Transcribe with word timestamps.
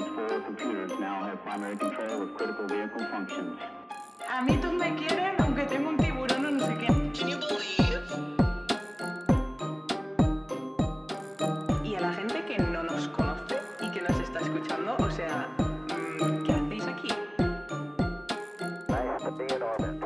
these 0.00 0.08
four 0.14 0.40
computers 0.40 0.90
now 0.98 1.22
have 1.24 1.42
primary 1.42 1.76
control 1.76 2.22
of 2.22 2.34
critical 2.34 2.66
vehicle 2.66 3.04
functions. 3.10 3.58
A 4.28 4.42
mí 4.42 4.56
todos 4.60 4.74
me 4.74 4.94
quieren, 4.94 5.34
aunque 5.40 5.64
tengo 5.64 5.90
un 5.90 5.96
tiburón 5.98 6.46
o 6.46 6.50
no 6.50 6.66
sé 6.66 6.78
qué. 6.78 6.86
Y 11.84 11.94
a 11.96 12.00
la 12.00 12.12
gente 12.14 12.44
que 12.46 12.58
no 12.58 12.82
nos 12.82 13.08
conoce 13.08 13.60
y 13.80 13.90
que 13.90 14.00
nos 14.00 14.18
está 14.20 14.40
escuchando, 14.40 14.96
o 14.98 15.10
sea, 15.10 15.48
mm, 15.58 16.44
¿qué 16.44 16.52
hacéis 16.52 16.86
aquí? 16.86 17.08
I 18.88 18.92
have 18.92 19.22
to 19.22 19.30
be 19.32 19.44
in 19.44 19.62
orbit. 19.62 20.00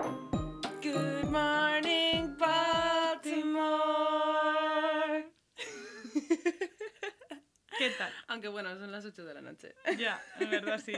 Good 0.82 1.30
morning, 1.30 2.36
Baltimore. 2.36 3.74
¿Qué 7.78 7.90
tal? 7.98 8.12
Aunque 8.28 8.48
bueno, 8.48 8.76
son 8.78 8.90
las 8.90 9.04
8 9.04 9.24
de 9.24 9.34
la 9.34 9.40
noche. 9.40 9.73
Ya, 9.98 10.22
en 10.40 10.50
verdad 10.50 10.80
sí. 10.84 10.92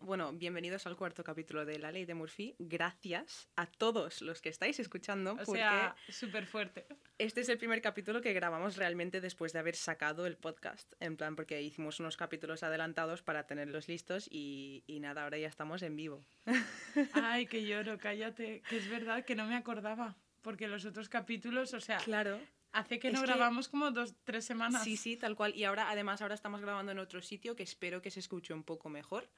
Bueno, 0.00 0.32
bienvenidos 0.32 0.86
al 0.86 0.96
cuarto 0.96 1.24
capítulo 1.24 1.64
de 1.64 1.78
La 1.78 1.90
Ley 1.90 2.04
de 2.04 2.14
Murphy. 2.14 2.54
Gracias 2.58 3.48
a 3.56 3.66
todos 3.66 4.20
los 4.20 4.42
que 4.42 4.50
estáis 4.50 4.78
escuchando, 4.78 5.32
O 5.32 5.36
porque 5.36 5.60
sea, 5.60 5.96
súper 6.10 6.44
fuerte. 6.46 6.86
este 7.18 7.40
es 7.40 7.48
el 7.48 7.56
primer 7.58 7.80
capítulo 7.80 8.20
que 8.20 8.32
grabamos 8.34 8.76
realmente 8.76 9.20
después 9.22 9.52
de 9.52 9.60
haber 9.60 9.76
sacado 9.76 10.26
el 10.26 10.36
podcast. 10.36 10.92
En 11.00 11.16
plan, 11.16 11.36
porque 11.36 11.62
hicimos 11.62 12.00
unos 12.00 12.16
capítulos 12.16 12.62
adelantados 12.62 13.22
para 13.22 13.46
tenerlos 13.46 13.88
listos 13.88 14.28
y, 14.30 14.84
y 14.86 15.00
nada, 15.00 15.24
ahora 15.24 15.38
ya 15.38 15.48
estamos 15.48 15.82
en 15.82 15.96
vivo. 15.96 16.22
Ay, 17.14 17.46
que 17.46 17.64
lloro, 17.64 17.98
cállate. 17.98 18.62
Que 18.68 18.76
es 18.76 18.88
verdad 18.90 19.24
que 19.24 19.34
no 19.34 19.46
me 19.46 19.56
acordaba. 19.56 20.16
Porque 20.42 20.68
los 20.68 20.84
otros 20.84 21.08
capítulos, 21.08 21.72
o 21.72 21.80
sea, 21.80 21.96
Claro. 21.98 22.38
Hace 22.74 22.98
que 22.98 23.08
Es 23.08 23.14
no 23.14 23.20
que- 23.20 23.26
grabamos 23.26 23.68
como 23.68 23.90
dos, 23.90 24.14
tres 24.24 24.44
semanas. 24.44 24.84
Sí, 24.84 24.96
sí, 24.96 25.16
tal 25.16 25.34
cual. 25.36 25.54
Y 25.56 25.64
ahora, 25.64 25.88
además, 25.90 26.20
ahora 26.22 26.34
estamos 26.34 26.60
grabando 26.60 26.92
en 26.92 26.98
otro 26.98 27.22
sitio 27.22 27.56
que 27.56 27.62
espero 27.62 28.02
que 28.02 28.10
se 28.10 28.20
escuche 28.20 28.52
un 28.52 28.64
poco 28.64 28.88
mejor. 28.90 29.28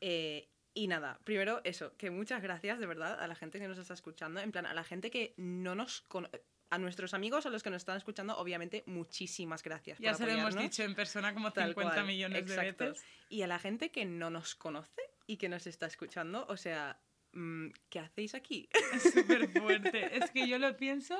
Eh, 0.00 0.48
y 0.74 0.86
nada, 0.86 1.18
primero 1.24 1.60
eso, 1.64 1.96
que 1.96 2.10
muchas 2.10 2.40
gracias 2.42 2.78
de 2.78 2.86
verdad 2.86 3.18
a 3.20 3.26
la 3.26 3.34
gente 3.34 3.58
que 3.58 3.66
nos 3.66 3.78
está 3.78 3.94
escuchando. 3.94 4.40
En 4.40 4.52
plan, 4.52 4.66
a 4.66 4.74
la 4.74 4.84
gente 4.84 5.10
que 5.10 5.34
no 5.36 5.74
nos 5.74 6.02
conoce. 6.02 6.42
A 6.70 6.76
nuestros 6.76 7.14
amigos, 7.14 7.46
a 7.46 7.50
los 7.50 7.62
que 7.62 7.70
nos 7.70 7.78
están 7.80 7.96
escuchando, 7.96 8.36
obviamente, 8.36 8.82
muchísimas 8.84 9.62
gracias. 9.62 9.98
Ya 9.98 10.10
por 10.10 10.18
se 10.18 10.26
lo 10.26 10.32
hemos 10.32 10.54
dicho 10.54 10.82
en 10.82 10.94
persona 10.94 11.32
como 11.32 11.50
Tal 11.50 11.70
50 11.70 11.94
cual, 11.94 12.06
millones 12.06 12.42
exacto. 12.42 12.84
de 12.84 12.90
veces. 12.90 13.06
Y 13.30 13.40
a 13.40 13.46
la 13.46 13.58
gente 13.58 13.90
que 13.90 14.04
no 14.04 14.28
nos 14.28 14.54
conoce 14.54 15.00
y 15.26 15.38
que 15.38 15.48
nos 15.48 15.66
está 15.66 15.86
escuchando, 15.86 16.44
o 16.46 16.58
sea, 16.58 17.00
mm, 17.32 17.68
¿qué 17.88 18.00
hacéis 18.00 18.34
aquí? 18.34 18.68
Es 18.92 19.14
súper 19.14 19.48
fuerte. 19.48 20.18
es 20.18 20.30
que 20.30 20.46
yo 20.46 20.58
lo 20.58 20.76
pienso 20.76 21.18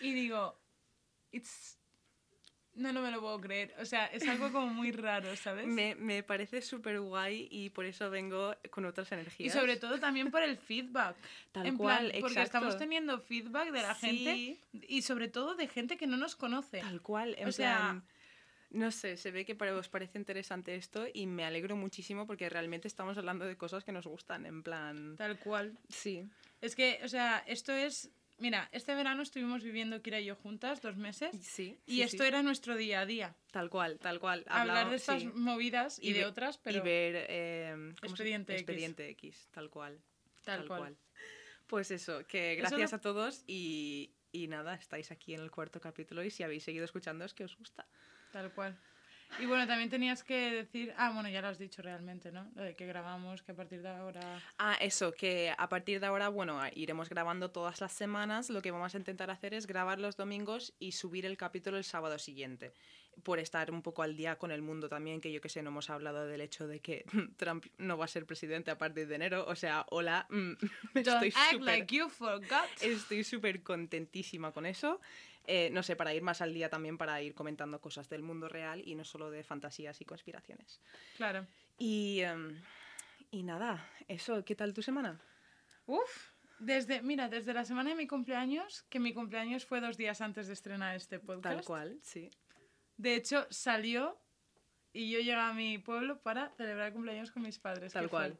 y 0.00 0.12
digo, 0.12 0.56
it's... 1.36 1.78
No, 2.74 2.92
no 2.92 3.00
me 3.00 3.10
lo 3.10 3.20
puedo 3.22 3.40
creer. 3.40 3.74
O 3.80 3.86
sea, 3.86 4.04
es 4.06 4.28
algo 4.28 4.52
como 4.52 4.66
muy 4.66 4.92
raro, 4.92 5.34
¿sabes? 5.36 5.66
me, 5.66 5.94
me 5.94 6.22
parece 6.22 6.60
súper 6.60 7.00
guay 7.00 7.48
y 7.50 7.70
por 7.70 7.86
eso 7.86 8.10
vengo 8.10 8.54
con 8.70 8.84
otras 8.84 9.10
Y 9.10 9.14
energías. 9.14 9.54
sobre 9.54 9.78
todo 9.78 9.98
también 9.98 10.30
por 10.30 10.42
el 10.42 10.58
feedback. 10.58 11.16
Tal 11.52 11.66
en 11.66 11.78
cual, 11.78 12.10
plan, 12.10 12.20
porque 12.20 12.34
exacto. 12.34 12.42
estamos 12.58 12.76
teniendo 12.76 13.18
feedback 13.18 13.70
de 13.72 13.80
la 13.80 13.94
Sí. 13.94 14.06
gente 14.06 14.58
y 14.88 15.00
sobre 15.00 15.28
todo 15.28 15.54
de 15.54 15.68
gente 15.68 15.96
que 15.96 16.06
no 16.06 16.18
nos 16.18 16.36
conoce. 16.36 16.80
Tal 16.80 17.00
cual, 17.00 17.34
en 17.38 17.48
O 17.48 17.52
sea- 17.52 17.76
plan, 17.78 18.04
No 18.68 18.90
sé, 18.90 19.16
se 19.16 19.30
ve 19.30 19.46
que 19.46 19.54
para 19.54 19.74
os 19.74 19.88
parece 19.88 20.18
interesante 20.18 20.74
esto 20.74 21.06
y 21.14 21.26
me 21.26 21.44
alegro 21.46 21.76
muchísimo 21.76 22.26
porque 22.26 22.50
realmente 22.50 22.88
estamos 22.88 23.16
hablando 23.16 23.46
de 23.46 23.56
cosas 23.56 23.84
que 23.84 23.92
nos 23.92 24.06
gustan, 24.06 24.44
en 24.44 24.62
plan... 24.62 25.16
Tal 25.16 25.38
cual. 25.38 25.78
Sí, 25.88 26.28
Es 26.60 26.74
que, 26.76 27.00
o 27.02 27.08
sea, 27.08 27.42
esto 27.46 27.72
es... 27.72 28.10
Mira, 28.38 28.68
este 28.72 28.94
verano 28.94 29.22
estuvimos 29.22 29.62
viviendo 29.62 30.02
Kira 30.02 30.20
y 30.20 30.26
yo 30.26 30.36
juntas 30.36 30.82
dos 30.82 30.96
meses 30.96 31.34
sí. 31.40 31.78
y 31.86 31.94
sí, 31.96 32.02
esto 32.02 32.22
sí. 32.22 32.28
era 32.28 32.42
nuestro 32.42 32.76
día 32.76 33.00
a 33.00 33.06
día. 33.06 33.34
Tal 33.50 33.70
cual, 33.70 33.98
tal 33.98 34.20
cual. 34.20 34.44
Hablar 34.48 34.90
de 34.90 34.96
estas 34.96 35.22
sí. 35.22 35.28
movidas 35.28 35.98
y, 36.02 36.12
de 36.12 36.20
ve- 36.20 36.26
otras, 36.26 36.58
pero 36.58 36.78
Y 36.78 36.80
ver... 36.82 37.26
eh, 37.30 37.72
¿cómo 37.74 37.94
se- 38.00 38.06
Expediente 38.06 38.52
X. 38.52 38.60
Expediente 38.60 39.08
X, 39.10 39.48
tal 39.52 39.70
cual. 39.70 39.98
tal, 40.44 40.66
cual. 40.66 40.96
Pues 41.66 41.90
eso, 41.90 42.26
que 42.26 42.52
Eso 42.52 42.60
gracias 42.60 42.92
no- 42.92 42.96
a 42.98 43.00
todos 43.00 43.42
y, 43.46 44.12
y 44.32 44.48
nada, 44.48 44.74
estáis 44.74 45.10
aquí 45.10 45.32
en 45.32 45.40
el 45.40 45.50
cuarto 45.50 45.80
capítulo 45.80 46.22
y 46.22 46.30
si 46.30 46.42
habéis 46.42 46.62
seguido 46.62 46.84
escuchando 46.84 47.24
es 47.24 47.32
que 47.32 47.44
os 47.44 47.56
gusta. 47.56 47.86
Tal 48.32 48.52
cual. 48.52 48.78
Y 49.38 49.46
bueno, 49.46 49.66
también 49.66 49.90
tenías 49.90 50.24
que 50.24 50.50
decir... 50.50 50.94
Ah, 50.96 51.10
bueno, 51.12 51.28
ya 51.28 51.42
lo 51.42 51.48
has 51.48 51.58
dicho 51.58 51.82
realmente, 51.82 52.32
¿no? 52.32 52.50
Lo 52.54 52.62
de 52.62 52.74
que 52.74 52.86
grabamos, 52.86 53.42
que 53.42 53.52
a 53.52 53.54
partir 53.54 53.82
de 53.82 53.88
ahora... 53.88 54.20
Ah, 54.58 54.76
eso, 54.80 55.12
que 55.12 55.52
a 55.56 55.68
partir 55.68 56.00
de 56.00 56.06
ahora, 56.06 56.28
bueno, 56.28 56.60
iremos 56.74 57.08
grabando 57.08 57.50
todas 57.50 57.80
las 57.80 57.92
semanas. 57.92 58.48
Lo 58.50 58.62
que 58.62 58.70
vamos 58.70 58.94
a 58.94 58.98
intentar 58.98 59.30
hacer 59.30 59.52
es 59.52 59.66
grabar 59.66 59.98
los 59.98 60.16
domingos 60.16 60.74
y 60.78 60.92
subir 60.92 61.26
el 61.26 61.36
capítulo 61.36 61.76
el 61.76 61.84
sábado 61.84 62.18
siguiente. 62.18 62.72
Por 63.22 63.38
estar 63.38 63.70
un 63.70 63.82
poco 63.82 64.02
al 64.02 64.16
día 64.16 64.36
con 64.36 64.50
el 64.50 64.62
mundo 64.62 64.88
también, 64.88 65.20
que 65.20 65.32
yo 65.32 65.40
que 65.40 65.48
sé, 65.48 65.62
no 65.62 65.70
hemos 65.70 65.90
hablado 65.90 66.26
del 66.26 66.40
hecho 66.40 66.66
de 66.66 66.80
que 66.80 67.04
Trump 67.36 67.66
no 67.78 67.96
va 67.96 68.04
a 68.04 68.08
ser 68.08 68.26
presidente 68.26 68.70
a 68.70 68.78
partir 68.78 69.08
de 69.08 69.14
enero. 69.14 69.46
O 69.46 69.56
sea, 69.56 69.86
hola, 69.90 70.26
mm, 70.30 70.52
estoy 70.94 71.32
súper 73.24 73.54
like 73.54 73.62
contentísima 73.62 74.52
con 74.52 74.66
eso. 74.66 75.00
Eh, 75.46 75.70
no 75.70 75.82
sé, 75.82 75.94
para 75.94 76.12
ir 76.12 76.22
más 76.22 76.40
al 76.42 76.52
día 76.52 76.68
también, 76.68 76.98
para 76.98 77.22
ir 77.22 77.34
comentando 77.34 77.80
cosas 77.80 78.08
del 78.08 78.22
mundo 78.22 78.48
real 78.48 78.82
y 78.84 78.94
no 78.96 79.04
solo 79.04 79.30
de 79.30 79.44
fantasías 79.44 80.00
y 80.00 80.04
conspiraciones. 80.04 80.80
Claro. 81.16 81.46
Y, 81.78 82.20
em, 82.20 82.60
y 83.30 83.44
nada, 83.44 83.88
eso, 84.08 84.44
¿qué 84.44 84.56
tal 84.56 84.74
tu 84.74 84.82
semana? 84.82 85.20
Uf, 85.86 86.30
desde, 86.58 87.02
mira, 87.02 87.28
desde 87.28 87.52
la 87.52 87.64
semana 87.64 87.90
de 87.90 87.96
mi 87.96 88.06
cumpleaños, 88.06 88.82
que 88.88 88.98
mi 88.98 89.12
cumpleaños 89.12 89.66
fue 89.66 89.80
dos 89.80 89.96
días 89.96 90.20
antes 90.20 90.46
de 90.46 90.54
estrenar 90.54 90.96
este 90.96 91.18
podcast. 91.20 91.56
Tal 91.56 91.64
cual, 91.64 91.98
sí. 92.02 92.30
De 92.96 93.14
hecho, 93.14 93.46
salió 93.50 94.18
y 94.92 95.10
yo 95.10 95.18
llegué 95.18 95.34
a 95.34 95.52
mi 95.52 95.78
pueblo 95.78 96.18
para 96.22 96.50
celebrar 96.56 96.88
el 96.88 96.92
cumpleaños 96.94 97.30
con 97.30 97.42
mis 97.42 97.58
padres. 97.58 97.92
Tal 97.92 98.08
cual. 98.08 98.36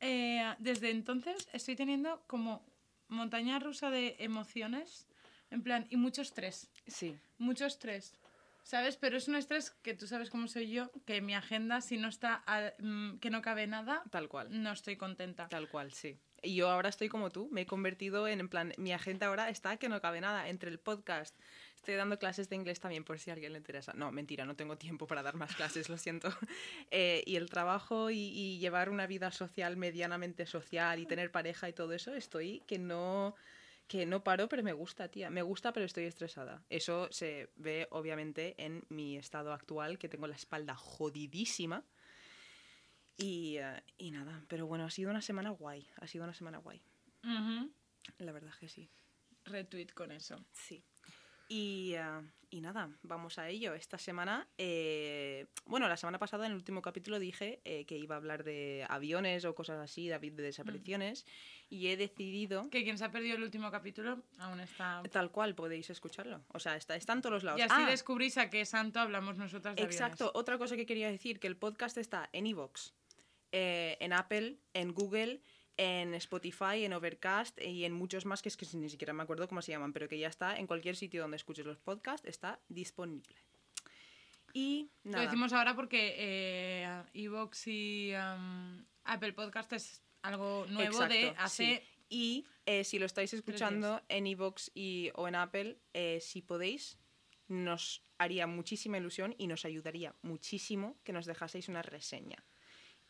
Eh, 0.00 0.54
desde 0.58 0.90
entonces 0.90 1.48
estoy 1.52 1.76
teniendo 1.76 2.22
como 2.26 2.64
montaña 3.08 3.58
rusa 3.58 3.90
de 3.90 4.16
emociones, 4.18 5.06
en 5.50 5.62
plan, 5.62 5.86
y 5.90 5.96
mucho 5.96 6.22
estrés. 6.22 6.70
Sí, 6.86 7.16
Mucho 7.38 7.66
estrés. 7.66 8.14
¿Sabes? 8.62 8.96
Pero 8.96 9.18
es 9.18 9.28
un 9.28 9.34
estrés 9.34 9.70
que 9.82 9.92
tú 9.92 10.06
sabes 10.06 10.30
cómo 10.30 10.48
soy 10.48 10.70
yo, 10.70 10.90
que 11.04 11.20
mi 11.20 11.34
agenda, 11.34 11.82
si 11.82 11.98
no 11.98 12.08
está, 12.08 12.42
a- 12.46 12.72
mm, 12.78 13.18
que 13.18 13.28
no 13.28 13.42
cabe 13.42 13.66
nada, 13.66 14.02
tal 14.10 14.28
cual. 14.28 14.48
no 14.62 14.72
estoy 14.72 14.96
contenta. 14.96 15.48
Tal 15.48 15.68
cual, 15.68 15.92
sí. 15.92 16.16
Y 16.42 16.54
yo 16.56 16.70
ahora 16.70 16.88
estoy 16.88 17.08
como 17.10 17.30
tú, 17.30 17.48
me 17.50 17.62
he 17.62 17.66
convertido 17.66 18.26
en, 18.26 18.40
en 18.40 18.48
plan, 18.48 18.72
mi 18.78 18.92
agenda 18.92 19.26
ahora 19.26 19.50
está 19.50 19.76
que 19.76 19.88
no 19.90 20.00
cabe 20.00 20.20
nada. 20.22 20.48
Entre 20.48 20.70
el 20.70 20.78
podcast, 20.78 21.34
estoy 21.84 21.96
dando 21.96 22.18
clases 22.18 22.48
de 22.48 22.56
inglés 22.56 22.80
también 22.80 23.04
por 23.04 23.18
si 23.18 23.28
a 23.28 23.34
alguien 23.34 23.52
le 23.52 23.58
interesa. 23.58 23.92
No, 23.92 24.10
mentira, 24.10 24.46
no 24.46 24.56
tengo 24.56 24.78
tiempo 24.78 25.06
para 25.06 25.22
dar 25.22 25.36
más 25.36 25.54
clases, 25.56 25.90
lo 25.90 25.98
siento. 25.98 26.30
Eh, 26.90 27.22
y 27.26 27.36
el 27.36 27.50
trabajo 27.50 28.10
y, 28.10 28.16
y 28.18 28.58
llevar 28.58 28.88
una 28.88 29.06
vida 29.06 29.30
social 29.30 29.76
medianamente 29.76 30.46
social 30.46 30.98
y 30.98 31.06
tener 31.06 31.30
pareja 31.30 31.68
y 31.68 31.74
todo 31.74 31.92
eso, 31.92 32.14
estoy 32.14 32.60
que 32.66 32.78
no 32.78 33.34
que 33.86 34.06
no 34.06 34.24
paro, 34.24 34.48
pero 34.48 34.62
me 34.62 34.72
gusta, 34.72 35.08
tía. 35.08 35.28
Me 35.28 35.42
gusta, 35.42 35.74
pero 35.74 35.84
estoy 35.84 36.04
estresada. 36.04 36.64
Eso 36.70 37.08
se 37.10 37.50
ve 37.56 37.86
obviamente 37.90 38.54
en 38.56 38.82
mi 38.88 39.18
estado 39.18 39.52
actual, 39.52 39.98
que 39.98 40.08
tengo 40.08 40.26
la 40.26 40.36
espalda 40.36 40.74
jodidísima. 40.74 41.84
Y, 43.18 43.58
eh, 43.58 43.82
y 43.98 44.10
nada, 44.10 44.42
pero 44.48 44.66
bueno, 44.66 44.86
ha 44.86 44.90
sido 44.90 45.10
una 45.10 45.20
semana 45.20 45.50
guay. 45.50 45.86
Ha 46.00 46.06
sido 46.06 46.24
una 46.24 46.32
semana 46.32 46.58
guay. 46.58 46.80
La 48.18 48.32
verdad 48.32 48.54
que 48.58 48.68
sí. 48.68 48.88
Retweet 49.44 49.88
con 49.92 50.12
eso. 50.12 50.42
Sí. 50.52 50.82
Y, 51.48 51.92
eh, 51.94 52.02
y 52.50 52.60
nada, 52.60 52.88
vamos 53.02 53.38
a 53.38 53.48
ello. 53.48 53.74
Esta 53.74 53.98
semana, 53.98 54.48
eh, 54.58 55.46
bueno, 55.66 55.88
la 55.88 55.96
semana 55.96 56.18
pasada 56.18 56.46
en 56.46 56.52
el 56.52 56.56
último 56.56 56.80
capítulo 56.82 57.18
dije 57.18 57.60
eh, 57.64 57.84
que 57.84 57.96
iba 57.98 58.14
a 58.14 58.18
hablar 58.18 58.44
de 58.44 58.86
aviones 58.88 59.44
o 59.44 59.54
cosas 59.54 59.78
así, 59.80 60.08
de, 60.08 60.18
de 60.18 60.42
desapariciones, 60.42 61.26
y 61.68 61.88
he 61.88 61.96
decidido, 61.96 62.70
Que 62.70 62.84
quien 62.84 62.96
se 62.96 63.04
ha 63.04 63.10
perdido 63.10 63.36
el 63.36 63.42
último 63.42 63.70
capítulo 63.70 64.22
aún 64.38 64.60
está... 64.60 65.02
tal 65.10 65.30
cual 65.30 65.54
podéis 65.54 65.90
escucharlo. 65.90 66.44
O 66.48 66.58
sea, 66.58 66.76
está, 66.76 66.96
está 66.96 67.12
en 67.12 67.20
todos 67.22 67.32
los 67.34 67.44
lados. 67.44 67.58
Y 67.58 67.62
así 67.62 67.74
Ah, 67.76 67.90
descubrís 67.90 68.38
a 68.38 68.48
qué 68.50 68.64
santo 68.64 69.00
hablamos 69.00 69.36
nosotras 69.36 69.76
de 69.76 69.82
Exacto, 69.82 70.24
aviones. 70.24 70.40
otra 70.40 70.58
cosa 70.58 70.76
que 70.76 70.86
quería 70.86 71.10
decir, 71.10 71.40
que 71.40 71.46
el 71.48 71.56
podcast 71.56 71.98
está 71.98 72.28
en 72.32 72.46
Evox, 72.46 72.94
en 73.52 74.12
Apple, 74.12 74.58
en 74.72 74.92
Google, 74.92 75.40
en 75.76 76.14
Spotify, 76.14 76.84
en 76.84 76.92
Overcast 76.92 77.60
y 77.60 77.84
en 77.84 77.92
muchos 77.92 78.26
más 78.26 78.42
que 78.42 78.48
es 78.48 78.56
que 78.56 78.66
ni 78.76 78.88
siquiera 78.88 79.12
me 79.12 79.22
acuerdo 79.22 79.48
cómo 79.48 79.62
se 79.62 79.72
llaman, 79.72 79.92
pero 79.92 80.08
que 80.08 80.18
ya 80.18 80.28
está 80.28 80.56
en 80.56 80.66
cualquier 80.66 80.96
sitio 80.96 81.22
donde 81.22 81.36
escuches 81.36 81.66
los 81.66 81.78
podcasts, 81.78 82.26
está 82.28 82.60
disponible. 82.68 83.34
Y 84.52 84.88
Lo 85.02 85.20
decimos 85.20 85.52
ahora 85.52 85.74
porque 85.74 86.14
eh, 86.16 87.02
Evox 87.12 87.66
y 87.66 88.12
um, 88.14 88.84
Apple 89.02 89.32
Podcast 89.32 89.72
es 89.72 90.02
algo 90.22 90.64
nuevo 90.68 91.00
de 91.06 91.34
hace... 91.36 91.82
sí. 91.82 91.90
Y 92.08 92.46
eh, 92.66 92.84
si 92.84 92.98
lo 92.98 93.06
estáis 93.06 93.32
escuchando 93.34 94.00
en 94.08 94.26
Evox 94.28 94.70
y, 94.74 95.10
o 95.14 95.26
en 95.26 95.34
Apple, 95.34 95.78
eh, 95.94 96.20
si 96.20 96.42
podéis, 96.42 96.98
nos 97.48 98.04
haría 98.18 98.46
muchísima 98.46 98.98
ilusión 98.98 99.34
y 99.36 99.48
nos 99.48 99.64
ayudaría 99.64 100.14
muchísimo 100.22 100.96
que 101.02 101.12
nos 101.12 101.26
dejaseis 101.26 101.68
una 101.68 101.82
reseña. 101.82 102.44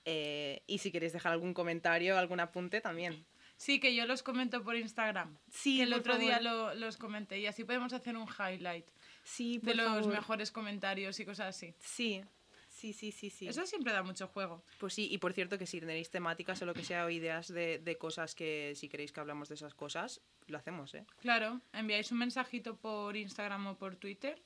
Eh, 0.04 0.62
y 0.66 0.78
si 0.78 0.90
queréis 0.92 1.12
dejar 1.12 1.32
algún 1.32 1.54
comentario, 1.54 2.18
algún 2.18 2.40
apunte 2.40 2.80
también. 2.80 3.24
Sí, 3.56 3.78
que 3.80 3.94
yo 3.94 4.04
los 4.06 4.22
comento 4.22 4.62
por 4.62 4.76
Instagram. 4.76 5.36
Sí, 5.50 5.76
que 5.78 5.84
el 5.84 5.92
otro 5.94 6.14
favor. 6.14 6.26
día 6.26 6.40
lo- 6.40 6.74
los 6.74 6.96
comenté 6.96 7.38
y 7.38 7.46
así 7.46 7.64
podemos 7.64 7.92
hacer 7.92 8.16
un 8.16 8.26
highlight 8.28 8.86
Sí, 9.22 9.58
de 9.62 9.74
los 9.74 9.86
favor. 9.86 10.12
mejores 10.12 10.50
comentarios 10.50 11.18
y 11.20 11.24
cosas 11.24 11.56
así. 11.56 11.74
Sí, 11.78 12.22
Sí, 12.68 12.92
sí, 12.92 13.12
sí, 13.12 13.30
sí. 13.30 13.46
Eso 13.48 13.64
siempre 13.66 13.92
da 13.92 14.02
mucho 14.02 14.26
juego. 14.26 14.62
Pues 14.78 14.92
sí, 14.92 15.08
y 15.10 15.16
por 15.18 15.32
cierto 15.32 15.56
que 15.56 15.64
si 15.64 15.78
tenéis 15.80 16.10
temáticas 16.10 16.60
o 16.60 16.66
lo 16.66 16.74
que 16.74 16.84
sea 16.84 17.06
o 17.06 17.08
ideas 17.08 17.48
de, 17.48 17.78
de 17.78 17.96
cosas 17.96 18.34
que 18.34 18.72
si 18.74 18.88
queréis 18.88 19.12
que 19.12 19.20
hablamos 19.20 19.48
de 19.48 19.54
esas 19.54 19.74
cosas, 19.74 20.20
lo 20.48 20.58
hacemos, 20.58 20.92
¿eh? 20.94 21.06
Claro, 21.20 21.60
enviáis 21.72 22.10
un 22.12 22.18
mensajito 22.18 22.76
por 22.76 23.16
Instagram 23.16 23.68
o 23.68 23.78
por 23.78 23.94
Twitter 23.96 24.42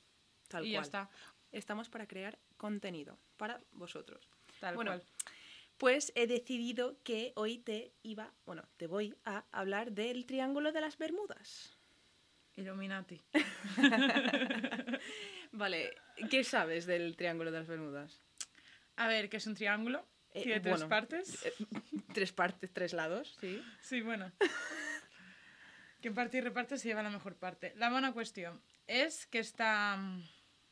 Tal 0.47 0.63
y 0.65 0.69
cual. 0.69 0.73
ya 0.73 0.81
está. 0.81 1.09
Estamos 1.51 1.89
para 1.89 2.05
crear 2.07 2.37
contenido 2.55 3.17
para 3.35 3.59
vosotros. 3.71 4.29
Tal 4.61 4.75
Bueno, 4.75 4.91
cual. 4.91 5.03
Pues 5.79 6.11
he 6.15 6.27
decidido 6.27 7.01
que 7.03 7.31
hoy 7.37 7.57
te 7.57 7.93
iba, 8.03 8.33
bueno, 8.45 8.67
te 8.75 8.85
voy 8.85 9.15
a 9.23 9.45
hablar 9.53 9.93
del 9.93 10.25
Triángulo 10.25 10.73
de 10.73 10.81
las 10.81 10.97
Bermudas. 10.97 11.77
Illuminati. 12.57 13.21
Vale, 15.53 15.95
¿qué 16.29 16.43
sabes 16.43 16.85
del 16.85 17.15
Triángulo 17.15 17.49
de 17.49 17.59
las 17.59 17.67
Bermudas? 17.69 18.21
A 18.97 19.07
ver, 19.07 19.29
que 19.29 19.37
es 19.37 19.47
un 19.47 19.55
triángulo. 19.55 20.05
Eh, 20.33 20.43
Tiene 20.43 20.59
tres 20.59 20.73
bueno, 20.73 20.89
partes. 20.89 21.45
eh, 21.45 21.53
tres 22.13 22.33
partes, 22.33 22.69
tres 22.73 22.91
lados, 22.91 23.37
sí. 23.39 23.63
Sí, 23.79 24.01
bueno. 24.01 24.33
¿Qué 26.01 26.11
parte 26.11 26.39
y 26.39 26.41
reparte 26.41 26.77
se 26.77 26.89
lleva 26.89 27.03
la 27.03 27.09
mejor 27.09 27.37
parte? 27.37 27.71
La 27.77 27.89
buena 27.89 28.11
cuestión 28.11 28.61
es 28.85 29.27
que 29.27 29.39
está. 29.39 29.97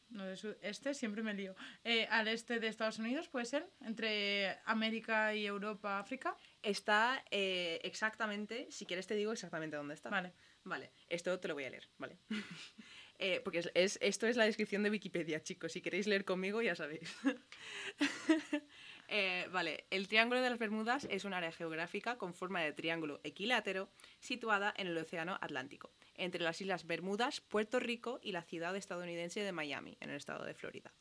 No 0.10 0.24
este, 0.62 0.94
siempre 0.94 1.22
me 1.22 1.34
lío. 1.34 1.56
Eh, 1.84 2.08
al 2.10 2.28
este 2.30 2.60
de 2.60 2.68
Estados 2.68 2.98
Unidos, 3.00 3.28
¿puede 3.28 3.46
ser? 3.46 3.70
Entre 3.82 4.58
América 4.66 5.36
y 5.36 5.46
Europa, 5.46 6.00
África. 6.00 6.36
Está 6.62 7.24
eh, 7.30 7.80
exactamente, 7.84 8.68
si 8.72 8.86
quieres 8.86 9.06
te 9.08 9.16
digo 9.16 9.32
exactamente 9.34 9.76
dónde 9.76 9.94
está. 9.96 10.10
Vale. 10.10 10.34
Vale, 10.64 10.92
esto 11.08 11.40
te 11.40 11.48
lo 11.48 11.54
voy 11.54 11.64
a 11.66 11.70
leer, 11.70 11.90
¿vale? 11.98 12.18
Eh, 13.20 13.42
porque 13.44 13.58
es, 13.58 13.72
es- 13.74 13.98
esto 14.00 14.28
es 14.28 14.38
la 14.38 14.44
descripción 14.46 14.84
de 14.84 14.92
Wikipedia, 14.92 15.42
chicos. 15.42 15.72
Si 15.72 15.82
queréis 15.82 16.06
leer 16.06 16.24
conmigo, 16.24 16.62
ya 16.62 16.76
sabéis. 16.76 17.16
Eh, 19.08 19.48
vale, 19.52 19.86
el 19.90 20.08
Triángulo 20.08 20.42
de 20.42 20.50
las 20.50 20.60
Bermudas 20.60 21.08
es 21.10 21.24
un 21.24 21.34
área 21.34 21.52
geográfica 21.52 22.18
con 22.18 22.34
forma 22.34 22.62
de 22.62 22.74
triángulo 22.74 23.22
equilátero 23.24 23.90
situada 24.20 24.74
en 24.76 24.88
el 24.88 24.98
Océano 24.98 25.38
Atlántico, 25.40 25.92
entre 26.16 26.44
las 26.44 26.60
Islas 26.60 26.86
Bermudas, 26.86 27.40
Puerto 27.40 27.80
Rico 27.80 28.20
y 28.22 28.34
la 28.34 28.44
ciudad 28.44 28.76
estadounidense 28.76 29.40
de 29.40 29.52
Miami, 29.54 29.98
en 30.02 30.10
el 30.10 30.18
estado 30.18 30.44
de 30.44 30.54
Florida. 30.54 30.94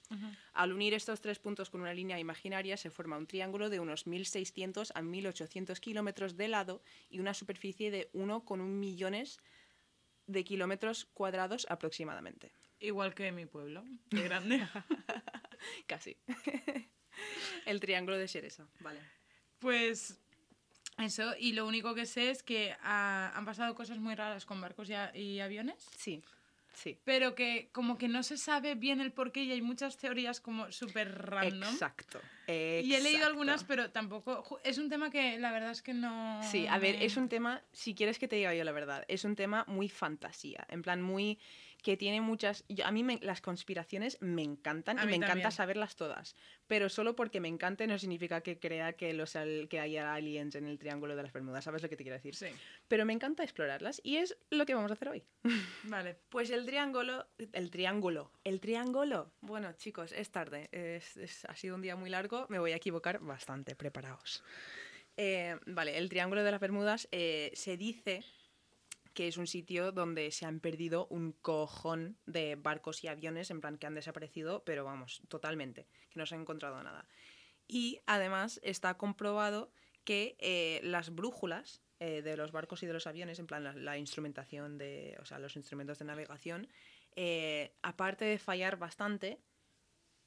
Al 0.53 0.73
unir 0.73 0.95
estos 0.95 1.21
tres 1.21 1.41
puntos 1.41 1.69
con 1.69 1.81
una 1.81 1.95
línea 1.95 2.21
imaginaria 2.21 2.77
se 2.77 2.91
forma 2.91 3.19
un 3.19 3.27
triángulo 3.27 3.71
de 3.71 3.81
unos 3.81 4.07
1.600 4.07 4.93
a 4.95 5.03
1.800 5.03 5.81
kilómetros 5.81 6.37
de 6.37 6.49
lado 6.49 6.83
y 7.11 7.19
una 7.19 7.35
superficie 7.35 7.91
de 7.91 8.11
1,1 8.13 8.59
millones 8.59 9.41
de 10.27 10.45
kilómetros 10.45 11.07
cuadrados 11.07 11.67
aproximadamente. 11.69 12.53
Igual 12.79 13.15
que 13.15 13.33
mi 13.33 13.47
pueblo. 13.47 13.85
Qué 14.11 14.23
grande. 14.23 14.67
Casi. 15.87 16.17
El 17.67 17.81
triángulo 17.81 18.17
de 18.19 18.29
Xeresa, 18.29 18.67
vale. 18.81 19.01
Pues 19.59 20.19
eso, 20.99 21.35
y 21.39 21.53
lo 21.53 21.67
único 21.67 21.95
que 21.95 22.07
sé 22.07 22.31
es 22.31 22.43
que 22.43 22.75
ah, 22.83 23.33
han 23.35 23.45
pasado 23.45 23.75
cosas 23.75 23.99
muy 23.99 24.15
raras 24.15 24.45
con 24.47 24.61
barcos 24.61 24.89
y, 24.91 24.95
a- 24.95 25.15
y 25.17 25.41
aviones, 25.41 25.85
Sí, 25.97 26.23
sí. 26.75 26.99
pero 27.05 27.35
que 27.35 27.69
como 27.73 27.99
que 27.99 28.09
no 28.09 28.23
se 28.23 28.37
sabe 28.39 28.75
bien 28.75 29.01
el 29.01 29.13
porqué 29.13 29.43
y 29.45 29.53
hay 29.53 29.61
muchas 29.63 29.97
teorías 29.99 30.41
como 30.41 30.71
súper 30.73 31.13
random. 31.31 31.73
Exacto. 31.73 32.21
Y 32.49 32.95
he 32.95 33.01
leído 33.03 33.27
algunas, 33.27 33.65
pero 33.65 33.91
tampoco... 33.91 34.61
Es 34.63 34.79
un 34.79 34.89
tema 34.89 35.11
que 35.11 35.37
la 35.39 35.51
verdad 35.53 35.73
es 35.73 35.83
que 35.83 35.93
no... 35.95 36.41
Sí, 36.45 36.67
a 36.69 36.79
ver, 36.79 37.03
es 37.03 37.17
un 37.17 37.29
tema, 37.29 37.61
si 37.73 37.95
quieres 37.95 38.19
que 38.19 38.29
te 38.29 38.37
diga 38.37 38.55
yo 38.55 38.63
la 38.63 38.73
verdad, 38.73 39.05
es 39.09 39.25
un 39.25 39.35
tema 39.37 39.65
muy 39.67 39.89
fantasía, 39.89 40.65
en 40.71 40.83
plan 40.83 41.03
muy 41.03 41.39
que 41.83 41.97
tiene 41.97 42.21
muchas... 42.21 42.65
yo- 42.69 42.85
a 42.87 42.91
mí 42.91 43.03
me- 43.03 43.19
las 43.23 43.41
conspiraciones 43.41 44.19
me 44.21 44.43
encantan 44.43 44.99
A 44.99 45.05
y 45.05 45.07
me 45.07 45.17
encanta 45.17 45.51
saberlas 45.51 45.97
todas, 45.97 46.35
pero 46.67 46.89
solo 46.89 47.15
porque 47.17 47.41
me 47.41 47.49
encante 47.49 47.87
no 47.87 47.99
significa 47.99 48.41
que 48.41 48.59
crea 48.59 48.95
que, 48.95 49.13
los, 49.13 49.35
que 49.71 49.81
haya 49.81 50.13
aliens 50.15 50.55
en 50.55 50.67
el 50.67 50.79
Triángulo 50.79 51.15
de 51.17 51.23
las 51.23 51.33
Bermudas, 51.33 51.65
¿sabes 51.65 51.83
lo 51.83 51.89
que 51.89 51.97
te 51.97 52.03
quiero 52.05 52.17
decir? 52.17 52.35
Sí, 52.35 52.47
Pero 52.89 53.05
me 53.05 53.13
encanta 53.13 53.43
explorarlas 53.45 54.01
y 54.05 54.17
es 54.17 54.37
lo 54.51 54.67
que 54.67 54.75
vamos 54.75 54.91
a 54.91 54.95
hacer 54.95 55.09
hoy. 55.09 55.23
vale. 55.85 56.17
Pues 56.29 56.51
el 56.51 56.67
triángulo, 56.67 57.27
el 57.53 57.71
triángulo, 57.71 58.33
el 58.45 58.61
triángulo. 58.61 59.33
Bueno, 59.41 59.73
chicos, 59.75 60.13
es 60.13 60.31
tarde, 60.31 60.69
es- 60.73 61.17
es- 61.17 61.45
ha 61.45 61.55
sido 61.57 61.75
un 61.77 61.83
día 61.83 61.97
muy 61.97 62.11
largo, 62.11 62.47
me 62.49 62.59
voy 62.59 62.73
a 62.73 62.77
equivocar 62.77 63.21
bastante, 63.21 63.77
preparaos. 63.77 64.43
Eh, 65.19 65.59
vale, 65.67 65.97
el 65.97 66.11
Triángulo 66.11 66.45
de 66.45 66.51
las 66.51 66.61
Bermudas 66.61 67.09
eh, 67.11 67.51
se 67.55 67.79
dice 67.79 68.23
que 69.17 69.29
es 69.29 69.39
un 69.39 69.47
sitio 69.47 69.93
donde 69.93 70.31
se 70.31 70.45
han 70.45 70.61
perdido 70.61 71.07
un 71.07 71.33
cojón 71.33 72.19
de 72.27 72.55
barcos 72.55 73.03
y 73.03 73.09
aviones, 73.09 73.51
en 73.51 73.63
plan 73.63 73.79
que 73.79 73.87
han 73.87 73.95
desaparecido, 73.95 74.63
pero 74.65 74.85
vamos, 74.85 75.23
totalmente, 75.29 75.89
que 76.11 76.19
no 76.19 76.27
se 76.27 76.35
ha 76.35 76.39
encontrado 76.39 76.83
nada. 76.83 77.09
Y 77.67 77.99
además 78.05 78.61
está 78.63 78.99
comprobado 78.99 79.73
que 80.05 80.37
eh, 80.39 80.81
las 80.83 81.15
brújulas 81.15 81.81
eh, 81.99 82.21
de 82.21 82.37
los 82.37 82.53
barcos 82.53 82.83
y 82.83 82.87
de 82.87 82.93
los 82.93 83.07
aviones, 83.07 83.39
en 83.39 83.47
plan 83.47 83.85
la, 83.87 83.97
instrumentación 83.97 84.77
de, 84.77 85.17
o 85.19 85.25
sea, 85.25 85.39
los 85.39 85.57
instrumentos 85.57 85.99
de 85.99 86.05
navegación, 86.05 86.69
eh, 87.17 87.75
aparte 87.81 88.27
de 88.27 88.39
fallar 88.39 88.77
bastante, 88.77 89.41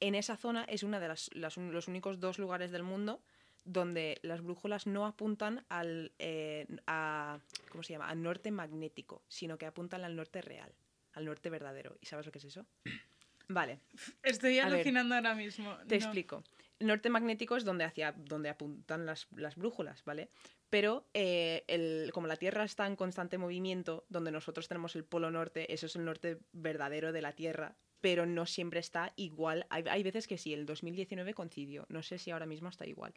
en 0.00 0.16
esa 0.16 0.36
zona 0.36 0.64
es 0.64 0.82
una 0.82 0.98
de 0.98 1.14
los 1.30 1.86
únicos 1.86 2.18
dos 2.18 2.40
lugares 2.40 2.72
del 2.72 2.82
mundo 2.82 3.22
donde 3.64 4.18
las 4.22 4.42
brújulas 4.42 4.86
no 4.86 5.06
apuntan 5.06 5.64
al, 5.68 6.12
eh, 6.18 6.66
a- 6.86 7.38
¿cómo 7.70 7.82
se 7.82 7.92
llama? 7.92 8.08
al 8.08 8.22
norte 8.22 8.50
magnético, 8.50 9.22
sino 9.28 9.58
que 9.58 9.66
apuntan 9.66 10.04
al 10.04 10.16
norte 10.16 10.42
real, 10.42 10.72
al 11.12 11.24
norte 11.24 11.50
verdadero. 11.50 11.96
¿Y 12.00 12.06
sabes 12.06 12.26
lo 12.26 12.32
que 12.32 12.38
es 12.38 12.44
eso? 12.44 12.66
Vale, 13.48 13.80
Estoy 14.22 14.58
A 14.60 14.66
ver, 14.66 14.74
alucinando 14.74 15.14
ahora 15.16 15.34
mismo. 15.34 15.76
te 15.88 15.98
No. 15.98 16.04
explico. 16.04 16.44
El 16.78 16.86
norte 16.86 17.10
magnético 17.10 17.56
es 17.56 17.64
donde, 17.64 17.84
hacia, 17.84 18.12
donde 18.12 18.48
apuntan 18.48 19.04
las, 19.06 19.26
las 19.36 19.56
brújulas, 19.56 20.04
¿vale? 20.04 20.28
Pero 20.70 21.04
eh, 21.14 21.64
el- 21.66 22.10
como 22.14 22.26
la 22.28 22.36
Tierra 22.36 22.62
está 22.64 22.86
en 22.86 22.94
constante 22.96 23.38
movimiento, 23.38 24.04
donde 24.08 24.30
nosotros 24.30 24.68
tenemos 24.68 24.94
el 24.94 25.04
polo 25.04 25.30
norte, 25.32 25.72
eso 25.74 25.86
es 25.86 25.96
el 25.96 26.04
norte 26.04 26.38
verdadero 26.52 27.12
de 27.12 27.22
la 27.22 27.32
Tierra, 27.32 27.74
pero 28.00 28.24
no 28.24 28.46
siempre 28.46 28.78
está 28.80 29.12
igual. 29.16 29.66
Hay, 29.68 29.82
hay 29.90 30.02
veces 30.04 30.26
que 30.28 30.38
sí, 30.38 30.54
el 30.54 30.64
2019 30.64 31.34
coincidió, 31.34 31.86
no 31.88 32.02
sé 32.04 32.18
si 32.18 32.30
ahora 32.30 32.46
mismo 32.46 32.68
está 32.68 32.86
igual. 32.86 33.12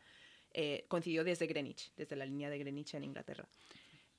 Eh, 0.53 0.85
coincidió 0.87 1.23
desde 1.23 1.47
Greenwich, 1.47 1.91
desde 1.95 2.15
la 2.15 2.25
línea 2.25 2.49
de 2.49 2.59
Greenwich 2.59 2.93
en 2.93 3.03
Inglaterra. 3.03 3.47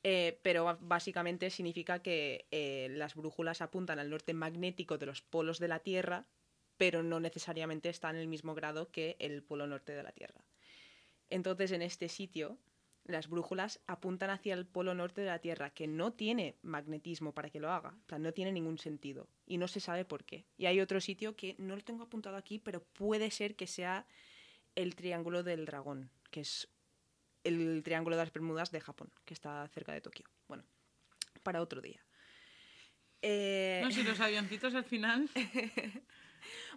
Eh, 0.07 0.39
pero 0.43 0.77
básicamente 0.83 1.49
significa 1.49 2.03
que 2.03 2.47
eh, 2.51 2.89
las 2.91 3.15
brújulas 3.15 3.63
apuntan 3.63 3.99
al 3.99 4.11
norte 4.11 4.35
magnético 4.35 4.99
de 4.99 5.07
los 5.07 5.23
polos 5.23 5.59
de 5.59 5.69
la 5.69 5.79
Tierra, 5.79 6.27
pero 6.77 7.03
no 7.03 7.21
necesariamente 7.21 7.89
está 7.89 8.11
en 8.11 8.17
el 8.17 8.29
mismo 8.29 8.55
grado 8.55 8.91
que 8.91 9.17
el 9.19 9.43
polo 9.43 9.67
norte 9.67 9.95
de 9.95 10.03
la 10.03 10.13
Tierra. 10.13 10.45
Entonces, 11.31 11.73
en 11.73 11.81
este 11.81 12.11
sitio, 12.11 12.59
las 13.05 13.29
brújulas 13.29 13.81
apuntan 13.87 14.29
hacia 14.31 14.55
el 14.55 14.67
polo 14.67 14.95
norte 14.95 15.23
de 15.23 15.29
la 15.29 15.39
Tierra, 15.39 15.71
que 15.71 15.87
no 15.87 16.13
tiene 16.13 16.57
magnetismo 16.63 17.33
para 17.33 17.49
que 17.49 17.61
lo 17.61 17.71
haga, 17.71 17.91
en 17.91 18.03
plan, 18.03 18.23
no 18.23 18.33
tiene 18.33 18.53
ningún 18.53 18.79
sentido, 18.79 19.29
y 19.47 19.57
no 19.57 19.69
se 19.69 19.81
sabe 19.81 20.05
por 20.05 20.25
qué. 20.25 20.45
Y 20.59 20.67
hay 20.67 20.81
otro 20.81 21.01
sitio 21.01 21.35
que 21.35 21.55
no 21.59 21.77
lo 21.77 21.83
tengo 21.83 22.05
apuntado 22.05 22.37
aquí, 22.37 22.59
pero 22.59 22.83
puede 22.83 23.31
ser 23.31 23.57
que 23.57 23.67
sea 23.67 24.07
el 24.75 24.97
Triángulo 24.97 25.43
del 25.43 25.65
Dragón, 25.65 26.11
que 26.35 26.41
es 26.41 26.69
el 27.45 27.85
Triángulo 27.85 28.17
de 28.17 28.23
las 28.25 28.33
Bermudas 28.33 28.73
de 28.73 28.81
Japón, 28.81 29.09
que 29.25 29.35
está 29.35 29.69
cerca 29.69 29.93
de 29.93 30.01
Tokio. 30.01 30.27
Bueno, 30.49 30.65
para 31.45 31.63
otro 31.63 31.81
día. 31.81 32.05
Eh, 33.23 33.81
No, 33.85 33.93
si 33.93 34.03
los 34.03 34.19
avioncitos 34.19 34.75
al 34.75 34.85
final... 34.85 35.31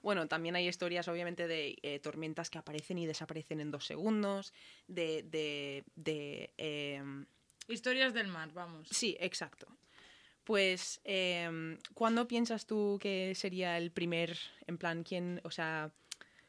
Bueno, 0.02 0.30
también 0.30 0.56
hay 0.56 0.66
historias, 0.66 1.10
obviamente, 1.10 1.46
de 1.46 1.78
eh, 1.82 2.00
tormentas 2.00 2.50
que 2.50 2.58
aparecen 2.58 3.00
y 3.00 3.06
desaparecen 3.06 3.60
en 3.60 3.70
dos 3.70 3.86
segundos, 3.86 4.54
de... 4.88 5.24
de, 5.24 5.84
de, 5.96 6.54
em, 6.56 7.26
Historias 7.68 8.14
del 8.14 8.28
mar, 8.28 8.54
vamos. 8.54 8.88
Sí, 8.90 9.18
exacto. 9.20 9.68
Pues, 10.46 11.02
em, 11.04 11.78
¿cuándo 11.94 12.30
piensas 12.30 12.66
tú 12.66 12.98
que 13.02 13.36
sería 13.36 13.78
el 13.78 13.92
primer, 13.92 14.38
en 14.68 14.78
plan, 14.78 15.04
quién, 15.04 15.42
o 15.44 15.52
sea, 15.52 15.92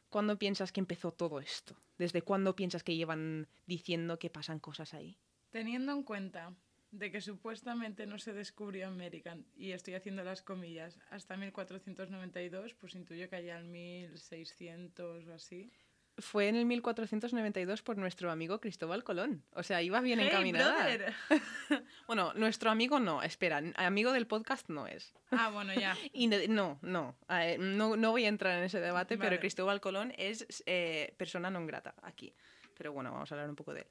¿cuándo 0.09 0.39
piensas 0.39 0.71
que 0.71 0.79
empezó 0.79 1.11
todo 1.11 1.41
esto? 1.41 1.75
¿Desde 1.99 2.21
cuándo 2.21 2.55
piensas 2.55 2.83
que 2.83 2.95
llevan 2.95 3.49
diciendo 3.67 4.17
que 4.19 4.29
pasan 4.29 4.59
cosas 4.59 4.93
ahí? 4.93 5.19
Teniendo 5.51 5.91
en 5.91 6.03
cuenta 6.03 6.55
de 6.91 7.11
que 7.11 7.19
supuestamente 7.19 8.07
no 8.07 8.17
se 8.17 8.33
descubrió 8.33 8.87
América, 8.87 9.37
y 9.57 9.73
estoy 9.73 9.95
haciendo 9.95 10.23
las 10.23 10.41
comillas, 10.41 10.97
hasta 11.11 11.35
1492, 11.35 12.73
pues 12.75 12.95
intuyo 12.95 13.29
que 13.29 13.35
allá 13.35 13.59
en 13.59 13.69
1600 13.71 15.27
o 15.27 15.33
así. 15.33 15.71
Fue 16.19 16.47
en 16.47 16.55
el 16.55 16.65
1492 16.65 17.81
por 17.81 17.97
nuestro 17.97 18.31
amigo 18.31 18.59
Cristóbal 18.59 19.03
Colón. 19.03 19.43
O 19.53 19.63
sea, 19.63 19.81
iba 19.81 20.01
bien 20.01 20.19
¡Hey, 20.19 20.27
encaminada. 20.27 20.87
Bueno, 22.07 22.33
nuestro 22.33 22.71
amigo 22.71 22.99
no, 22.99 23.21
espera, 23.21 23.61
amigo 23.75 24.11
del 24.11 24.25
podcast 24.27 24.67
no 24.69 24.87
es. 24.87 25.13
Ah, 25.31 25.49
bueno, 25.51 25.73
ya. 25.73 25.95
Y 26.13 26.27
no, 26.27 26.79
no, 26.81 27.15
no, 27.59 27.95
no 27.95 28.11
voy 28.11 28.25
a 28.25 28.27
entrar 28.27 28.57
en 28.57 28.63
ese 28.63 28.79
debate, 28.79 29.15
Vale. 29.15 29.29
pero 29.29 29.39
Cristóbal 29.39 29.79
Colón 29.79 30.13
es 30.17 30.45
eh, 30.65 31.13
persona 31.17 31.49
non 31.49 31.67
grata 31.67 31.93
aquí. 32.01 32.33
Pero 32.75 32.93
bueno, 32.93 33.11
vamos 33.11 33.31
a 33.31 33.35
hablar 33.35 33.49
un 33.49 33.55
poco 33.55 33.73
de 33.73 33.81
él. 33.81 33.87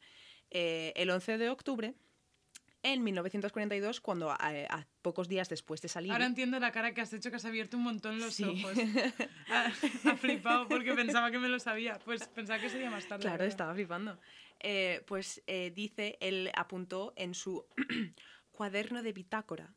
Eh, 0.51 0.93
el 0.97 1.11
11 1.11 1.39
de 1.39 1.51
octubre 1.51 1.95
en 2.83 3.03
1942, 3.03 4.01
cuando 4.01 4.31
a, 4.31 4.37
a 4.39 4.87
pocos 5.03 5.29
días 5.29 5.49
después 5.49 5.81
de 5.83 5.89
salir... 5.89 6.13
Ahora 6.13 6.27
entiendo 6.27 6.59
la 6.61 6.71
cara 6.73 6.95
que 6.95 7.01
has 7.01 7.13
hecho, 7.13 7.31
que 7.31 7.37
has 7.37 7.45
abierto 7.45 7.77
un 7.77 7.83
montón 7.83 8.19
los 8.21 8.35
Sí. 8.35 8.45
ojos. 8.45 8.77
Ha, 9.51 9.67
ha 10.13 10.17
flipado 10.17 10.69
porque 10.69 10.95
pensaba 10.95 11.31
que 11.31 11.39
me 11.39 11.49
lo 11.49 11.59
sabía. 11.59 11.99
Pues 12.05 12.27
pensaba 12.29 12.61
que 12.61 12.71
sería 12.71 12.91
más 12.91 13.07
tarde. 13.07 13.23
Claro, 13.23 13.45
estaba 13.45 13.75
flipando. 13.75 14.19
Eh, 14.61 15.03
pues 15.07 15.43
eh, 15.47 15.73
dice, 15.75 16.19
él 16.21 16.51
apuntó 16.55 17.13
en 17.17 17.35
su 17.35 17.67
cuaderno 18.51 19.03
de 19.03 19.13
bitácora. 19.13 19.75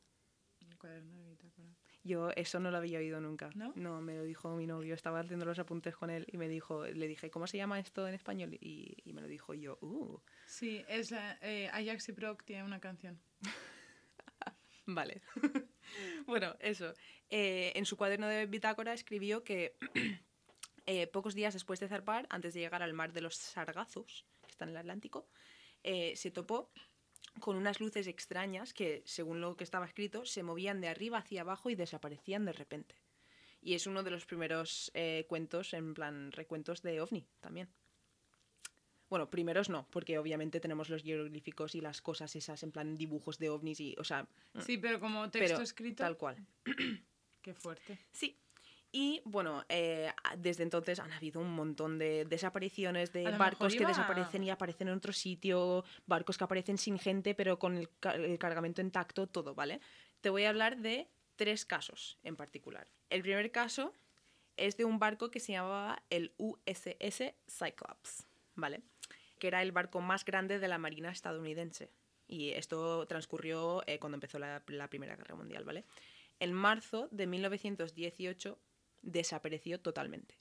El 0.60 0.78
cuaderno 0.78 1.18
de 1.18 1.21
bitácora. 1.21 1.21
Yo 2.04 2.32
eso 2.32 2.60
no 2.60 2.72
lo 2.72 2.78
había 2.78 3.00
oído 3.00 3.22
nunca. 3.22 3.50
¿No? 3.56 4.02
me 4.02 4.16
lo 4.16 4.24
dijo 4.24 4.56
mi 4.56 4.66
novio. 4.66 4.94
Estaba 4.94 5.20
haciendo 5.20 5.46
los 5.46 5.60
apuntes 5.60 5.96
con 5.96 6.10
él 6.10 6.26
y 6.32 6.38
me 6.38 6.48
dijo, 6.48 6.86
le 6.86 7.08
dije, 7.08 7.30
¿cómo 7.30 7.48
se 7.48 7.58
llama 7.58 7.80
esto 7.80 8.08
en 8.08 8.16
español? 8.16 8.58
Y, 8.60 8.98
y 9.04 9.14
me 9.14 9.22
lo 9.22 9.28
dijo 9.28 9.54
y 9.54 9.62
yo, 9.62 9.78
uh, 9.82 10.20
Sí, 10.48 10.84
es 10.88 11.12
la, 11.12 11.38
eh, 11.42 11.70
Ajax 11.72 12.10
y 12.10 12.12
Brock 12.14 12.44
tiene 12.44 12.64
una 12.64 12.80
canción. 12.80 13.22
vale. 14.86 15.22
bueno, 16.26 16.56
eso. 16.60 16.94
Eh, 17.30 17.72
en 17.76 17.86
su 17.86 17.98
cuaderno 17.98 18.28
de 18.28 18.46
bitácora 18.46 18.94
escribió 18.94 19.44
que 19.44 19.78
eh, 20.86 21.08
pocos 21.08 21.36
días 21.36 21.54
después 21.54 21.80
de 21.80 21.88
zarpar, 21.88 22.28
antes 22.30 22.54
de 22.54 22.62
llegar 22.62 22.84
al 22.84 22.94
mar 22.94 23.14
de 23.14 23.22
los 23.22 23.36
Sargazos, 23.36 24.26
que 24.42 24.52
está 24.52 24.66
en 24.66 24.72
el 24.72 24.78
Atlántico, 24.78 25.28
eh, 25.84 26.16
se 26.16 26.32
topó 26.32 26.72
con 27.40 27.56
unas 27.56 27.80
luces 27.80 28.08
extrañas 28.08 28.74
que, 28.74 29.02
según 29.06 29.42
lo 29.42 29.56
que 29.56 29.64
estaba 29.64 29.86
escrito, 29.86 30.26
se 30.26 30.44
movían 30.44 30.82
de 30.82 30.90
arriba 30.90 31.20
hacia 31.20 31.42
abajo 31.42 31.70
y 31.70 31.76
desaparecían 31.76 32.46
de 32.46 32.54
repente. 32.54 32.96
Y 33.62 33.76
es 33.76 33.88
uno 33.88 34.04
de 34.04 34.12
los 34.12 34.26
primeros 34.26 34.92
eh, 34.94 35.26
cuentos, 35.30 35.74
en 35.74 35.94
plan 35.94 36.32
recuentos 36.32 36.82
de 36.82 37.00
ovni 37.02 37.26
también. 37.40 37.70
Bueno, 39.10 39.30
primeros 39.30 39.70
no, 39.70 39.88
porque 39.92 40.18
obviamente 40.18 40.60
tenemos 40.62 40.90
los 40.90 41.04
jeroglíficos 41.04 41.76
y 41.76 41.82
las 41.82 42.02
cosas 42.02 42.34
esas 42.36 42.64
en 42.64 42.72
plan 42.72 42.96
dibujos 42.98 43.38
de 43.40 43.50
ovnis 43.50 43.80
y, 43.82 43.96
o 44.00 44.04
sea, 44.04 44.28
Sí, 44.66 44.78
pero 44.78 45.00
como 45.00 45.30
texto 45.30 45.56
pero 45.56 45.64
escrito. 45.64 46.04
tal 46.04 46.18
cual. 46.18 46.38
Qué 47.42 47.54
fuerte. 47.54 48.00
Sí. 48.12 48.38
Y 48.94 49.22
bueno, 49.24 49.64
eh, 49.70 50.12
desde 50.38 50.64
entonces 50.64 51.00
han 51.00 51.12
habido 51.14 51.40
un 51.40 51.50
montón 51.52 51.98
de 51.98 52.26
desapariciones 52.26 53.14
de 53.14 53.24
barcos 53.38 53.74
que 53.74 53.84
iba- 53.84 53.90
desaparecen 53.90 54.44
y 54.44 54.50
aparecen 54.50 54.90
en 54.90 54.96
otro 54.96 55.14
sitio, 55.14 55.86
barcos 56.08 56.38
que 56.38 56.44
aparecen 56.44 56.78
sin 56.78 57.00
gente 57.00 57.34
pero 57.34 57.58
con 57.58 57.78
el, 57.78 57.90
ca- 58.00 58.16
el 58.16 58.38
cargamento 58.38 58.82
intacto, 58.82 59.28
todo, 59.28 59.56
¿vale? 59.56 59.80
Te 60.20 60.30
voy 60.30 60.44
a 60.44 60.50
hablar 60.50 60.78
de 60.78 61.08
tres 61.38 61.66
casos 61.66 62.18
en 62.24 62.36
particular. 62.36 62.88
El 63.10 63.22
primer 63.22 63.50
caso 63.52 63.94
es 64.58 64.76
de 64.76 64.84
un 64.84 65.00
barco 65.00 65.32
que 65.32 65.40
se 65.40 65.54
llamaba 65.54 66.04
el 66.10 66.34
USS 66.38 67.34
Cyclops, 67.48 68.28
¿vale? 68.56 68.82
Que 69.40 69.48
era 69.48 69.62
el 69.62 69.72
barco 69.72 70.02
más 70.02 70.26
grande 70.26 70.60
de 70.60 70.68
la 70.68 70.78
Marina 70.78 71.12
estadounidense. 71.12 71.90
Y 72.28 72.50
esto 72.50 73.08
transcurrió 73.08 73.84
eh, 73.88 74.00
cuando 74.00 74.18
empezó 74.18 74.38
la, 74.38 74.62
la 74.68 74.90
Primera 74.90 75.16
Guerra 75.16 75.36
Mundial, 75.36 75.64
¿vale? 75.64 75.86
En 76.40 76.52
marzo 76.54 77.08
de 77.12 77.26
1918 77.28 78.60
desapareció 79.02 79.80
totalmente. 79.80 80.38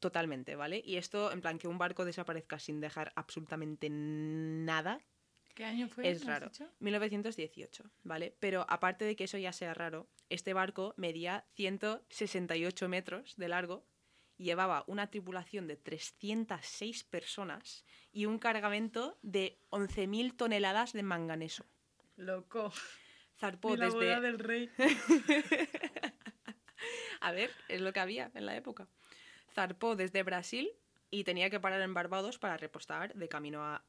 Totalmente, 0.00 0.54
¿vale? 0.54 0.80
Y 0.84 0.96
esto, 0.96 1.32
en 1.32 1.40
plan, 1.40 1.58
que 1.58 1.68
un 1.68 1.78
barco 1.78 2.04
desaparezca 2.04 2.58
sin 2.58 2.80
dejar 2.80 3.12
absolutamente 3.16 3.88
nada, 3.90 5.00
¿Qué 5.54 5.64
año 5.64 5.88
fue? 5.88 6.08
es 6.08 6.24
¿me 6.24 6.32
has 6.32 6.40
raro. 6.40 6.50
dicho? 6.50 6.70
1918, 6.78 7.90
¿vale? 8.04 8.36
Pero 8.38 8.64
aparte 8.68 9.04
de 9.04 9.16
que 9.16 9.24
eso 9.24 9.38
ya 9.38 9.52
sea 9.52 9.74
raro, 9.74 10.08
este 10.28 10.52
barco 10.52 10.94
medía 10.96 11.46
168 11.54 12.88
metros 12.88 13.34
de 13.36 13.48
largo, 13.48 13.84
llevaba 14.36 14.84
una 14.86 15.10
tripulación 15.10 15.66
de 15.66 15.76
306 15.76 17.02
personas 17.02 17.84
y 18.12 18.26
un 18.26 18.38
cargamento 18.38 19.18
de 19.22 19.58
11.000 19.70 20.36
toneladas 20.36 20.92
de 20.92 21.02
manganeso. 21.02 21.64
Loco. 22.14 22.72
Zarpó 23.36 23.76
desde... 23.76 23.94
boda 23.96 24.20
del 24.20 24.38
rey. 24.38 24.70
A 27.20 27.32
ver, 27.32 27.50
es 27.68 27.80
lo 27.80 27.92
que 27.92 28.00
había 28.00 28.30
en 28.34 28.46
la 28.46 28.56
época. 28.56 28.86
Zarpó 29.54 29.96
desde 29.96 30.22
Brasil 30.22 30.70
y 31.10 31.24
tenía 31.24 31.50
que 31.50 31.60
parar 31.60 31.80
en 31.82 31.94
Barbados 31.94 32.38
para 32.38 32.56
repostar 32.56 33.14
de 33.14 33.28
camino 33.28 33.64
a 33.64 33.82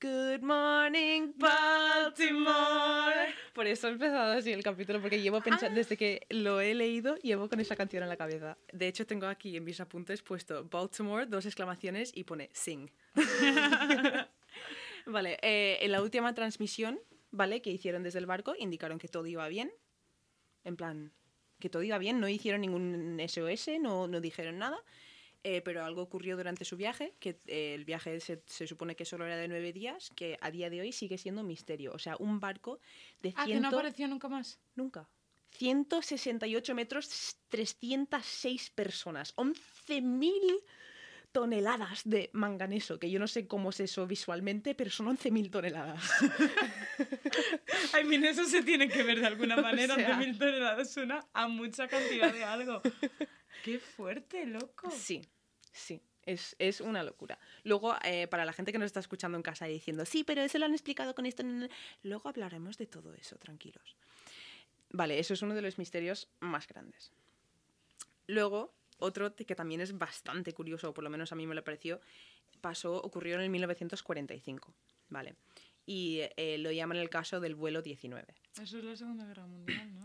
Good 0.00 0.42
Morning 0.42 1.32
Baltimore. 1.36 3.34
Por 3.54 3.66
eso 3.66 3.88
he 3.88 3.92
empezado 3.92 4.32
así 4.32 4.52
el 4.52 4.62
capítulo, 4.62 5.00
porque 5.00 5.22
llevo 5.22 5.40
pensando, 5.40 5.74
desde 5.74 5.96
que 5.96 6.26
lo 6.28 6.60
he 6.60 6.74
leído, 6.74 7.16
llevo 7.16 7.48
con 7.48 7.60
esa 7.60 7.74
canción 7.74 8.02
en 8.02 8.08
la 8.08 8.16
cabeza. 8.16 8.58
De 8.72 8.86
hecho, 8.86 9.06
tengo 9.06 9.26
aquí 9.26 9.56
en 9.56 9.64
mis 9.64 9.80
apuntes 9.80 10.22
puesto 10.22 10.64
Baltimore, 10.64 11.26
dos 11.26 11.46
exclamaciones 11.46 12.12
y 12.14 12.24
pone 12.24 12.50
Sing. 12.52 12.90
vale, 15.06 15.38
eh, 15.40 15.78
en 15.80 15.92
la 15.92 16.02
última 16.02 16.34
transmisión, 16.34 17.00
¿vale? 17.30 17.62
Que 17.62 17.70
hicieron 17.70 18.02
desde 18.02 18.18
el 18.18 18.26
barco, 18.26 18.54
indicaron 18.58 18.98
que 18.98 19.08
todo 19.08 19.26
iba 19.26 19.48
bien. 19.48 19.72
En 20.64 20.76
plan, 20.76 21.12
que 21.64 21.70
todo 21.70 21.82
iba 21.82 21.96
bien, 21.96 22.20
no 22.20 22.28
hicieron 22.28 22.60
ningún 22.60 23.18
SOS, 23.26 23.80
no, 23.80 24.06
no 24.06 24.20
dijeron 24.20 24.58
nada. 24.58 24.78
eh, 25.46 25.60
pero 25.62 25.82
algo 25.84 26.02
ocurrió 26.02 26.36
durante 26.36 26.64
su 26.64 26.76
viaje, 26.76 27.14
que 27.20 27.30
eh, 27.46 27.74
el 27.74 27.84
viaje 27.84 28.20
se, 28.20 28.42
se 28.46 28.66
supone 28.66 28.94
que 28.96 29.04
solo 29.04 29.24
era 29.26 29.36
de 29.36 29.48
nueve 29.48 29.72
días, 29.72 30.10
que 30.14 30.38
a 30.40 30.50
día 30.50 30.68
de 30.70 30.80
hoy 30.82 30.92
sigue 30.92 31.16
siendo 31.18 31.40
un 31.42 31.46
misterio. 31.48 31.92
O 31.92 31.98
sea, 31.98 32.16
un 32.18 32.38
barco 32.40 32.80
de 33.22 33.32
Ah, 33.36 33.44
que 33.46 33.52
100... 33.52 33.62
no 33.62 33.68
apareció 33.68 34.08
nunca 34.08 34.28
más. 34.28 34.58
Nunca. 34.74 35.08
168 35.50 36.74
metros, 36.74 37.36
306 37.48 38.70
personas, 38.70 39.34
11.000 39.36 40.62
toneladas 41.34 42.02
de 42.08 42.30
manganeso, 42.32 42.98
que 43.00 43.10
yo 43.10 43.18
no 43.18 43.26
sé 43.26 43.46
cómo 43.48 43.70
es 43.70 43.80
eso 43.80 44.06
visualmente, 44.06 44.74
pero 44.76 44.88
son 44.90 45.08
11.000 45.08 45.50
toneladas. 45.50 46.00
Ay, 47.92 48.04
mira, 48.04 48.30
eso 48.30 48.44
se 48.44 48.62
tiene 48.62 48.88
que 48.88 49.02
ver 49.02 49.18
de 49.20 49.26
alguna 49.26 49.56
manera. 49.60 49.94
sea- 49.96 50.16
11.000 50.18 50.38
toneladas 50.38 50.90
suena 50.92 51.26
a 51.32 51.48
mucha 51.48 51.88
cantidad 51.88 52.32
de 52.32 52.44
algo. 52.44 52.80
Qué 53.64 53.78
fuerte, 53.80 54.46
loco. 54.46 54.90
Sí, 54.90 55.22
sí. 55.72 56.00
Es, 56.26 56.56
es 56.58 56.80
una 56.80 57.02
locura. 57.02 57.38
Luego, 57.64 57.96
eh, 58.02 58.28
para 58.28 58.44
la 58.46 58.52
gente 58.54 58.72
que 58.72 58.78
nos 58.78 58.86
está 58.86 59.00
escuchando 59.00 59.36
en 59.36 59.42
casa 59.42 59.68
y 59.68 59.72
diciendo, 59.74 60.06
sí, 60.06 60.24
pero 60.24 60.40
eso 60.40 60.58
lo 60.58 60.64
han 60.64 60.72
explicado 60.72 61.14
con 61.14 61.26
esto. 61.26 61.42
no, 61.42 61.52
no", 61.52 61.68
Luego 62.02 62.28
hablaremos 62.30 62.78
de 62.78 62.86
todo 62.86 63.12
eso, 63.14 63.36
tranquilos. 63.36 63.96
Vale, 64.90 65.18
eso 65.18 65.34
es 65.34 65.42
uno 65.42 65.54
de 65.54 65.60
los 65.62 65.76
misterios 65.76 66.28
más 66.40 66.66
grandes. 66.68 67.12
Luego, 68.26 68.72
otro 68.98 69.34
que 69.34 69.54
también 69.54 69.80
es 69.80 69.96
bastante 69.96 70.52
curioso, 70.52 70.90
o 70.90 70.94
por 70.94 71.04
lo 71.04 71.10
menos 71.10 71.32
a 71.32 71.36
mí 71.36 71.46
me 71.46 71.54
lo 71.54 71.64
pareció, 71.64 72.00
pasó, 72.60 72.96
ocurrió 72.96 73.36
en 73.36 73.42
el 73.42 73.50
1945, 73.50 74.74
¿vale? 75.08 75.36
Y 75.86 76.20
eh, 76.36 76.58
lo 76.58 76.72
llaman 76.72 76.96
el 76.96 77.10
caso 77.10 77.40
del 77.40 77.54
vuelo 77.54 77.82
19. 77.82 78.34
Eso 78.60 78.78
es 78.78 78.84
la 78.84 78.96
Segunda 78.96 79.26
Guerra 79.26 79.46
Mundial, 79.46 79.94
¿no? 79.94 80.03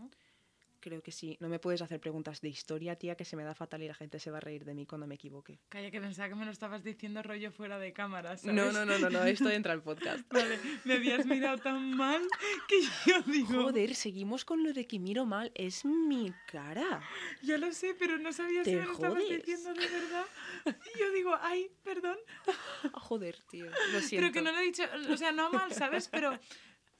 Creo 0.80 1.02
que 1.02 1.12
sí. 1.12 1.36
No 1.40 1.48
me 1.48 1.58
puedes 1.58 1.82
hacer 1.82 2.00
preguntas 2.00 2.40
de 2.40 2.48
historia, 2.48 2.96
tía, 2.96 3.14
que 3.14 3.24
se 3.24 3.36
me 3.36 3.44
da 3.44 3.54
fatal 3.54 3.82
y 3.82 3.88
la 3.88 3.94
gente 3.94 4.18
se 4.18 4.30
va 4.30 4.38
a 4.38 4.40
reír 4.40 4.64
de 4.64 4.74
mí 4.74 4.86
cuando 4.86 5.06
me 5.06 5.16
equivoque. 5.16 5.60
Calla, 5.68 5.90
que 5.90 6.00
pensaba 6.00 6.28
que 6.28 6.34
me 6.34 6.44
lo 6.44 6.50
estabas 6.50 6.82
diciendo 6.82 7.22
rollo 7.22 7.52
fuera 7.52 7.78
de 7.78 7.92
cámara, 7.92 8.36
¿sabes? 8.36 8.56
No, 8.56 8.72
no, 8.72 8.84
no, 8.84 8.98
no, 8.98 9.10
no, 9.10 9.24
esto 9.24 9.50
entra 9.50 9.72
al 9.72 9.82
podcast. 9.82 10.26
Vale, 10.32 10.58
me 10.84 10.94
habías 10.94 11.26
mirado 11.26 11.58
tan 11.58 11.96
mal 11.96 12.22
que 12.66 12.80
yo 13.06 13.22
digo... 13.22 13.62
Joder, 13.64 13.94
seguimos 13.94 14.44
con 14.44 14.64
lo 14.64 14.72
de 14.72 14.86
que 14.86 14.98
miro 14.98 15.26
mal. 15.26 15.52
Es 15.54 15.84
mi 15.84 16.32
cara. 16.46 17.02
Ya 17.42 17.58
lo 17.58 17.72
sé, 17.72 17.94
pero 17.98 18.18
no 18.18 18.32
sabía 18.32 18.64
si 18.64 18.74
me 18.74 18.86
lo 18.86 18.92
estabas 18.92 19.18
diciendo 19.28 19.74
de 19.74 19.88
verdad. 19.88 20.26
Y 20.66 20.98
yo 20.98 21.12
digo, 21.12 21.34
ay, 21.40 21.70
perdón. 21.84 22.16
Ah, 22.82 23.00
Joder, 23.00 23.36
tío. 23.50 23.66
Lo 23.92 24.00
siento. 24.00 24.26
Pero 24.26 24.32
que 24.32 24.42
no 24.42 24.52
lo 24.52 24.58
he 24.58 24.64
dicho, 24.64 24.84
o 25.10 25.16
sea, 25.16 25.32
no 25.32 25.50
mal, 25.50 25.72
¿sabes? 25.72 26.08
Pero 26.08 26.38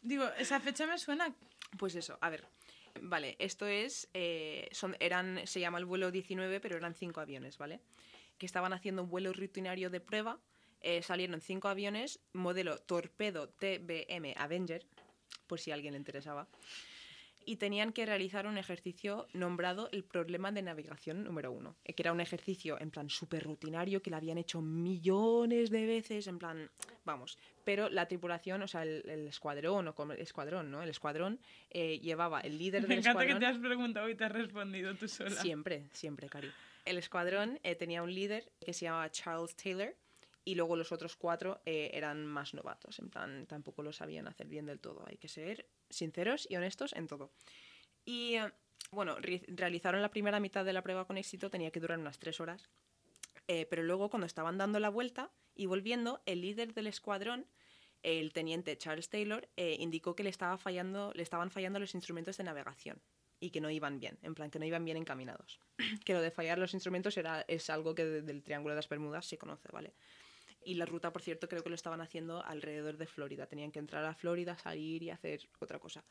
digo, 0.03 0.29
esa 0.39 0.61
fecha 0.61 0.87
me 0.87 0.99
suena. 0.99 1.35
Pues 1.79 1.95
eso, 1.95 2.19
a 2.21 2.31
ver. 2.31 2.47
Vale, 3.01 3.37
esto 3.39 3.67
es. 3.67 4.09
eh, 4.15 4.69
son, 4.73 4.97
eran, 5.01 5.47
se 5.47 5.61
llama 5.61 5.79
el 5.79 5.85
vuelo 5.85 6.11
19, 6.11 6.61
pero 6.61 6.77
eran 6.77 6.95
cinco 6.95 7.21
aviones, 7.21 7.59
¿vale? 7.59 7.81
Que 8.39 8.47
estaban 8.47 8.73
haciendo 8.73 9.03
un 9.05 9.11
vuelo 9.11 9.33
rutinario 9.33 9.91
de 9.91 10.01
prueba. 10.01 10.39
eh, 10.83 11.03
salieron 11.03 11.41
cinco 11.43 11.69
aviones, 11.69 12.21
modelo 12.33 12.79
Torpedo 12.79 13.49
TBM 13.51 14.35
Avenger, 14.39 14.87
por 15.47 15.61
si 15.61 15.71
a 15.71 15.75
alguien 15.75 15.93
le 15.93 15.99
interesaba. 15.99 16.49
Y 17.47 17.57
tenían 17.57 17.93
que 17.93 18.07
realizar 18.07 18.47
un 18.47 18.59
ejercicio 18.59 19.27
nombrado 19.33 19.89
el 19.93 20.05
problema 20.05 20.53
de 20.53 20.63
navegación 20.63 21.25
número 21.25 21.51
uno, 21.51 21.75
eh, 21.85 21.95
que 21.95 22.03
era 22.03 22.13
un 22.13 22.21
ejercicio 22.21 22.79
en 22.81 22.91
plan 22.91 23.09
súper 23.09 23.43
rutinario 23.45 24.03
que 24.03 24.11
lo 24.11 24.17
habían 24.17 24.39
hecho 24.39 24.61
millones 24.61 25.71
de 25.71 25.87
veces, 25.87 26.27
en 26.27 26.39
plan, 26.39 26.71
vamos. 27.05 27.39
Pero 27.65 27.89
la 27.89 28.07
tripulación, 28.07 28.63
o 28.63 28.69
sea, 28.69 28.83
el, 28.83 29.03
el 29.09 29.27
escuadrón, 29.29 29.89
o 29.89 29.95
como 29.95 30.13
escuadrón, 30.13 30.71
¿no? 30.71 30.83
El 30.83 30.91
escuadrón 30.91 31.41
eh, 31.71 31.99
llevaba 32.01 32.41
el 32.41 32.59
líder 32.59 32.83
Me 32.83 32.89
del 32.89 32.99
encanta 32.99 33.21
que 33.21 33.33
escuadrón. 33.33 33.41
te 33.41 33.47
has 33.47 33.59
preguntado 33.67 34.09
y 34.09 34.15
te 34.15 34.25
has 34.25 34.33
respondido 34.33 34.95
tú 34.95 35.09
sola. 35.09 35.31
Siempre, 35.41 35.89
siempre, 35.93 36.29
Cari. 36.29 36.51
El 36.85 36.99
escuadrón 36.99 37.59
eh, 37.63 37.75
tenía 37.75 38.03
un 38.03 38.15
líder 38.15 38.51
que 38.65 38.73
se 38.73 38.85
llamaba 38.87 39.11
Charles 39.11 39.55
Taylor 39.57 39.95
y 40.45 40.55
luego 40.55 40.77
los 40.77 40.93
otros 40.93 41.17
cuatro 41.17 41.61
eh, 41.67 41.91
eran 41.95 42.25
más 42.27 42.55
novatos. 42.55 42.99
En 42.99 43.11
plan, 43.11 43.47
tampoco 43.47 43.83
lo 43.83 43.93
sabían 43.93 44.27
hacer 44.29 44.49
bien 44.49 44.67
del 44.67 44.81
todo. 44.81 45.05
Hay 45.07 45.17
que 45.19 45.29
ser 45.29 45.69
sinceros 45.91 46.47
y 46.51 46.57
honestos 46.57 46.93
en 46.95 47.07
todo. 47.07 47.33
Y 48.05 48.35
eh, 48.37 48.51
bueno, 48.91 49.17
re- 49.21 49.45
realizaron 49.49 50.03
la 50.03 50.11
primera 50.11 50.41
mitad 50.41 50.65
de 50.65 50.73
la 50.73 50.83
prueba 50.83 51.07
con 51.07 51.19
éxito, 51.19 51.51
tenía 51.51 51.71
que 51.71 51.81
durar 51.81 51.99
unas 51.99 52.19
tres 52.19 52.41
horas. 52.41 52.69
Eh, 53.49 53.67
pero 53.67 53.83
luego, 53.83 54.11
cuando 54.11 54.27
estaban 54.27 54.59
dando 54.59 54.81
la 54.81 54.89
vuelta 54.89 55.31
y 55.55 55.67
volviendo, 55.67 56.23
el 56.27 56.41
líder 56.41 56.73
del 56.75 56.87
escuadrón 56.87 57.47
el 58.03 58.33
teniente 58.33 58.79
Charles 58.79 59.11
Taylor 59.11 59.47
indicó 59.57 60.17
que 60.17 60.23
le, 60.25 60.31
estaban 60.31 60.59
fallando 60.59 61.13
los 61.13 61.95
instrumentos 61.95 62.39
de 62.39 62.45
navegación 62.45 62.99
y 63.41 63.51
que 63.51 63.61
no 63.61 63.69
iban 63.71 64.01
bien, 64.01 64.19
en 64.23 64.35
plan 64.35 64.51
que 64.51 64.59
no 64.59 64.65
iban 64.65 64.87
bien 64.87 64.97
encaminados. 64.97 65.61
que 66.07 66.15
lo 66.15 66.23
de 66.23 66.31
fallar 66.31 66.59
los 66.59 66.73
instrumentos 66.73 67.19
era, 67.19 67.45
es 67.47 67.69
algo 67.69 67.95
que 67.95 68.07
de- 68.07 68.23
del 68.23 68.43
Triángulo 68.43 68.73
de 68.75 68.77
las 68.79 68.89
Bermudas 68.89 69.27
se 69.27 69.37
conoce, 69.37 69.69
¿vale? 69.71 69.93
Y 70.65 70.75
la 70.75 70.85
ruta, 70.85 71.13
por 71.13 71.23
cierto, 71.23 71.49
creo 71.49 71.63
que 71.63 71.71
lo 71.71 71.75
estaban 71.75 72.01
haciendo 72.01 72.45
alrededor 72.45 72.97
de 72.97 73.07
Florida. 73.07 73.47
Tenían 73.47 73.73
que 73.73 73.79
entrar 73.79 74.05
a 74.05 74.15
Florida, 74.15 74.57
salir 74.59 75.03
y 75.03 75.11
hacer 75.11 75.49
otra 75.59 75.79
cosa. 75.79 76.05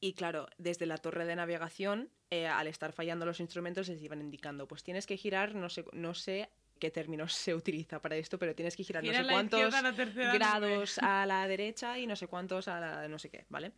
Y 0.00 0.12
claro, 0.12 0.48
desde 0.58 0.86
la 0.86 0.98
torre 0.98 1.24
de 1.24 1.34
navegación, 1.34 2.10
eh, 2.30 2.46
al 2.46 2.66
estar 2.66 2.92
fallando 2.92 3.24
los 3.24 3.40
instrumentos, 3.40 3.88
les 3.88 4.02
iban 4.02 4.20
indicando, 4.20 4.68
pues 4.68 4.82
tienes 4.82 5.06
que 5.06 5.16
girar, 5.16 5.54
no 5.54 5.70
sé, 5.70 5.84
no 5.92 6.12
sé 6.14 6.50
qué 6.78 6.90
términos 6.90 7.32
se 7.34 7.54
utiliza 7.54 8.02
para 8.02 8.16
esto, 8.16 8.38
pero 8.38 8.54
tienes 8.54 8.76
que 8.76 8.84
girar 8.84 9.02
Gira 9.02 9.22
no 9.22 9.28
sé 9.28 9.32
cuántos 9.32 9.74
a 9.74 9.82
nube. 9.82 10.34
grados 10.34 10.98
a 10.98 11.24
la 11.24 11.46
derecha 11.48 11.98
y 11.98 12.06
no 12.06 12.16
sé 12.16 12.26
cuántos 12.26 12.68
a 12.68 12.80
la 12.80 13.08
no 13.08 13.18
sé 13.18 13.30
qué, 13.30 13.46
¿vale? 13.48 13.72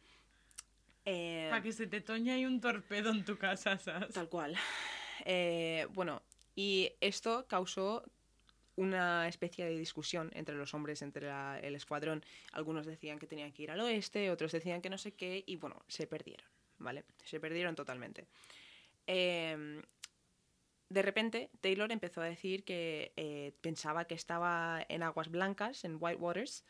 Eh, 1.04 1.46
Para 1.50 1.62
que 1.62 1.72
se 1.72 1.86
te 1.86 2.00
toña 2.00 2.34
hay 2.34 2.44
un 2.44 2.60
torpedo 2.60 3.10
en 3.10 3.24
tu 3.24 3.38
casa, 3.38 3.78
¿sabes? 3.78 4.12
Tal 4.12 4.28
cual. 4.28 4.56
Eh, 5.24 5.86
bueno, 5.92 6.22
y 6.56 6.90
esto 7.00 7.46
causó 7.46 8.02
una 8.76 9.26
especie 9.28 9.64
de 9.64 9.76
discusión 9.76 10.30
entre 10.34 10.54
los 10.54 10.74
hombres, 10.74 11.02
entre 11.02 11.28
el 11.66 11.74
escuadrón. 11.74 12.24
Algunos 12.52 12.86
decían 12.86 13.18
que 13.18 13.26
tenían 13.26 13.52
que 13.52 13.64
ir 13.64 13.70
al 13.70 13.80
oeste, 13.80 14.30
otros 14.30 14.52
decían 14.52 14.80
que 14.80 14.90
no 14.90 14.98
sé 14.98 15.12
qué, 15.12 15.42
y 15.46 15.56
bueno, 15.56 15.82
se 15.88 16.06
perdieron, 16.06 16.46
¿vale? 16.78 17.04
Se 17.24 17.40
perdieron 17.40 17.74
totalmente. 17.74 18.26
Eh, 19.06 19.82
de 20.88 21.02
repente, 21.02 21.50
Taylor 21.60 21.90
empezó 21.90 22.20
a 22.20 22.26
decir 22.26 22.64
que 22.64 23.12
eh, 23.16 23.52
pensaba 23.60 24.04
que 24.04 24.14
estaba 24.14 24.84
en 24.88 25.02
aguas 25.02 25.30
blancas, 25.30 25.84
en 25.84 25.96
White 25.98 26.20
Waters, 26.20 26.64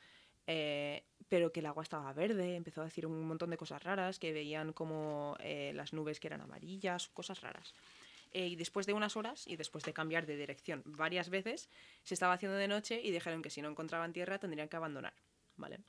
eh, 0.46 1.04
pero 1.28 1.52
que 1.52 1.60
el 1.60 1.66
agua 1.66 1.82
estaba 1.82 2.12
verde. 2.14 2.56
Empezó 2.56 2.80
a 2.80 2.84
decir 2.84 3.06
un 3.06 3.26
montón 3.26 3.50
de 3.50 3.58
cosas 3.58 3.82
raras, 3.82 4.18
que 4.18 4.32
veían 4.32 4.72
como 4.72 5.36
eh, 5.40 5.72
las 5.74 5.92
nubes 5.92 6.18
que 6.18 6.28
eran 6.28 6.40
amarillas, 6.40 7.08
cosas 7.08 7.42
raras. 7.42 7.74
Eh, 8.36 8.48
y 8.48 8.56
después 8.56 8.84
de 8.84 8.92
unas 8.92 9.16
horas 9.16 9.46
y 9.46 9.56
después 9.56 9.82
de 9.84 9.94
cambiar 9.94 10.26
de 10.26 10.36
dirección 10.36 10.82
varias 10.84 11.30
veces, 11.30 11.70
se 12.04 12.12
estaba 12.12 12.34
haciendo 12.34 12.58
de 12.58 12.68
noche 12.68 13.00
y 13.02 13.10
dijeron 13.10 13.40
que 13.40 13.48
si 13.48 13.62
no 13.62 13.70
encontraban 13.70 14.12
tierra 14.12 14.38
tendrían 14.38 14.68
que 14.68 14.76
abandonar, 14.76 15.14
¿vale? 15.56 15.80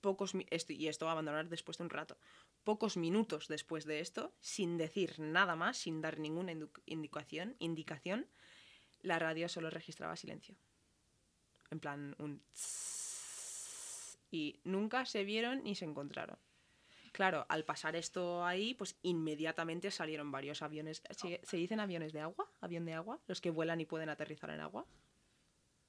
Pocos 0.00 0.34
esto, 0.50 0.72
y 0.72 0.86
esto 0.86 1.10
abandonar 1.10 1.48
después 1.48 1.76
de 1.78 1.82
un 1.82 1.90
rato. 1.90 2.16
Pocos 2.62 2.96
minutos 2.96 3.48
después 3.48 3.86
de 3.86 3.98
esto, 3.98 4.32
sin 4.40 4.78
decir 4.78 5.18
nada 5.18 5.56
más, 5.56 5.78
sin 5.78 6.00
dar 6.00 6.20
ninguna 6.20 6.54
indicación, 6.86 7.56
indicación, 7.58 8.28
la 9.02 9.18
radio 9.18 9.48
solo 9.48 9.68
registraba 9.68 10.14
silencio. 10.14 10.54
En 11.72 11.80
plan, 11.80 12.14
un 12.20 12.40
tss, 12.54 14.16
y 14.30 14.60
nunca 14.62 15.06
se 15.06 15.24
vieron 15.24 15.64
ni 15.64 15.74
se 15.74 15.86
encontraron. 15.86 16.38
Claro, 17.18 17.46
al 17.48 17.64
pasar 17.64 17.96
esto 17.96 18.46
ahí, 18.46 18.74
pues 18.74 18.96
inmediatamente 19.02 19.90
salieron 19.90 20.30
varios 20.30 20.62
aviones. 20.62 21.02
¿Se, 21.10 21.40
se 21.42 21.56
dicen 21.56 21.80
aviones 21.80 22.12
de 22.12 22.20
agua? 22.20 22.48
¿Avión 22.60 22.84
de 22.84 22.94
agua? 22.94 23.18
Los 23.26 23.40
que 23.40 23.50
vuelan 23.50 23.80
y 23.80 23.86
pueden 23.86 24.08
aterrizar 24.08 24.50
en 24.50 24.60
agua. 24.60 24.86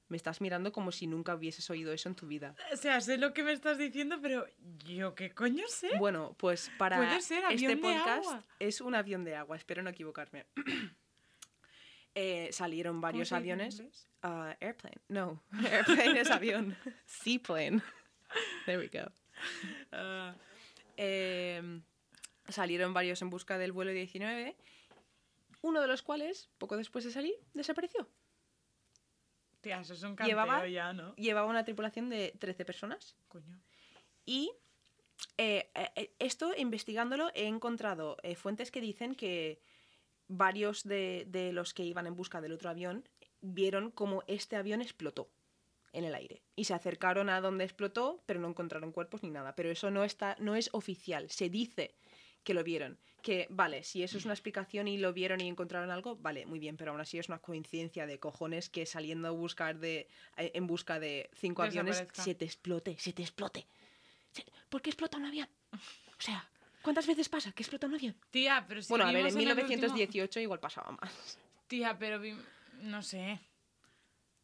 Me 0.07 0.17
estás 0.17 0.41
mirando 0.41 0.71
como 0.71 0.91
si 0.91 1.05
nunca 1.05 1.35
hubieses 1.35 1.69
oído 1.69 1.93
eso 1.93 2.09
en 2.09 2.15
tu 2.15 2.25
vida. 2.25 2.55
O 2.73 2.77
sea, 2.77 2.99
sé 2.99 3.19
lo 3.19 3.31
que 3.31 3.43
me 3.43 3.51
estás 3.51 3.77
diciendo, 3.77 4.17
pero 4.19 4.47
yo 4.87 5.13
qué 5.13 5.29
coño 5.29 5.67
sé. 5.67 5.91
Bueno, 5.99 6.35
pues 6.39 6.71
para 6.79 6.97
Puede 6.97 7.21
ser 7.21 7.43
este 7.43 7.67
avión 7.67 7.75
de 7.75 7.77
podcast 7.77 8.25
agua. 8.25 8.43
es 8.57 8.81
un 8.81 8.95
avión 8.95 9.23
de 9.23 9.35
agua, 9.35 9.55
espero 9.55 9.83
no 9.83 9.91
equivocarme. 9.91 10.47
Eh, 12.15 12.49
salieron 12.51 12.95
¿Cómo 12.95 13.01
varios 13.01 13.31
aviones. 13.31 14.09
Ah, 14.23 14.57
airplane. 14.59 14.97
No, 15.07 15.43
airplane 15.71 16.19
es 16.19 16.31
avión. 16.31 16.75
Seaplane. 17.05 17.83
There 18.65 18.79
we 18.79 18.87
go. 18.87 19.11
Ah, 19.91 20.35
Eh, 21.01 21.81
salieron 22.49 22.93
varios 22.93 23.21
en 23.21 23.29
busca 23.29 23.57
del 23.57 23.71
vuelo 23.71 23.91
19, 23.91 24.57
uno 25.61 25.81
de 25.81 25.87
los 25.87 26.01
cuales, 26.01 26.49
poco 26.57 26.75
después 26.75 27.05
de 27.05 27.11
salir, 27.11 27.35
desapareció. 27.53 28.09
tía, 29.61 29.79
eso 29.79 29.93
es 29.93 30.03
un 30.03 30.15
canteo 30.15 30.27
Llevaba- 30.35 30.67
ya, 30.67 30.91
¿no? 30.93 31.15
Llevaba 31.15 31.47
una 31.47 31.63
tripulación 31.63 32.09
de 32.09 32.33
13 32.37 32.65
personas 32.65 33.15
Coño. 33.29 33.61
y 34.25 34.51
eh, 35.37 35.69
eh, 35.95 36.13
esto, 36.19 36.53
investigándolo, 36.57 37.29
he 37.33 37.47
encontrado 37.47 38.17
eh, 38.23 38.35
fuentes 38.35 38.69
que 38.71 38.81
dicen 38.81 39.15
que 39.15 39.61
varios 40.27 40.83
de, 40.83 41.25
de 41.27 41.51
los 41.53 41.73
que 41.73 41.83
iban 41.83 42.07
en 42.07 42.15
busca 42.15 42.41
del 42.41 42.51
otro 42.53 42.69
avión 42.69 43.07
vieron 43.41 43.91
como 43.91 44.23
este 44.27 44.55
avión 44.57 44.81
explotó 44.81 45.29
en 45.93 46.03
el 46.05 46.13
aire 46.15 46.41
y 46.55 46.65
se 46.65 46.73
acercaron 46.73 47.29
a 47.29 47.41
donde 47.41 47.63
explotó, 47.63 48.21
pero 48.25 48.39
no 48.39 48.47
encontraron 48.47 48.91
cuerpos 48.91 49.23
ni 49.23 49.29
nada. 49.31 49.55
Pero 49.55 49.69
eso 49.71 49.89
no 49.91 50.03
está, 50.03 50.35
no 50.39 50.55
es 50.55 50.69
oficial. 50.73 51.29
Se 51.29 51.49
dice 51.49 51.95
que 52.43 52.53
lo 52.53 52.63
vieron. 52.63 52.97
Que 53.21 53.47
vale, 53.49 53.83
si 53.83 54.01
eso 54.01 54.17
es 54.17 54.23
una 54.23 54.33
explicación 54.33 54.87
y 54.87 54.97
lo 54.97 55.11
vieron 55.11 55.41
y 55.41 55.47
encontraron 55.49 55.91
algo, 55.91 56.15
vale, 56.15 56.45
muy 56.45 56.57
bien, 56.57 56.77
pero 56.77 56.91
aún 56.91 57.01
así 57.01 57.19
es 57.19 57.27
una 57.27 57.39
coincidencia 57.39 58.05
de 58.05 58.17
cojones 58.17 58.69
que 58.69 58.85
saliendo 58.85 59.27
a 59.27 59.31
buscar 59.31 59.77
de, 59.77 60.07
en 60.37 60.65
busca 60.67 60.99
de 61.01 61.29
cinco 61.35 61.63
aviones 61.63 61.97
se 62.23 62.33
te 62.35 62.45
explote, 62.45 62.97
se 62.97 63.11
te 63.11 63.21
explote. 63.23 63.67
¿Por 64.69 64.81
qué 64.81 64.89
explota 64.91 65.17
un 65.17 65.25
avión? 65.25 65.49
O 65.73 66.21
sea, 66.21 66.49
¿cuántas 66.81 67.07
veces 67.07 67.27
pasa 67.27 67.51
que 67.51 67.61
explota 67.63 67.87
un 67.87 67.95
avión? 67.95 68.15
Tía, 68.31 68.63
pero 68.67 68.81
si 68.81 68.87
bueno, 68.89 69.03
a 69.05 69.07
ver, 69.11 69.17
en 69.21 69.27
el 69.27 69.33
último- 69.35 69.55
1918 69.55 70.39
igual 70.39 70.59
pasaba 70.61 70.91
más. 70.91 71.37
Tía, 71.67 71.97
pero 71.99 72.19
vi- 72.21 72.37
no 72.83 73.01
sé. 73.03 73.39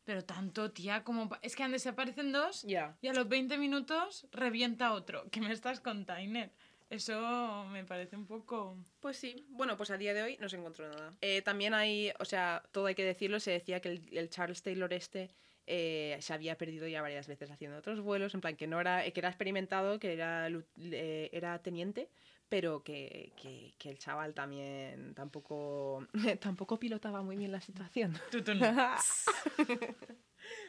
Pero 0.05 0.23
tanto, 0.23 0.71
tía, 0.71 1.03
como... 1.03 1.29
Es 1.41 1.55
que 1.55 1.63
han 1.63 1.71
desaparecen 1.71 2.31
dos 2.31 2.61
Ya. 2.63 2.95
y 3.01 3.07
a 3.07 3.13
los 3.13 3.27
20 3.27 3.57
minutos 3.57 4.27
revienta 4.31 4.93
otro. 4.93 5.25
¿Qué 5.31 5.41
me 5.41 5.51
estás 5.51 5.81
container? 5.81 6.51
Eso 6.89 7.65
me 7.71 7.83
parece 7.83 8.15
un 8.15 8.27
poco... 8.27 8.77
Pues 8.99 9.17
sí, 9.17 9.45
bueno, 9.49 9.75
pues 9.75 9.89
a 9.89 9.97
día 9.97 10.13
de 10.13 10.21
hoy 10.21 10.37
no 10.39 10.47
se 10.47 10.57
encontró 10.57 10.87
nada. 10.87 11.11
Eh, 11.21 11.41
también 11.41 11.73
hay, 11.73 12.11
o 12.19 12.25
sea, 12.25 12.63
todo 12.71 12.85
hay 12.85 12.95
que 12.95 13.03
decirlo, 13.03 13.39
se 13.39 13.51
decía 13.51 13.79
que 13.79 13.89
el, 13.89 14.03
el 14.11 14.29
Charles 14.29 14.61
Taylor 14.61 14.93
este 14.93 15.31
eh, 15.67 16.17
se 16.21 16.33
había 16.33 16.57
perdido 16.57 16.87
ya 16.87 17.01
varias 17.01 17.27
veces 17.27 17.49
haciendo 17.49 17.77
otros 17.77 17.99
vuelos, 17.99 18.35
en 18.35 18.41
plan 18.41 18.55
que 18.55 18.67
no 18.67 18.79
era, 18.79 19.09
que 19.09 19.19
era 19.19 19.29
experimentado, 19.29 19.99
que 19.99 20.13
era, 20.13 20.47
eh, 20.47 21.29
era 21.31 21.57
teniente, 21.59 22.07
pero 22.49 22.83
que, 22.83 23.33
que- 23.41 23.73
que 23.77 23.89
el 23.89 23.97
chaval 23.97 24.33
también 24.33 25.13
tampoco, 25.15 26.07
tampoco 26.41 26.79
pilotaba 26.79 27.21
muy 27.21 27.37
bien 27.37 27.51
la 27.51 27.61
situación. 27.61 28.13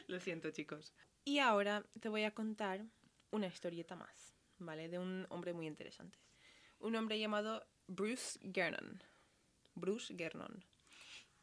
Lo 0.07 0.19
siento, 0.19 0.51
chicos. 0.51 0.93
Y 1.23 1.39
ahora 1.39 1.85
te 1.99 2.09
voy 2.09 2.23
a 2.23 2.33
contar 2.33 2.85
una 3.31 3.47
historieta 3.47 3.95
más, 3.95 4.33
¿vale? 4.57 4.89
De 4.89 4.97
un 4.99 5.25
hombre 5.29 5.53
muy 5.53 5.67
interesante. 5.67 6.17
Un 6.79 6.95
hombre 6.95 7.19
llamado 7.19 7.67
Bruce 7.87 8.39
Gernon. 8.53 9.03
Bruce 9.75 10.15
Gernon. 10.17 10.63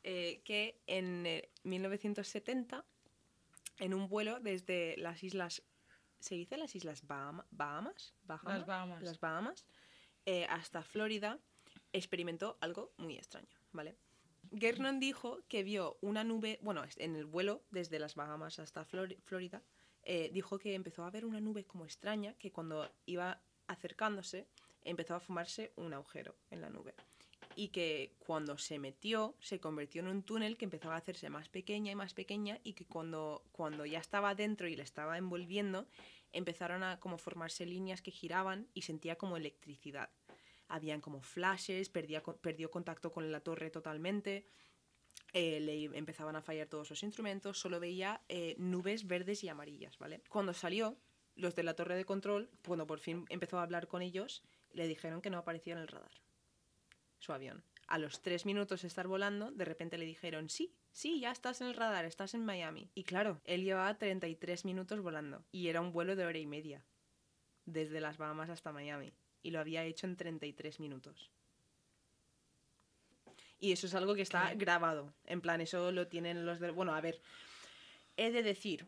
eh, 0.02 0.42
que 0.44 0.82
en 0.86 1.24
eh, 1.26 1.50
1970, 1.62 2.84
en 3.78 3.94
un 3.94 4.08
vuelo 4.08 4.38
desde 4.40 4.96
las 4.98 5.22
islas. 5.22 5.62
¿Se 6.20 6.34
dice 6.34 6.56
las 6.56 6.74
islas 6.74 7.06
Bahama- 7.06 7.46
Bahamas? 7.50 8.14
Bahama- 8.22 8.56
Las 8.58 8.66
Bahamas. 8.66 9.02
Las 9.02 9.20
Bahamas. 9.20 9.66
Eh, 10.26 10.46
hasta 10.48 10.82
Florida, 10.82 11.38
experimentó 11.92 12.56
algo 12.60 12.92
muy 12.96 13.16
extraño, 13.16 13.56
¿vale? 13.72 13.96
Gernon 14.56 15.00
dijo 15.00 15.40
que 15.48 15.62
vio 15.62 15.96
una 16.00 16.22
nube, 16.22 16.58
bueno, 16.62 16.82
en 16.96 17.16
el 17.16 17.26
vuelo 17.26 17.62
desde 17.70 17.98
las 17.98 18.14
Bahamas 18.14 18.58
hasta 18.58 18.84
Flor- 18.84 19.16
Florida, 19.24 19.62
eh, 20.02 20.30
dijo 20.32 20.58
que 20.58 20.74
empezó 20.74 21.04
a 21.04 21.10
ver 21.10 21.24
una 21.24 21.40
nube 21.40 21.64
como 21.64 21.84
extraña, 21.84 22.34
que 22.34 22.52
cuando 22.52 22.90
iba 23.06 23.40
acercándose 23.66 24.46
empezó 24.82 25.14
a 25.14 25.20
fumarse 25.20 25.72
un 25.76 25.94
agujero 25.94 26.36
en 26.50 26.60
la 26.60 26.68
nube. 26.68 26.94
Y 27.56 27.68
que 27.68 28.12
cuando 28.18 28.58
se 28.58 28.78
metió 28.78 29.34
se 29.40 29.60
convirtió 29.60 30.02
en 30.02 30.08
un 30.08 30.22
túnel 30.22 30.56
que 30.56 30.64
empezaba 30.66 30.94
a 30.94 30.98
hacerse 30.98 31.30
más 31.30 31.48
pequeña 31.48 31.92
y 31.92 31.94
más 31.94 32.12
pequeña 32.12 32.58
y 32.64 32.74
que 32.74 32.84
cuando, 32.84 33.44
cuando 33.52 33.86
ya 33.86 33.98
estaba 34.00 34.34
dentro 34.34 34.68
y 34.68 34.76
le 34.76 34.82
estaba 34.82 35.16
envolviendo 35.16 35.86
empezaron 36.34 36.82
a 36.82 37.00
como 37.00 37.18
formarse 37.18 37.64
líneas 37.64 38.02
que 38.02 38.10
giraban 38.10 38.68
y 38.74 38.82
sentía 38.82 39.16
como 39.16 39.36
electricidad 39.36 40.10
habían 40.68 41.00
como 41.00 41.20
flashes, 41.20 41.88
perdía, 41.88 42.22
perdió 42.22 42.70
contacto 42.70 43.12
con 43.12 43.30
la 43.30 43.40
torre 43.40 43.70
totalmente, 43.70 44.46
eh, 45.32 45.60
le 45.60 45.84
empezaban 45.96 46.36
a 46.36 46.42
fallar 46.42 46.68
todos 46.68 46.90
los 46.90 47.02
instrumentos, 47.02 47.58
solo 47.58 47.80
veía 47.80 48.22
eh, 48.28 48.54
nubes 48.58 49.06
verdes 49.06 49.44
y 49.44 49.48
amarillas, 49.48 49.98
¿vale? 49.98 50.22
Cuando 50.28 50.54
salió, 50.54 50.98
los 51.36 51.54
de 51.54 51.64
la 51.64 51.74
torre 51.74 51.96
de 51.96 52.04
control, 52.04 52.50
cuando 52.64 52.86
por 52.86 53.00
fin 53.00 53.24
empezó 53.28 53.58
a 53.58 53.62
hablar 53.62 53.88
con 53.88 54.02
ellos, 54.02 54.42
le 54.72 54.86
dijeron 54.86 55.20
que 55.20 55.30
no 55.30 55.38
aparecía 55.38 55.74
en 55.74 55.80
el 55.80 55.88
radar 55.88 56.12
su 57.18 57.32
avión. 57.32 57.64
A 57.86 57.98
los 57.98 58.20
tres 58.20 58.44
minutos 58.44 58.82
de 58.82 58.88
estar 58.88 59.06
volando, 59.06 59.50
de 59.50 59.64
repente 59.64 59.98
le 59.98 60.04
dijeron, 60.04 60.50
sí, 60.50 60.74
sí, 60.94 61.20
ya 61.20 61.30
estás 61.30 61.60
en 61.60 61.66
el 61.66 61.74
radar, 61.74 62.06
estás 62.06 62.32
en 62.32 62.46
Miami. 62.46 62.88
Y 62.94 63.04
claro, 63.04 63.42
él 63.44 63.64
llevaba 63.64 63.98
33 63.98 64.64
minutos 64.64 65.00
volando 65.00 65.44
y 65.52 65.68
era 65.68 65.82
un 65.82 65.92
vuelo 65.92 66.16
de 66.16 66.24
hora 66.24 66.38
y 66.38 66.46
media, 66.46 66.82
desde 67.66 68.00
las 68.00 68.16
Bahamas 68.16 68.48
hasta 68.48 68.72
Miami. 68.72 69.12
Y 69.42 69.50
lo 69.50 69.60
había 69.60 69.84
hecho 69.84 70.06
en 70.06 70.16
33 70.16 70.80
minutos. 70.80 71.30
Y 73.58 73.72
eso 73.72 73.86
es 73.86 73.94
algo 73.94 74.14
que 74.14 74.22
está 74.22 74.50
¿Qué? 74.50 74.56
grabado. 74.56 75.12
En 75.26 75.40
plan, 75.40 75.60
eso 75.60 75.92
lo 75.92 76.06
tienen 76.06 76.46
los 76.46 76.60
del... 76.60 76.72
Bueno, 76.72 76.94
a 76.94 77.00
ver, 77.00 77.20
he 78.16 78.30
de 78.30 78.42
decir 78.42 78.86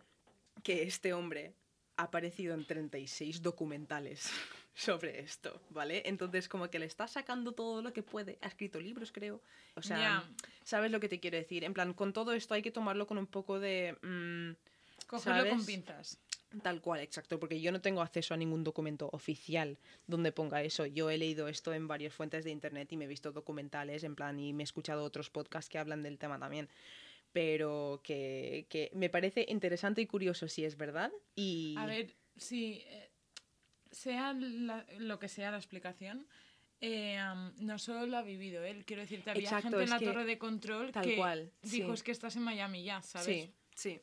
que 0.63 0.85
este 0.85 1.13
hombre 1.13 1.55
ha 1.97 2.05
aparecido 2.05 2.55
en 2.55 2.67
36 2.67 3.43
documentales 3.43 4.31
sobre 4.77 5.21
esto, 5.21 5.59
¿vale? 5.71 6.03
Entonces 6.05 6.49
como 6.51 6.69
que 6.69 6.79
le 6.79 6.85
está 6.85 7.09
sacando 7.09 7.53
todo 7.53 7.81
lo 7.81 7.95
que 7.95 8.03
puede. 8.03 8.39
Ha 8.43 8.49
escrito 8.49 8.79
libros, 8.79 9.11
creo. 9.11 9.41
O 9.75 9.81
sea. 9.81 10.23
¿sabes 10.65 10.91
lo 10.91 11.01
que 11.01 11.09
te 11.09 11.19
quiero 11.19 11.39
decir? 11.39 11.65
En 11.65 11.73
plan, 11.73 11.95
con 11.95 12.13
todo 12.13 12.33
esto 12.33 12.53
hay 12.53 12.61
que 12.61 12.71
tomarlo 12.71 13.07
con 13.07 13.17
un 13.17 13.27
poco 13.27 13.59
de... 13.59 13.97
mm, 14.03 15.07
Cogerlo 15.07 15.49
con 15.49 15.65
pinzas. 15.65 16.21
Tal 16.63 16.81
cual, 16.83 17.01
exacto, 17.01 17.41
porque 17.41 17.61
yo 17.61 17.73
no 17.73 17.81
tengo 17.81 18.03
acceso 18.03 18.35
a 18.35 18.37
ningún 18.37 18.65
documento 18.65 19.09
oficial 19.13 19.79
donde 20.07 20.31
ponga 20.31 20.63
eso. 20.63 20.85
Yo 20.85 21.09
he 21.09 21.17
leído 21.17 21.49
esto 21.49 21.73
en 21.73 21.89
varias 21.89 22.13
fuentes 22.13 22.45
de 22.45 22.51
internet 22.51 22.93
y 22.93 22.97
me 22.99 23.07
he 23.07 23.09
visto 23.09 23.33
documentales, 23.33 24.05
en 24.05 24.15
plan, 24.15 24.39
y 24.39 24.53
me 24.53 24.63
he 24.63 24.65
escuchado 24.65 25.05
otros 25.05 25.31
podcasts 25.31 25.71
que 25.71 25.79
hablan 25.79 26.03
del 26.03 26.19
tema 26.19 26.39
también. 26.39 26.69
Pero 27.33 28.01
que, 28.05 28.67
que 28.69 28.91
me 28.95 29.09
parece 29.09 29.47
interesante 29.49 30.03
y 30.03 30.07
curioso 30.07 30.49
si 30.49 30.65
es 30.65 30.77
verdad. 30.77 31.13
Y 31.35 31.75
A 31.79 31.87
ver, 31.87 32.15
si 32.37 32.83
eh, 32.87 33.06
sea 33.97 34.33
la- 34.35 34.87
lo 34.99 35.19
que 35.19 35.29
sea 35.29 35.51
la 35.51 35.57
explicación, 35.57 36.27
eh, 36.81 37.19
no 37.59 37.79
solo 37.79 38.07
lo 38.07 38.19
ha 38.19 38.23
vivido 38.23 38.63
él. 38.63 38.85
Quiero 38.85 39.03
decirte, 39.03 39.31
había 39.31 39.43
Exacto, 39.49 39.69
gente 39.79 39.85
en 39.85 39.91
la 39.91 40.01
torre 40.01 40.25
de 40.25 40.39
control 40.39 40.93
tal 40.93 41.05
que 41.05 41.17
cual, 41.17 41.51
dijo 41.63 41.89
sí. 41.89 41.93
es 41.95 42.03
que 42.03 42.13
estás 42.13 42.37
en 42.37 42.43
Miami 42.43 42.85
ya, 42.85 43.01
¿sabes? 43.03 43.27
Sí, 43.27 43.55
sí. 43.75 44.01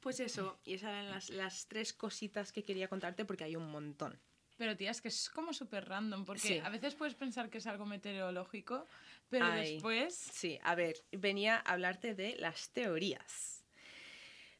Pues 0.00 0.20
eso, 0.20 0.60
y 0.64 0.74
esas 0.74 0.90
eran 0.90 1.10
las, 1.10 1.30
las 1.30 1.66
tres 1.66 1.92
cositas 1.92 2.52
que 2.52 2.62
quería 2.62 2.88
contarte 2.88 3.24
porque 3.24 3.44
hay 3.44 3.56
un 3.56 3.70
montón. 3.70 4.20
Pero 4.56 4.76
tía, 4.76 4.90
es 4.92 5.00
que 5.00 5.08
es 5.08 5.28
como 5.30 5.52
súper 5.52 5.88
random, 5.88 6.24
porque 6.24 6.40
Sí. 6.40 6.58
a 6.62 6.68
veces 6.68 6.94
puedes 6.94 7.14
pensar 7.14 7.50
que 7.50 7.58
es 7.58 7.66
algo 7.66 7.86
meteorológico, 7.86 8.86
pero 9.28 9.46
Ay. 9.46 9.72
después... 9.74 10.14
Sí, 10.14 10.60
a 10.62 10.74
ver, 10.76 10.94
venía 11.10 11.56
a 11.56 11.72
hablarte 11.72 12.14
de 12.14 12.36
las 12.36 12.70
teorías. 12.70 13.64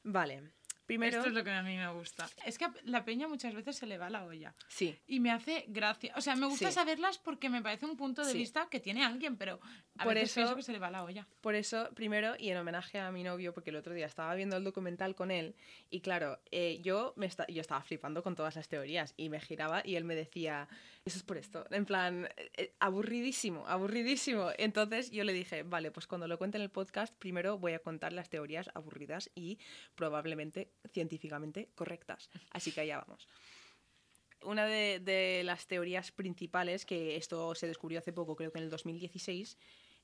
Vale, 0.03 0.51
primero... 0.87 1.17
Esto 1.19 1.29
es 1.29 1.35
lo 1.35 1.45
que 1.45 1.51
a 1.51 1.63
mí 1.63 1.77
me 1.77 1.91
gusta. 1.93 2.29
Es 2.45 2.59
que 2.59 2.67
la 2.85 3.05
peña 3.05 3.29
muchas 3.29 3.55
veces 3.55 3.77
se 3.77 3.87
le 3.87 3.99
va 3.99 4.11
la 4.11 4.25
olla. 4.25 4.55
Sí, 4.69 4.97
Y 5.07 5.21
me 5.21 5.31
hace 5.31 5.65
gracia. 5.69 6.13
O 6.17 6.21
sea, 6.21 6.37
me 6.37 6.47
gusta 6.47 6.69
Sí. 6.69 6.75
saberlas 6.75 7.19
porque 7.19 7.49
me 7.49 7.63
parece 7.63 7.87
un 7.87 7.97
punto 7.97 8.25
de 8.25 8.33
Sí. 8.33 8.39
vista 8.39 8.69
que 8.71 8.81
tiene 8.81 9.05
alguien, 9.05 9.37
pero 9.37 9.61
a 9.97 10.05
Por 10.05 10.15
veces 10.15 10.31
eso- 10.31 10.41
pienso 10.41 10.57
que 10.57 10.63
se 10.63 10.73
le 10.73 10.81
va 10.81 10.91
la 10.91 11.05
olla. 11.05 11.27
Por 11.41 11.55
eso, 11.55 11.89
primero, 11.95 12.35
y 12.39 12.51
en 12.51 12.57
homenaje 12.57 12.99
a 12.99 13.13
mi 13.13 13.23
novio, 13.23 13.55
porque 13.55 13.71
el 13.71 13.77
otro 13.77 13.95
día 13.95 14.07
estaba 14.07 14.35
viendo 14.35 14.57
el 14.57 14.65
documental 14.65 15.15
con 15.15 15.31
él, 15.31 15.55
y 15.89 16.01
claro, 16.01 16.41
eh, 16.51 16.81
yo, 16.83 17.13
me 17.17 17.27
esta- 17.27 17.47
yo 17.47 17.61
estaba 17.61 17.81
flipando 17.83 18.23
con 18.23 18.35
todas 18.35 18.57
las 18.57 18.67
teorías, 18.69 19.15
y 19.17 19.29
me 19.29 19.39
giraba 19.41 19.83
y 19.85 19.95
él 19.95 20.03
me 20.05 20.17
decía, 20.17 20.69
eso 21.05 21.17
es 21.19 21.23
por 21.23 21.37
esto, 21.37 21.65
en 21.71 21.87
plan, 21.87 22.29
eh, 22.37 22.51
eh, 22.57 22.73
aburridísimo, 22.81 23.67
aburridísimo. 23.69 24.51
Entonces 24.59 25.13
yo 25.13 25.23
le 25.23 25.33
dije, 25.33 25.63
vale, 25.63 25.93
pues 25.93 26.09
cuando 26.09 26.27
lo 26.27 26.39
cuente 26.39 26.57
en 26.59 26.63
el 26.65 26.71
podcast, 26.71 27.15
primero 27.17 27.59
voy 27.59 27.75
a 27.75 27.79
contar 27.79 28.13
las 28.13 28.29
teorías 28.29 28.71
aburridas 28.75 29.31
y 29.37 29.59
probablemente 29.95 30.71
científicamente 30.93 31.69
correctas. 31.77 32.31
Así 32.51 32.73
que 32.73 32.81
allá 32.81 32.99
vamos. 32.99 33.29
Una 34.43 34.67
de, 34.67 35.01
de 35.01 35.43
las 35.45 35.67
teorías 35.67 36.13
principales, 36.13 36.85
que 36.85 37.17
esto 37.17 37.55
se 37.55 37.67
descubrió 37.67 37.99
hace 38.01 38.13
poco, 38.13 38.37
creo 38.37 38.53
que 38.53 38.59
en 38.59 38.65
el 38.65 38.71
2016, 38.71 39.57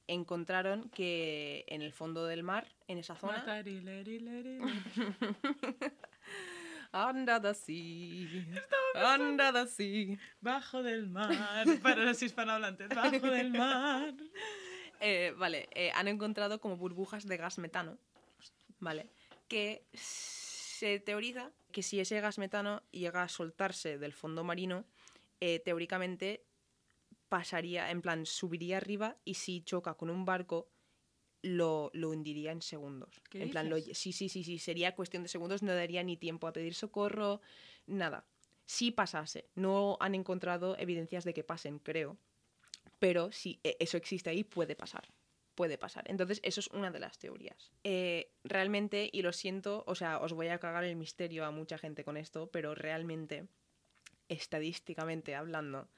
encontraron 0.06 0.88
que 0.90 1.64
en 1.68 1.82
el 1.82 1.92
fondo 1.92 2.26
del 2.26 2.42
mar, 2.42 2.66
en 2.88 2.98
esa 2.98 3.16
zona, 3.16 3.44
under 6.92 7.40
the 7.40 7.54
sea, 7.54 9.14
under 9.14 9.52
the 9.52 9.66
sea, 9.66 10.18
Bajo 10.40 10.82
del 10.82 11.06
mar. 11.08 11.30
Para 11.82 12.04
los 12.04 12.22
hispanohablantes, 12.22 12.88
bajo 12.88 13.26
del 13.26 13.50
mar. 13.50 14.14
Eh, 15.02 15.32
vale, 15.38 15.66
eh, 15.70 15.90
han 15.94 16.08
encontrado 16.08 16.60
como 16.60 16.76
burbujas 16.76 17.26
de 17.26 17.38
gas 17.38 17.56
metano, 17.56 17.96
¿vale? 18.80 19.08
Que 19.48 19.82
se 19.94 21.00
teoriza 21.00 21.50
que 21.72 21.82
si 21.82 22.00
ese 22.00 22.20
gas 22.20 22.36
metano 22.36 22.82
llega 22.90 23.22
a 23.22 23.28
soltarse 23.28 23.96
del 23.96 24.12
fondo 24.12 24.44
marino, 24.44 24.84
eh, 25.40 25.58
teóricamente 25.60 26.44
pasaría, 27.30 27.90
en 27.90 28.02
plan, 28.02 28.26
subiría 28.26 28.76
arriba 28.76 29.16
y 29.24 29.34
si 29.34 29.62
choca 29.62 29.94
con 29.94 30.10
un 30.10 30.26
barco, 30.26 30.68
lo, 31.42 31.90
lo 31.94 32.10
hundiría 32.10 32.52
en 32.52 32.60
segundos. 32.60 33.22
¿Qué 33.30 33.42
en 33.42 33.48
plan, 33.50 33.70
lo- 33.70 33.78
sí, 33.78 34.12
sí, 34.12 34.28
sí, 34.28 34.44
sí, 34.44 34.58
sería 34.58 34.94
cuestión 34.94 35.22
de 35.22 35.30
segundos, 35.30 35.62
no 35.62 35.72
daría 35.74 36.02
ni 36.02 36.18
tiempo 36.18 36.46
a 36.46 36.52
pedir 36.52 36.74
socorro, 36.74 37.40
nada. 37.86 38.26
Si 38.66 38.90
pasase, 38.90 39.48
no 39.54 39.96
han 40.00 40.14
encontrado 40.14 40.76
evidencias 40.78 41.24
de 41.24 41.32
que 41.32 41.42
pasen, 41.42 41.78
creo, 41.78 42.18
pero 42.98 43.32
si 43.32 43.58
eh, 43.64 43.76
eso 43.80 43.96
existe 43.96 44.28
ahí, 44.28 44.44
puede 44.44 44.76
pasar. 44.76 45.08
Puede 45.54 45.78
pasar. 45.78 46.04
Entonces, 46.08 46.40
eso 46.42 46.60
es 46.60 46.68
una 46.68 46.90
de 46.90 47.00
las 47.00 47.18
teorías. 47.18 47.72
Eh, 47.84 48.30
realmente, 48.44 49.08
y 49.12 49.22
lo 49.22 49.32
siento, 49.32 49.82
o 49.86 49.94
sea, 49.94 50.18
os 50.18 50.32
voy 50.32 50.48
a 50.48 50.58
cagar 50.58 50.84
el 50.84 50.96
misterio 50.96 51.44
a 51.44 51.50
mucha 51.50 51.78
gente 51.78 52.04
con 52.04 52.16
esto, 52.16 52.50
pero 52.50 52.74
realmente, 52.74 53.46
estadísticamente 54.28 55.34
hablando, 55.34 55.88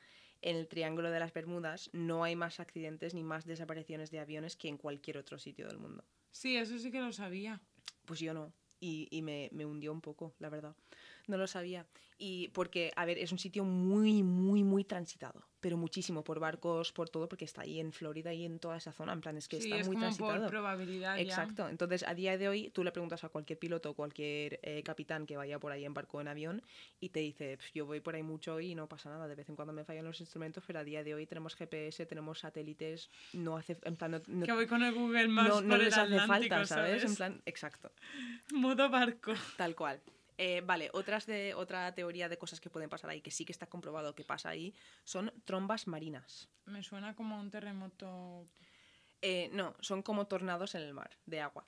en 0.42 0.56
el 0.56 0.68
Triángulo 0.68 1.10
de 1.10 1.20
las 1.20 1.32
Bermudas 1.32 1.88
no 1.92 2.24
hay 2.24 2.36
más 2.36 2.60
accidentes 2.60 3.14
ni 3.14 3.22
más 3.22 3.46
desapariciones 3.46 4.10
de 4.10 4.18
aviones 4.18 4.56
que 4.56 4.68
en 4.68 4.76
cualquier 4.76 5.18
otro 5.18 5.38
sitio 5.38 5.66
del 5.68 5.78
mundo. 5.78 6.04
Sí, 6.30 6.56
eso 6.56 6.78
sí 6.78 6.90
que 6.90 7.00
lo 7.00 7.12
sabía. 7.12 7.60
Pues 8.04 8.20
yo 8.20 8.34
no. 8.34 8.52
Y, 8.80 9.08
y 9.10 9.22
me, 9.22 9.48
me 9.52 9.64
hundió 9.64 9.92
un 9.92 10.00
poco, 10.00 10.34
la 10.38 10.48
verdad. 10.48 10.76
No 11.26 11.36
lo 11.36 11.46
sabía. 11.46 11.86
Y 12.18 12.48
porque, 12.48 12.92
a 12.94 13.04
ver, 13.04 13.18
es 13.18 13.32
un 13.32 13.38
sitio 13.38 13.64
muy, 13.64 14.22
muy, 14.22 14.62
muy 14.62 14.84
transitado. 14.84 15.44
Pero 15.60 15.76
muchísimo 15.76 16.22
por 16.22 16.38
barcos, 16.38 16.92
por 16.92 17.08
todo, 17.08 17.28
porque 17.28 17.44
está 17.44 17.62
ahí 17.62 17.80
en 17.80 17.92
Florida 17.92 18.32
y 18.32 18.44
en 18.44 18.58
toda 18.60 18.76
esa 18.76 18.92
zona. 18.92 19.12
En 19.12 19.20
plan, 19.20 19.36
es 19.36 19.48
que 19.48 19.60
sí, 19.60 19.68
está 19.68 19.78
es 19.80 19.86
muy 19.86 19.94
como 19.96 20.06
transitado. 20.06 20.40
por 20.42 20.50
probabilidad 20.50 21.16
ya. 21.16 21.22
Exacto. 21.22 21.68
Entonces, 21.68 22.04
a 22.06 22.14
día 22.14 22.38
de 22.38 22.48
hoy, 22.48 22.70
tú 22.70 22.84
le 22.84 22.92
preguntas 22.92 23.24
a 23.24 23.28
cualquier 23.28 23.58
piloto 23.58 23.90
o 23.90 23.94
cualquier 23.94 24.60
eh, 24.62 24.82
capitán 24.84 25.26
que 25.26 25.36
vaya 25.36 25.58
por 25.58 25.72
ahí 25.72 25.84
en 25.84 25.94
barco 25.94 26.18
o 26.18 26.20
en 26.20 26.28
avión 26.28 26.62
y 27.00 27.08
te 27.08 27.20
dice, 27.20 27.56
"Pf, 27.56 27.70
yo 27.74 27.86
voy 27.86 28.00
por 28.00 28.14
ahí 28.14 28.22
mucho 28.22 28.60
y 28.60 28.74
no 28.76 28.88
pasa 28.88 29.10
nada. 29.10 29.26
De 29.26 29.34
vez 29.34 29.48
en 29.48 29.56
cuando 29.56 29.72
me 29.72 29.84
fallan 29.84 30.04
los 30.04 30.20
instrumentos, 30.20 30.62
pero 30.66 30.78
a 30.80 30.84
día 30.84 31.02
de 31.02 31.14
hoy 31.14 31.26
tenemos 31.26 31.54
GPS, 31.56 32.06
tenemos 32.06 32.40
satélites, 32.40 33.10
no 33.32 33.56
hace, 33.56 33.78
en 33.82 33.96
plan, 33.96 34.12
no, 34.12 34.22
no- 34.28 34.46
Que 34.46 34.52
voy 34.52 34.66
con 34.66 34.82
el 34.84 34.92
Google 34.94 35.28
Maps 35.28 35.48
no- 35.48 35.60
no 35.62 35.68
por 35.70 35.78
el 35.78 35.84
les 35.86 35.94
hace 35.94 36.02
Atlántico, 36.18 36.54
falta, 36.54 36.66
¿sabes? 36.66 36.88
¿sabes? 37.02 37.04
En 37.04 37.16
plan, 37.16 37.42
exacto. 37.46 37.92
Modo 38.52 38.88
barco. 38.90 39.32
Tal 39.56 39.74
cual. 39.74 40.00
Eh, 40.44 40.60
vale, 40.60 40.90
otras 40.92 41.24
de, 41.26 41.54
otra 41.54 41.94
teoría 41.94 42.28
de 42.28 42.36
cosas 42.36 42.60
que 42.60 42.68
pueden 42.68 42.90
pasar 42.90 43.10
ahí, 43.10 43.20
que 43.20 43.30
sí 43.30 43.44
que 43.44 43.52
está 43.52 43.68
comprobado 43.68 44.16
que 44.16 44.24
pasa 44.24 44.48
ahí, 44.48 44.74
son 45.04 45.32
trombas 45.44 45.86
marinas. 45.86 46.48
Me 46.64 46.82
suena 46.82 47.14
como 47.14 47.38
un 47.38 47.48
terremoto. 47.48 48.48
Eh, 49.20 49.50
no, 49.52 49.76
son 49.78 50.02
como 50.02 50.26
tornados 50.26 50.74
en 50.74 50.82
el 50.82 50.94
mar, 50.94 51.16
de 51.26 51.40
agua. 51.40 51.64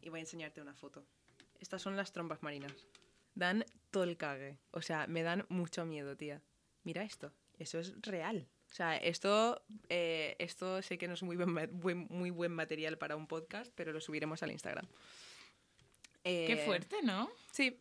Y 0.00 0.08
voy 0.08 0.20
a 0.20 0.22
enseñarte 0.22 0.62
una 0.62 0.74
foto. 0.74 1.04
Estas 1.60 1.82
son 1.82 1.94
las 1.94 2.12
trombas 2.12 2.42
marinas. 2.42 2.72
Dan 3.34 3.66
todo 3.90 4.04
el 4.04 4.16
cague. 4.16 4.56
O 4.70 4.80
sea, 4.80 5.06
me 5.06 5.22
dan 5.22 5.44
mucho 5.50 5.84
miedo, 5.84 6.16
tía. 6.16 6.40
Mira 6.84 7.02
esto. 7.02 7.34
Eso 7.58 7.78
es 7.80 8.00
real. 8.00 8.48
O 8.70 8.74
sea, 8.74 8.96
esto, 8.96 9.62
eh, 9.90 10.36
esto 10.38 10.80
sé 10.80 10.96
que 10.96 11.06
no 11.06 11.12
es 11.14 11.22
muy 11.22 11.36
buen, 11.36 11.50
ma- 11.52 11.66
buen- 11.70 12.06
muy 12.08 12.30
buen 12.30 12.52
material 12.52 12.96
para 12.96 13.14
un 13.14 13.26
podcast, 13.26 13.70
pero 13.74 13.92
lo 13.92 14.00
subiremos 14.00 14.42
al 14.42 14.52
Instagram. 14.52 14.86
Qué 16.22 16.62
fuerte, 16.64 16.96
¿no? 17.02 17.30
Sí. 17.52 17.78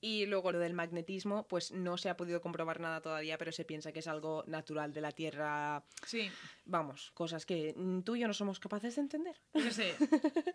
Y 0.00 0.26
luego 0.26 0.52
lo 0.52 0.60
del 0.60 0.74
magnetismo, 0.74 1.48
pues 1.48 1.72
no 1.72 1.96
se 1.96 2.08
ha 2.08 2.16
podido 2.16 2.40
comprobar 2.40 2.78
nada 2.78 3.00
todavía, 3.00 3.36
pero 3.36 3.50
se 3.50 3.64
piensa 3.64 3.92
que 3.92 3.98
es 3.98 4.06
algo 4.06 4.44
natural 4.46 4.92
de 4.92 5.00
la 5.00 5.10
Tierra. 5.10 5.84
Sí, 6.06 6.30
Vamos, 6.64 7.10
cosas 7.12 7.44
que 7.44 7.74
mm, 7.76 8.02
tú 8.02 8.14
y 8.14 8.20
yo 8.20 8.28
no 8.28 8.34
somos 8.34 8.60
capaces 8.60 8.94
de 8.94 9.02
entender. 9.02 9.40
yo 9.54 9.70
sé. 9.72 9.94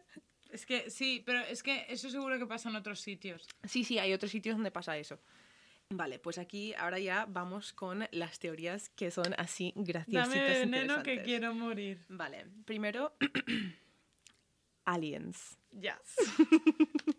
es 0.49 0.65
que 0.65 0.89
sí, 0.89 1.21
pero 1.25 1.39
es 1.41 1.62
que 1.62 1.86
eso 1.89 2.10
seguro 2.10 2.39
que 2.39 2.45
pasa 2.45 2.69
en 2.69 2.77
otros 2.77 3.01
sitios. 3.01 3.47
Sí, 3.63 3.84
sí, 3.84 3.99
hay 3.99 4.13
otros 4.13 4.32
sitios 4.32 4.56
donde 4.56 4.71
pasa 4.71 4.97
eso. 4.97 5.19
Vale, 5.89 6.19
pues 6.19 6.38
aquí 6.38 6.73
ahora 6.73 6.97
ya 6.97 7.25
vamos 7.29 7.73
con 7.73 8.08
las 8.12 8.39
teorías 8.39 8.89
que 8.89 9.12
son 9.12 9.36
así 9.38 9.73
graciositas. 9.75 10.29
Dame 10.29 10.60
veneno 10.60 11.03
que 11.03 11.21
quiero 11.21 11.53
morir. 11.53 12.03
Vale, 12.08 12.47
primero, 12.65 13.13
aliens. 14.86 15.58
Ya. 15.71 15.99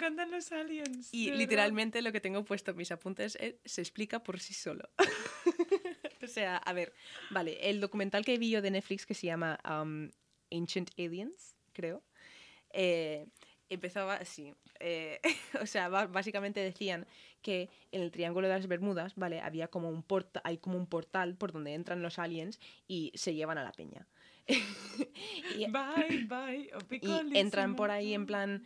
encantan 0.00 0.30
los 0.30 0.50
aliens. 0.52 1.08
Y 1.12 1.26
verdad. 1.26 1.38
literalmente 1.38 2.02
lo 2.02 2.12
que 2.12 2.20
tengo 2.20 2.44
puesto 2.44 2.70
en 2.72 2.76
mis 2.78 2.90
apuntes 2.90 3.36
es- 3.40 3.56
se 3.64 3.80
explica 3.80 4.22
por 4.22 4.40
sí 4.40 4.54
solo. 4.54 4.88
o 6.22 6.26
sea, 6.26 6.56
a 6.56 6.72
ver, 6.72 6.92
vale, 7.30 7.68
el 7.70 7.80
documental 7.80 8.24
que 8.24 8.38
vi 8.38 8.50
yo 8.50 8.62
de 8.62 8.70
Netflix 8.70 9.06
que 9.06 9.14
se 9.14 9.26
llama 9.26 9.58
um, 9.64 10.10
Ancient 10.50 10.90
Aliens, 10.98 11.54
creo, 11.72 12.02
eh, 12.72 13.26
empezaba 13.68 14.14
así. 14.14 14.54
eh, 14.80 15.20
o 15.62 15.66
sea, 15.66 15.88
básicamente 15.88 16.60
decían 16.60 17.06
que 17.42 17.68
en 17.92 18.02
el 18.02 18.10
Triángulo 18.10 18.48
de 18.48 18.54
las 18.54 18.66
Bermudas, 18.66 19.14
vale, 19.16 19.40
había 19.40 19.68
como 19.68 19.88
un 19.90 20.02
porta 20.02 20.40
hay 20.44 20.58
como 20.58 20.76
un 20.76 20.86
portal 20.86 21.36
por 21.36 21.52
donde 21.52 21.74
entran 21.74 22.02
los 22.02 22.18
aliens 22.18 22.58
y 22.88 23.12
se 23.14 23.34
llevan 23.34 23.58
a 23.58 23.64
la 23.64 23.72
peña. 23.72 24.06
y, 25.56 25.66
Bye, 25.70 26.24
bye. 26.26 26.70
y 27.00 27.38
entran 27.38 27.76
por 27.76 27.90
ahí 27.90 28.14
en 28.14 28.26
plan 28.26 28.64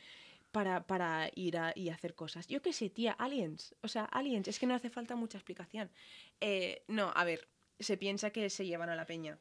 para, 0.56 0.86
para 0.86 1.30
ir 1.34 1.54
a, 1.58 1.72
y 1.74 1.90
hacer 1.90 2.12
cosas. 2.14 2.46
Yo 2.46 2.60
qué 2.64 2.72
sé, 2.72 2.88
tía, 2.98 3.12
aliens. 3.24 3.74
O 3.82 3.88
sea, 3.88 4.04
aliens, 4.18 4.48
es 4.48 4.58
que 4.58 4.66
no 4.68 4.74
hace 4.74 4.90
falta 4.98 5.16
mucha 5.16 5.38
explicación. 5.38 5.90
Eh, 6.40 6.84
no, 6.88 7.06
a 7.20 7.24
ver, 7.24 7.40
se 7.88 7.96
piensa 7.96 8.30
que 8.30 8.48
se 8.48 8.64
llevan 8.64 8.90
a 8.90 8.96
la 8.96 9.04
peña. 9.12 9.38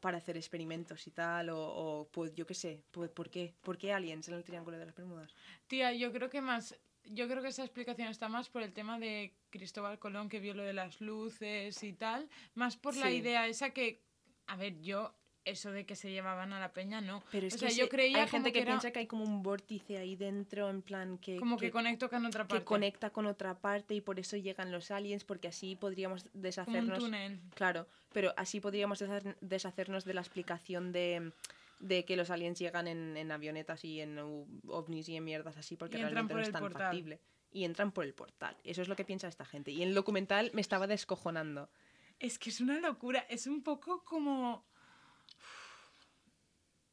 para 0.00 0.18
hacer 0.18 0.36
experimentos 0.36 1.06
y 1.06 1.10
tal, 1.10 1.50
o, 1.50 1.58
o, 1.58 2.08
pues 2.10 2.34
yo 2.34 2.46
qué 2.46 2.54
sé, 2.54 2.82
pues 2.90 3.10
¿por 3.10 3.30
qué? 3.30 3.54
¿Por 3.62 3.76
qué 3.78 3.92
aliens 3.92 4.28
en 4.28 4.34
el 4.34 4.44
Triángulo 4.44 4.78
de 4.78 4.86
las 4.86 4.94
Bermudas? 4.94 5.34
Tía, 5.66 5.92
yo 5.92 6.12
creo 6.12 6.30
que 6.30 6.40
más. 6.40 6.78
Yo 7.04 7.26
creo 7.26 7.42
que 7.42 7.48
esa 7.48 7.64
explicación 7.64 8.08
está 8.08 8.28
más 8.28 8.48
por 8.50 8.62
el 8.62 8.72
tema 8.72 8.98
de 8.98 9.34
Cristóbal 9.50 9.98
Colón 9.98 10.28
que 10.28 10.40
vio 10.40 10.54
lo 10.54 10.62
de 10.62 10.74
las 10.74 11.00
luces 11.00 11.82
y 11.82 11.92
tal, 11.94 12.28
más 12.54 12.76
por 12.76 12.96
la 12.96 13.10
idea 13.10 13.46
esa 13.48 13.70
que, 13.70 14.04
a 14.46 14.56
ver, 14.56 14.78
yo 14.80 15.14
eso 15.50 15.70
de 15.72 15.84
que 15.86 15.96
se 15.96 16.10
llevaban 16.10 16.52
a 16.52 16.60
la 16.60 16.72
peña 16.72 17.00
no. 17.00 17.22
Pero 17.30 17.46
es 17.46 17.54
o 17.54 17.56
que 17.56 17.60
sea, 17.60 17.70
se- 17.70 17.76
yo 17.80 17.88
creía 17.88 18.22
hay 18.22 18.28
gente 18.28 18.52
que, 18.52 18.60
era 18.60 18.72
piensa 18.72 18.90
que 18.90 19.00
hay 19.00 19.06
como 19.06 19.24
un 19.24 19.42
vórtice 19.42 19.98
ahí 19.98 20.16
dentro, 20.16 20.68
en 20.70 20.82
plan 20.82 21.18
que, 21.18 21.36
como 21.36 21.56
que, 21.56 21.70
conecto 21.70 22.08
con 22.10 22.24
otra 22.26 22.44
que 22.44 22.48
parte, 22.48 22.64
conecta 22.64 23.10
con 23.10 23.26
otra 23.26 23.54
parte 23.54 23.94
y 23.94 24.00
por 24.00 24.18
eso 24.18 24.36
llegan 24.36 24.70
los 24.72 24.90
aliens, 24.90 25.24
porque 25.24 25.48
así 25.48 25.76
podríamos 25.76 26.22
como 26.24 26.34
un 26.36 26.42
deshacernos. 26.42 26.98
túnel. 26.98 27.40
Claro, 27.54 27.86
pero 28.12 28.32
así 28.36 28.60
podríamos 28.60 29.00
deshacer- 29.02 29.36
deshacernos 29.40 30.04
de 30.04 30.14
la 30.14 30.20
explicación 30.20 30.92
de, 30.92 31.32
de 31.80 32.04
que 32.04 32.16
los 32.16 32.30
aliens 32.30 32.58
llegan 32.58 32.88
en, 32.88 33.16
en 33.16 33.30
avionetas 33.32 33.84
y 33.84 34.00
en 34.00 34.18
ovnis 34.66 35.08
y 35.08 35.16
en 35.16 35.24
mierdas 35.24 35.56
así, 35.56 35.76
porque 35.76 35.96
realmente 35.98 36.32
por 36.34 36.40
no 36.40 36.46
es 36.46 36.52
tan 36.52 36.60
portal. 36.62 36.82
factible. 36.82 37.20
Y 37.50 37.64
entran 37.64 37.92
por 37.92 38.04
el 38.04 38.12
portal. 38.12 38.54
Eso 38.62 38.82
es 38.82 38.88
lo 38.88 38.96
que 38.96 39.06
piensa 39.06 39.26
esta 39.26 39.46
gente. 39.46 39.70
Y 39.70 39.82
en 39.82 39.88
el 39.88 39.94
documental 39.94 40.50
me 40.52 40.60
estaba 40.60 40.86
descojonando. 40.86 41.70
Es 42.18 42.38
que 42.38 42.50
es 42.50 42.60
una 42.60 42.78
locura, 42.78 43.20
es 43.30 43.46
un 43.46 43.62
poco 43.62 44.04
como 44.04 44.64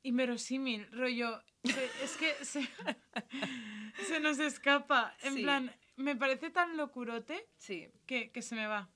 inverosímil, 0.08 0.89
rollo. 0.91 1.41
se- 1.63 1.89
es 2.04 2.18
que 2.18 2.46
se, 2.46 2.62
se 4.08 4.20
nos 4.20 4.39
escapa. 4.39 5.15
En 5.24 5.34
Sí. 5.36 5.41
plan, 5.44 5.72
me 5.96 6.15
parece 6.15 6.50
tan 6.50 6.78
locurote 6.78 7.48
Sí. 7.58 7.88
que, 8.06 8.32
que 8.32 8.41
se 8.41 8.56
me 8.56 8.68
va. 8.68 8.89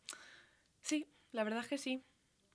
Sí, 0.82 1.08
la 1.32 1.44
verdad 1.44 1.62
es 1.62 1.68
que 1.68 1.78
sí. 1.78 2.04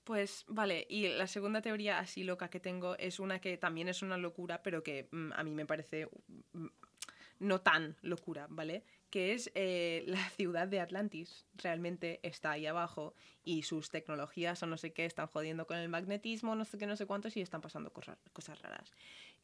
Pues 0.03 0.45
vale, 0.47 0.85
y 0.87 1.07
la 1.07 1.25
segunda 1.27 1.61
teoría 1.61 1.97
así 1.97 2.23
loca 2.23 2.49
que 2.49 2.59
tengo 2.59 2.95
es 2.97 3.19
una 3.19 3.41
que 3.41 3.57
también 3.57 3.87
es 3.89 4.03
una 4.03 4.17
locura, 4.17 4.61
pero 4.61 4.83
que 4.83 5.07
mm, 5.11 5.31
a 5.33 5.43
mí 5.43 5.51
me 5.51 5.65
parece 5.65 6.07
mm, 6.53 6.67
no 7.39 7.61
tan 7.61 7.97
locura, 8.03 8.45
¿vale? 8.49 8.83
Que 9.15 9.31
es 9.31 9.49
eh, 9.55 10.03
la 10.07 10.29
ciudad 10.31 10.67
de 10.67 10.81
Atlantis. 10.81 11.45
Realmente 11.53 12.19
está 12.21 12.51
ahí 12.51 12.65
abajo 12.65 13.13
y 13.45 13.63
sus 13.63 13.89
tecnologías 13.89 14.61
o 14.61 14.65
no 14.65 14.75
sé 14.75 14.91
qué 14.91 15.05
están 15.05 15.27
jodiendo 15.27 15.65
con 15.67 15.77
el 15.77 15.87
magnetismo, 15.87 16.53
no 16.53 16.65
sé 16.65 16.77
qué, 16.77 16.85
no 16.85 16.97
sé 16.97 17.05
cuántos 17.05 17.37
y 17.37 17.39
están 17.39 17.61
pasando 17.61 17.93
cosas, 17.93 18.61
raras. 18.61 18.91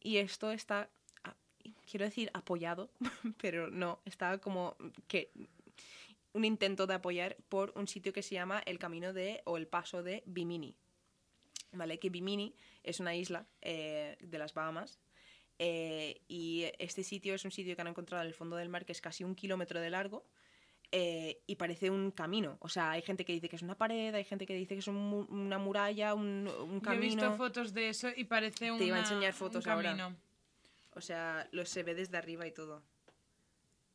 Y 0.01 0.17
esto 0.17 0.51
está, 0.51 0.89
quiero 1.89 2.03
decir, 2.03 2.29
apoyado, 2.33 2.91
pero 3.41 3.71
no, 3.71 4.01
está 4.03 4.39
como 4.39 4.75
que 5.07 5.31
un 6.33 6.43
intento 6.43 6.85
de 6.85 6.95
apoyar 6.95 7.37
por 7.47 7.71
un 7.77 7.87
sitio 7.87 8.11
que 8.11 8.23
se 8.23 8.35
llama 8.35 8.61
el 8.65 8.77
camino 8.77 9.13
de 9.13 9.41
o 9.45 9.55
el 9.55 9.67
paso 9.67 10.03
de 10.03 10.21
Bimini. 10.25 10.75
¿Vale? 11.71 11.97
Que 11.97 12.09
Bimini 12.09 12.53
es 12.83 12.99
una 12.99 13.15
isla 13.15 13.47
eh, 13.61 14.17
de 14.19 14.37
las 14.37 14.53
Bahamas 14.53 14.99
eh, 15.63 16.21
y 16.27 16.65
este 16.79 17.03
sitio 17.03 17.35
es 17.35 17.45
un 17.45 17.51
sitio 17.51 17.75
que 17.75 17.81
han 17.83 17.87
encontrado 17.87 18.23
en 18.23 18.27
el 18.29 18.33
fondo 18.33 18.55
del 18.55 18.67
mar 18.69 18.83
que 18.83 18.93
es 18.93 18.99
casi 19.01 19.23
un 19.23 19.35
kilómetro 19.35 19.79
de 19.79 19.91
largo 19.91 20.25
eh, 20.91 21.39
y 21.45 21.55
parece 21.55 21.91
un 21.91 22.09
camino. 22.09 22.57
O 22.61 22.67
sea, 22.67 22.89
hay 22.91 23.03
gente 23.03 23.23
que 23.25 23.33
dice 23.33 23.47
que 23.47 23.57
es 23.57 23.61
una 23.61 23.77
pared, 23.77 24.13
hay 24.15 24.23
gente 24.23 24.47
que 24.47 24.55
dice 24.55 24.73
que 24.73 24.79
es 24.79 24.87
un 24.87 24.97
una 25.29 25.59
muralla, 25.59 26.15
un, 26.15 26.47
un 26.47 26.81
Yo 26.81 26.91
he 26.93 26.97
visto 26.97 27.21
camino. 27.21 27.37
fotos 27.37 27.73
de 27.75 27.89
eso 27.89 28.09
y 28.15 28.23
parece 28.23 28.71
un 28.71 28.79
Te 28.79 28.85
iba 28.85 28.97
a 28.97 29.01
enseñar 29.01 29.33
fotos 29.33 29.67
ahora. 29.67 29.89
camino. 29.95 30.17
O 30.93 30.99
sea, 31.01 31.47
lo 31.51 31.63
se 31.65 31.83
ve 31.83 31.93
desde 31.93 32.17
arriba 32.17 32.47
y 32.47 32.51
todo. 32.51 32.81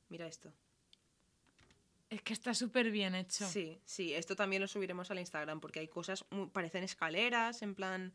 Mira 0.09 0.27
esto. 0.29 0.53
Es 2.09 2.23
que 2.23 2.33
está 2.33 2.55
súper 2.55 2.91
bien 2.93 3.17
hecho. 3.17 3.45
Sí, 3.49 3.81
sí, 3.85 4.15
esto 4.15 4.37
también 4.37 4.63
lo 4.63 4.69
subiremos 4.69 5.11
al 5.11 5.19
Instagram 5.19 5.61
porque 5.61 5.81
hay 5.81 5.89
cosas, 5.89 6.25
muy- 6.31 6.47
parecen 6.47 6.85
escaleras, 6.85 7.63
en 7.63 7.75
plan, 7.75 8.13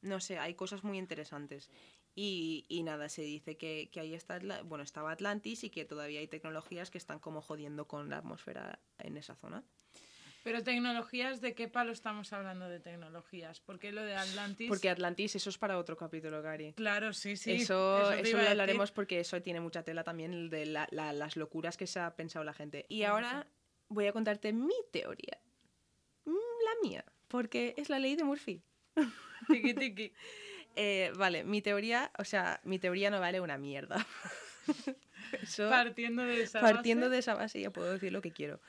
no 0.00 0.18
sé, 0.20 0.38
hay 0.38 0.54
cosas 0.54 0.82
muy 0.82 0.96
interesantes. 0.98 1.70
Y, 2.16 2.64
y 2.68 2.82
nada, 2.84 3.08
se 3.08 3.22
dice 3.22 3.56
que, 3.56 3.88
que 3.92 4.00
ahí 4.00 4.14
está, 4.14 4.38
bueno, 4.64 4.84
estaba 4.84 5.10
Atlantis 5.10 5.64
y 5.64 5.70
que 5.70 5.84
todavía 5.84 6.20
hay 6.20 6.28
tecnologías 6.28 6.90
que 6.90 6.98
están 6.98 7.18
como 7.18 7.40
jodiendo 7.42 7.86
con 7.88 8.08
la 8.08 8.18
atmósfera 8.18 8.78
en 8.98 9.16
esa 9.16 9.34
zona. 9.34 9.64
Pero 10.44 10.62
tecnologías, 10.62 11.40
¿de 11.40 11.54
qué 11.54 11.68
palo 11.68 11.90
estamos 11.90 12.32
hablando 12.34 12.68
de 12.68 12.78
tecnologías? 12.78 13.60
Porque 13.60 13.92
lo 13.92 14.02
de 14.02 14.14
Atlantis... 14.14 14.68
Porque 14.68 14.90
Atlantis, 14.90 15.34
eso 15.36 15.48
es 15.48 15.56
para 15.56 15.78
otro 15.78 15.96
capítulo, 15.96 16.42
Gary. 16.42 16.74
Claro, 16.74 17.14
sí, 17.14 17.36
sí. 17.36 17.52
eso 17.52 18.12
eso 18.12 18.28
iba 18.28 18.42
lo 18.42 18.48
hablaremos 18.50 18.92
porque 18.92 19.20
eso 19.20 19.40
tiene 19.40 19.60
mucha 19.60 19.82
tela 19.82 20.04
también, 20.04 20.50
de 20.50 20.66
la- 20.66 20.86
la- 20.90 21.14
las 21.14 21.36
locuras 21.36 21.78
que 21.78 21.86
se 21.86 21.98
ha 21.98 22.14
pensado 22.14 22.44
la 22.44 22.52
gente. 22.52 22.84
Y 22.90 23.04
ahora 23.04 23.46
voy 23.88 24.06
a 24.06 24.12
contarte 24.12 24.52
mi 24.52 24.74
teoría. 24.92 25.40
Mm, 26.26 26.30
La 26.32 26.88
mía, 26.88 27.04
porque 27.28 27.74
es 27.78 27.88
la 27.88 27.98
ley 27.98 28.14
de 28.14 28.24
Murphy. 28.24 28.62
Tiki, 29.48 29.74
tiki. 29.74 30.12
Eh, 30.76 31.12
vale, 31.16 31.44
mi 31.44 31.62
teoría, 31.62 32.10
o 32.18 32.24
sea, 32.24 32.60
mi 32.64 32.78
teoría 32.78 33.10
no 33.10 33.20
vale 33.20 33.40
una 33.40 33.58
mierda. 33.58 34.06
Eso, 35.42 35.68
Partiendo 35.68 36.22
de 36.24 36.42
esa 36.42 36.60
partiendo 36.60 37.06
base, 37.06 37.12
de 37.14 37.18
esa 37.18 37.34
base 37.34 37.60
ya 37.60 37.70
puedo 37.70 37.92
decir 37.92 38.12
lo 38.12 38.20
que 38.20 38.30
quiero. 38.30 38.60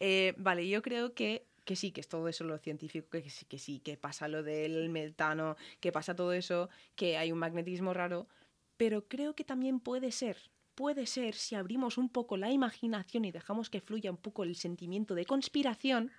Eh, 0.00 0.34
vale, 0.38 0.66
yo 0.68 0.80
creo 0.80 1.12
que, 1.12 1.46
que 1.64 1.76
sí, 1.76 1.90
que 1.90 2.00
es 2.00 2.08
todo 2.08 2.28
eso 2.28 2.44
lo 2.44 2.56
científico, 2.58 3.08
que 3.10 3.28
sí, 3.28 3.44
que 3.44 3.58
sí, 3.58 3.80
que 3.80 3.96
pasa 3.96 4.28
lo 4.28 4.42
del 4.42 4.88
metano, 4.88 5.56
que 5.80 5.92
pasa 5.92 6.16
todo 6.16 6.32
eso, 6.32 6.70
que 6.94 7.18
hay 7.18 7.30
un 7.30 7.38
magnetismo 7.38 7.92
raro, 7.92 8.26
pero 8.76 9.06
creo 9.06 9.34
que 9.34 9.44
también 9.44 9.80
puede 9.80 10.12
ser, 10.12 10.50
puede 10.74 11.06
ser 11.06 11.34
si 11.34 11.54
abrimos 11.54 11.98
un 11.98 12.08
poco 12.08 12.36
la 12.36 12.50
imaginación 12.50 13.24
y 13.24 13.32
dejamos 13.32 13.70
que 13.70 13.80
fluya 13.80 14.10
un 14.10 14.16
poco 14.16 14.44
el 14.44 14.56
sentimiento 14.56 15.14
de 15.14 15.26
conspiración, 15.26 16.10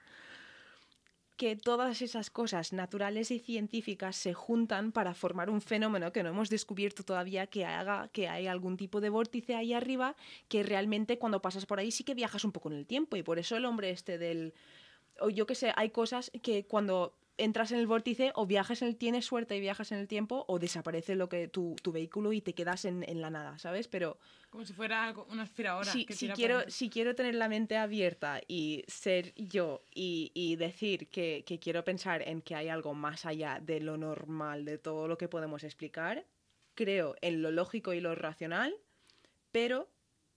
que 1.38 1.56
todas 1.56 2.02
esas 2.02 2.30
cosas 2.30 2.72
naturales 2.72 3.32
y 3.32 3.40
científicas 3.40 4.16
se 4.16 4.34
juntan 4.34 4.92
para 4.92 5.14
formar 5.14 5.50
un 5.50 5.62
fenómeno 5.62 6.12
que 6.14 6.24
no 6.24 6.30
hemos 6.30 6.50
descubierto 6.50 7.04
todavía 7.04 7.48
que 7.48 7.66
haga 7.66 8.10
que 8.14 8.30
hay 8.30 8.48
algún 8.48 8.78
tipo 8.78 9.02
de 9.02 9.10
vórtice 9.10 9.56
ahí 9.56 9.74
arriba 9.74 10.16
que 10.48 10.64
realmente 10.64 11.18
cuando 11.18 11.42
pasas 11.42 11.66
por 11.66 11.80
ahí 11.80 11.92
sí 11.92 12.04
que 12.04 12.14
viajas 12.14 12.46
un 12.46 12.52
poco 12.52 12.70
en 12.70 12.78
el 12.78 12.86
tiempo. 12.86 13.18
Y 13.18 13.24
por 13.24 13.40
eso 13.40 13.58
el 13.58 13.66
hombre 13.66 13.90
este 13.90 14.18
del 14.18 14.54
o 15.20 15.30
yo 15.30 15.46
que 15.46 15.56
sé, 15.56 15.72
hay 15.76 15.90
cosas 15.90 16.32
que 16.42 16.66
cuando 16.66 17.14
entras 17.38 17.72
en 17.72 17.80
el 17.80 17.88
vórtice 17.88 18.32
o 18.36 18.46
viajas 18.46 18.82
en 18.82 18.90
el 18.90 18.96
tienes 18.96 19.26
suerte 19.26 19.56
y 19.56 19.60
viajas 19.60 19.92
en 19.92 20.00
el 20.00 20.08
tiempo 20.08 20.46
o 20.48 20.60
desaparece 20.60 21.16
lo 21.16 21.30
que 21.30 21.48
tu, 21.48 21.76
tu 21.82 21.92
vehículo 21.92 22.34
y 22.34 22.42
te 22.42 22.54
quedas 22.54 22.86
en, 22.86 23.04
en 23.08 23.22
la 23.22 23.30
nada, 23.30 23.60
¿sabes? 23.60 23.88
Pero 23.88 24.18
Como 24.50 24.66
si 24.66 24.74
fuera 24.74 25.14
una 25.28 25.44
aspiradora. 25.44 25.92
si, 25.92 26.06
que 26.06 26.14
si 26.14 26.30
quiero, 26.30 26.70
si 26.70 26.90
quiero 26.90 27.16
tener 27.16 27.36
la 27.36 27.50
mente 27.50 27.78
abierta 27.78 28.42
y 28.48 28.84
ser 28.88 29.34
yo 29.36 29.84
y, 29.94 30.32
y 30.34 30.56
decir 30.56 31.10
que, 31.10 31.44
que 31.46 31.60
quiero 31.60 31.84
pensar 31.84 32.22
en 32.28 32.42
que 32.42 32.56
hay 32.56 32.70
algo 32.70 32.94
más 32.94 33.26
allá 33.26 33.60
de 33.62 33.80
lo 33.82 33.98
normal, 33.98 34.66
de 34.66 34.78
todo 34.78 35.08
lo 35.08 35.18
que 35.18 35.28
podemos 35.28 35.64
explicar, 35.64 36.26
creo 36.74 37.16
en 37.22 37.42
lo 37.42 37.52
lógico 37.52 37.94
y 37.94 38.00
lo 38.02 38.16
racional, 38.16 38.76
pero 39.52 39.90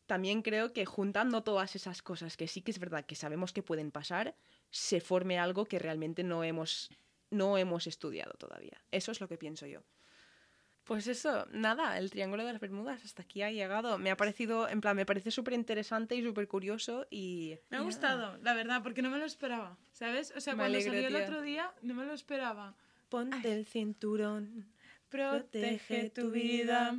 también 0.07 0.41
creo 0.43 0.73
que 0.73 0.87
juntando 0.87 1.43
todas 1.43 1.77
esas 1.77 2.01
cosas 2.03 2.37
que 2.37 2.49
sí 2.49 2.63
que 2.63 2.71
es 2.71 2.79
verdad 2.79 3.05
que 3.05 3.15
sabemos 3.15 3.53
que 3.53 3.63
pueden 3.63 3.91
pasar, 3.91 4.35
se 4.71 5.01
forme 5.01 5.39
algo 5.39 5.65
que 5.65 5.79
realmente 5.79 6.23
no 6.23 6.45
hemos, 6.45 6.91
no 7.31 7.59
hemos 7.59 7.87
estudiado 7.87 8.33
todavía. 8.35 8.83
Eso 8.91 9.13
es 9.13 9.21
lo 9.21 9.29
que 9.29 9.39
pienso 9.39 9.67
yo. 9.67 9.83
Pues 10.85 11.07
eso, 11.07 11.47
nada, 11.53 11.99
el 11.99 12.11
Triángulo 12.11 12.47
de 12.47 12.53
las 12.53 12.63
Bermudas 12.63 13.05
hasta 13.05 13.23
aquí 13.23 13.43
ha 13.43 13.51
llegado. 13.51 13.99
Me 13.99 14.11
ha 14.11 14.17
parecido, 14.17 14.71
en 14.71 14.81
plan, 14.81 14.97
me 14.97 15.05
parece 15.05 15.31
súper 15.31 15.53
interesante 15.53 16.15
y 16.17 16.23
súper 16.23 16.49
curioso 16.49 17.07
y... 17.11 17.59
Me 17.69 17.77
ha 17.77 17.81
gustado, 17.81 18.39
la 18.39 18.55
verdad, 18.55 18.83
porque 18.83 19.03
no 19.03 19.11
me 19.11 19.19
lo 19.19 19.27
esperaba, 19.27 19.77
¿sabes? 19.93 20.33
O 20.35 20.41
sea, 20.41 20.55
Me 20.55 20.61
cuando 20.61 20.79
alegro, 20.79 20.95
salió 20.95 21.09
el 21.09 21.23
otro 21.23 21.43
día, 21.43 21.75
no 21.83 21.93
me 21.93 22.07
lo 22.07 22.15
esperaba. 22.15 22.75
Ponte 23.11 23.53
el 23.53 23.67
cinturón, 23.67 24.73
Protege 25.11 26.11
tu 26.11 26.31
vida, 26.31 26.99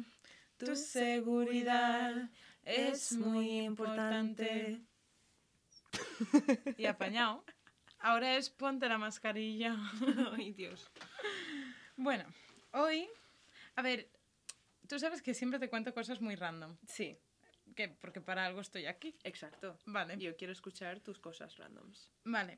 tu 0.57 0.75
seguridad 0.75 2.29
es 2.63 3.13
muy 3.13 3.61
importante. 3.61 4.81
Y 6.77 6.85
apañado. 6.85 7.43
Ahora 7.99 8.37
es 8.37 8.49
ponte 8.49 8.87
la 8.87 8.97
mascarilla. 8.97 9.75
Ay, 10.37 10.51
Dios. 10.53 10.89
Bueno, 11.97 12.25
hoy, 12.71 13.09
a 13.75 13.81
ver, 13.81 14.09
tú 14.87 14.99
sabes 14.99 15.21
que 15.21 15.33
siempre 15.33 15.59
te 15.59 15.69
cuento 15.69 15.93
cosas 15.93 16.21
muy 16.21 16.35
random, 16.35 16.77
Sí, 16.87 17.17
que, 17.75 17.89
porque 17.89 18.21
para 18.21 18.45
algo 18.45 18.61
estoy 18.61 18.85
aquí. 18.85 19.15
exacto. 19.23 19.77
Vale. 19.85 20.17
Yo 20.17 20.35
quiero 20.37 20.53
escuchar 20.53 21.01
tus 21.01 21.19
cosas 21.19 21.57
randoms. 21.57 22.11
Vale. 22.23 22.57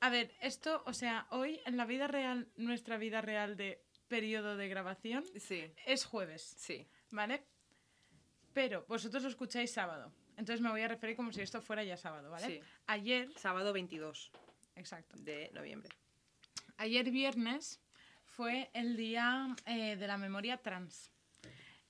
A 0.00 0.08
ver, 0.10 0.34
esto, 0.40 0.82
o 0.86 0.92
sea, 0.94 1.26
hoy 1.30 1.60
en 1.64 1.76
la 1.76 1.84
vida 1.84 2.08
real, 2.08 2.48
nuestra 2.56 2.96
vida 2.96 3.20
real 3.20 3.56
de 3.56 3.84
periodo 4.08 4.56
de 4.56 4.68
grabación, 4.68 5.24
Sí, 5.38 5.72
es 5.86 6.04
jueves, 6.04 6.42
sí. 6.58 6.88
¿vale? 7.10 7.44
Pero 8.52 8.84
vosotros 8.88 9.22
lo 9.22 9.28
escucháis 9.28 9.72
sábado. 9.72 10.12
Entonces 10.36 10.60
me 10.60 10.70
voy 10.70 10.80
a 10.82 10.88
referir 10.88 11.14
como 11.14 11.30
si 11.32 11.40
esto 11.42 11.60
fuera 11.62 11.84
ya 11.84 11.96
sábado, 11.96 12.30
¿vale? 12.30 12.46
Sí. 12.46 12.60
Ayer, 12.86 13.30
Sábado 13.36 13.72
22 13.72 14.32
exacto. 14.76 15.16
de 15.18 15.50
noviembre. 15.52 15.90
Ayer 16.76 17.10
viernes 17.10 17.80
fue 18.24 18.70
el 18.74 18.96
día 18.96 19.54
eh, 19.66 19.96
de 19.96 20.06
la 20.06 20.16
memoria 20.18 20.56
trans. 20.56 21.10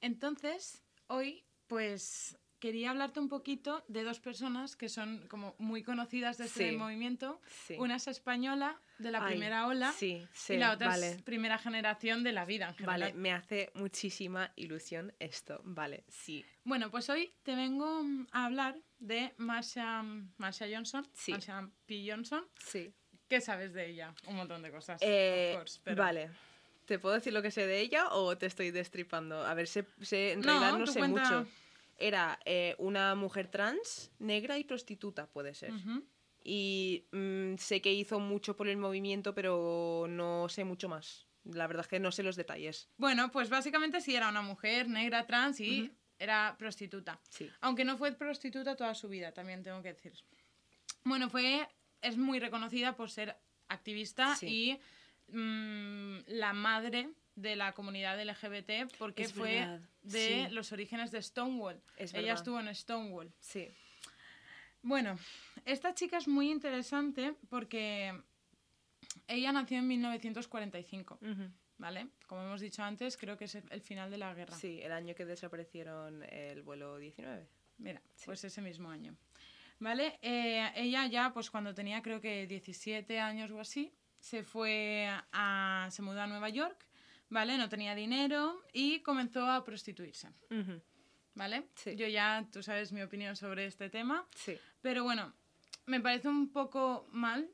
Entonces, 0.01 0.83
hoy, 1.07 1.45
pues, 1.69 2.37
quería 2.59 2.91
hablarte 2.91 3.21
un 3.21 3.29
poquito 3.29 3.85
de 3.89 4.03
dos 4.05 4.21
personas 4.21 4.77
que 4.77 4.89
son 4.89 5.27
como 5.29 5.55
muy 5.59 5.83
conocidas 5.83 6.39
de 6.39 6.45
este 6.47 6.71
Sí. 6.71 6.77
movimiento. 6.77 7.41
Sí. 7.67 7.75
Una 7.79 7.97
es 7.97 8.09
española, 8.09 8.81
de 8.99 9.11
la 9.11 9.25
Ay, 9.25 9.33
primera 9.33 9.67
ola, 9.67 9.93
Sí, 9.93 10.27
sí, 10.33 10.55
y 10.55 10.57
la 10.59 10.73
otra 10.73 10.89
vale. 10.89 11.11
es 11.11 11.23
primera 11.23 11.59
generación 11.59 12.23
de 12.23 12.33
la 12.33 12.45
vida 12.45 12.69
en 12.69 12.75
general. 12.75 13.01
Vale, 13.01 13.15
me 13.15 13.33
hace 13.33 13.71
muchísima 13.75 14.53
ilusión 14.57 15.13
esto. 15.19 15.61
Vale, 15.65 16.05
sí. 16.09 16.45
Bueno, 16.65 16.91
pues 16.91 17.09
hoy 17.11 17.33
te 17.43 17.57
vengo 17.57 18.03
a 18.31 18.45
hablar 18.47 18.77
de 19.03 19.35
Marsha, 19.37 20.03
Marsha 20.39 20.67
Johnson, 20.73 21.07
Sí. 21.13 21.33
Marsha 21.33 21.69
P. 21.87 22.05
Johnson. 22.09 22.45
Sí. 22.65 22.93
¿Qué 23.29 23.41
sabes 23.41 23.73
de 23.73 23.89
ella? 23.91 24.15
Un 24.27 24.37
montón 24.37 24.63
de 24.63 24.71
cosas. 24.71 25.01
Eh, 25.03 25.53
of 25.55 25.59
course, 25.61 25.81
pero- 25.83 26.03
Vale. 26.03 26.31
¿Te 26.87 26.99
puedo 26.99 27.15
decir 27.15 27.33
lo 27.33 27.43
que 27.43 27.51
sé 27.51 27.67
de 27.67 27.81
ella 27.81 28.09
o 28.11 28.37
te 28.37 28.47
estoy 28.47 28.71
destripando? 28.71 29.45
A 29.47 29.55
ver, 29.55 29.69
sé, 29.69 29.87
sé- 30.01 30.33
en 30.33 30.41
No, 30.41 30.47
realidad 30.47 30.79
no 30.79 30.85
tú 30.85 30.93
sé 30.93 30.99
cuenta. 30.99 31.23
mucho. 31.41 31.51
Era 31.99 32.39
eh, 32.45 32.75
una 32.79 33.15
mujer 33.15 33.49
trans, 33.49 34.11
negra 34.19 34.59
y 34.59 34.65
prostituta, 34.65 35.27
puede 35.29 35.55
ser. 35.55 35.73
Y 36.45 37.07
mm, 37.13 37.57
sé 37.57 37.81
que 37.81 37.93
hizo 37.93 38.19
mucho 38.19 38.57
por 38.57 38.67
el 38.69 38.77
movimiento, 38.77 39.35
pero 39.35 40.07
no 40.09 40.49
sé 40.49 40.65
mucho 40.65 40.89
más. 40.89 41.27
La 41.45 41.67
verdad 41.67 41.83
es 41.83 41.89
que 41.89 42.01
no 42.01 42.11
sé 42.13 42.23
los 42.25 42.37
detalles. 42.37 42.89
Bueno, 42.97 43.31
pues 43.31 43.49
básicamente 43.49 44.01
sí 44.01 44.15
era 44.17 44.29
una 44.29 44.43
mujer 44.43 44.89
negra, 44.89 45.27
trans 45.27 45.61
y. 45.61 45.93
era 46.19 46.55
prostituta. 46.59 47.21
Sí. 47.29 47.51
Aunque 47.61 47.85
no 47.85 47.97
fue 47.97 48.13
prostituta 48.13 48.77
toda 48.77 48.95
su 48.95 49.09
vida, 49.09 49.33
también 49.33 49.63
tengo 49.63 49.83
que 49.83 49.93
decir. 49.95 50.13
Bueno, 51.05 51.29
fue 51.31 51.69
es 52.01 52.17
muy 52.17 52.39
reconocida 52.41 52.95
por 52.97 53.11
ser 53.11 53.37
activista 53.69 54.35
Sí. 54.37 54.81
y 55.31 55.35
mm, 55.37 56.19
la 56.29 56.53
madre 56.53 57.11
de 57.35 57.57
la 57.57 57.73
comunidad 57.73 58.21
LGBT 58.21 58.93
porque 58.99 59.23
Es 59.23 59.33
fue 59.33 59.61
verdad, 59.61 59.81
de 60.03 60.47
sí. 60.49 60.55
los 60.55 60.73
orígenes 60.73 61.11
de 61.11 61.23
Stonewall. 61.23 61.81
Es 61.97 62.13
Ella 62.15 62.35
estuvo 62.35 62.61
en 62.61 62.75
Stonewall. 62.75 63.33
Sí. 63.41 63.69
Bueno, 64.83 65.17
esta 65.65 65.95
chica 65.95 66.19
es 66.19 66.27
muy 66.29 66.51
interesante 66.51 67.35
porque 67.49 68.21
ella 69.29 69.53
nació 69.53 69.79
en 69.79 69.87
1945, 69.89 71.19
Ujú. 71.23 71.51
¿Vale? 71.83 72.07
Como 72.29 72.43
hemos 72.45 72.61
dicho 72.61 72.83
antes, 72.85 73.17
creo 73.17 73.37
que 73.37 73.47
es 73.47 73.57
el 73.57 73.81
final 73.83 74.09
de 74.11 74.17
la 74.17 74.33
guerra. 74.35 74.57
Sí, 74.57 74.81
el 74.81 74.93
año 74.93 75.15
que 75.17 75.25
desaparecieron 75.27 76.23
el 76.31 76.63
vuelo 76.63 76.97
19. 76.97 77.47
Mira, 77.79 78.01
Sí. 78.15 78.23
pues 78.27 78.45
ese 78.45 78.63
mismo 78.63 78.89
año. 78.89 79.17
¿Vale? 79.81 80.19
Eh, 80.23 80.71
ella 80.77 81.07
ya, 81.09 81.33
pues 81.33 81.51
cuando 81.51 81.75
tenía 81.75 82.01
creo 82.03 82.21
que 82.21 82.47
17 82.47 83.19
años 83.19 83.51
o 83.51 83.59
así, 83.61 83.93
se 84.21 84.45
fue 84.45 85.09
a... 85.33 85.89
se 85.91 86.03
mudó 86.03 86.21
a 86.23 86.29
Nueva 86.29 86.49
York, 86.51 86.87
¿vale? 87.29 87.59
No 87.59 87.69
tenía 87.69 87.97
dinero 87.97 88.63
y 88.73 89.01
comenzó 89.01 89.45
a 89.51 89.65
prostituirse, 89.65 90.29
Ujú. 90.51 90.81
¿vale? 91.35 91.65
Sí. 91.75 91.97
Yo 91.97 92.07
ya, 92.07 92.47
tú 92.53 92.63
sabes 92.63 92.93
mi 92.93 93.03
opinión 93.03 93.35
sobre 93.35 93.67
este 93.67 93.91
tema, 93.91 94.25
Sí. 94.37 94.57
pero 94.81 95.03
bueno, 95.03 95.35
me 95.87 96.01
parece 96.01 96.29
un 96.29 96.53
poco 96.53 97.09
mal 97.11 97.51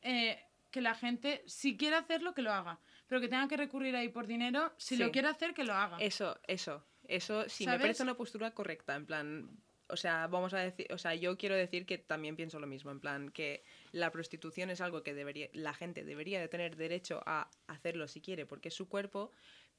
eh, 0.00 0.42
que 0.72 0.80
la 0.80 0.96
gente, 0.96 1.44
si 1.46 1.76
quiere 1.76 1.94
hacerlo, 1.94 2.34
que 2.34 2.42
lo 2.42 2.52
haga, 2.52 2.80
pero 3.12 3.20
que 3.20 3.28
tenga 3.28 3.46
que 3.46 3.58
recurrir 3.58 3.94
ahí 3.94 4.08
por 4.08 4.26
dinero, 4.26 4.72
si 4.78 4.96
Sí. 4.96 5.02
lo 5.02 5.12
quiere 5.12 5.28
hacer, 5.28 5.52
que 5.52 5.64
lo 5.64 5.74
haga. 5.74 5.98
Eso, 6.00 6.40
eso. 6.46 6.82
Eso 7.06 7.46
sí 7.46 7.66
me 7.66 7.78
parece 7.78 8.02
una 8.02 8.14
postura 8.16 8.52
correcta, 8.52 8.94
en 8.94 9.04
plan. 9.04 9.50
O 9.88 9.98
sea, 9.98 10.26
vamos 10.28 10.54
a 10.54 10.60
decir, 10.60 10.86
o 10.90 10.96
sea, 10.96 11.14
yo 11.14 11.36
quiero 11.36 11.54
decir 11.54 11.84
que 11.84 11.98
también 11.98 12.36
pienso 12.36 12.58
lo 12.58 12.66
mismo, 12.66 12.90
en 12.90 13.00
plan 13.00 13.28
que 13.28 13.64
la 13.90 14.10
prostitución 14.10 14.70
es 14.70 14.80
algo 14.80 15.02
que 15.02 15.12
debería, 15.12 15.50
la 15.52 15.74
gente 15.74 16.04
debería 16.04 16.40
de 16.40 16.48
tener 16.48 16.74
derecho 16.76 17.20
a 17.26 17.50
hacerlo 17.66 18.08
si 18.08 18.22
quiere, 18.22 18.46
porque 18.46 18.68
es 18.68 18.74
su 18.74 18.88
cuerpo, 18.88 19.30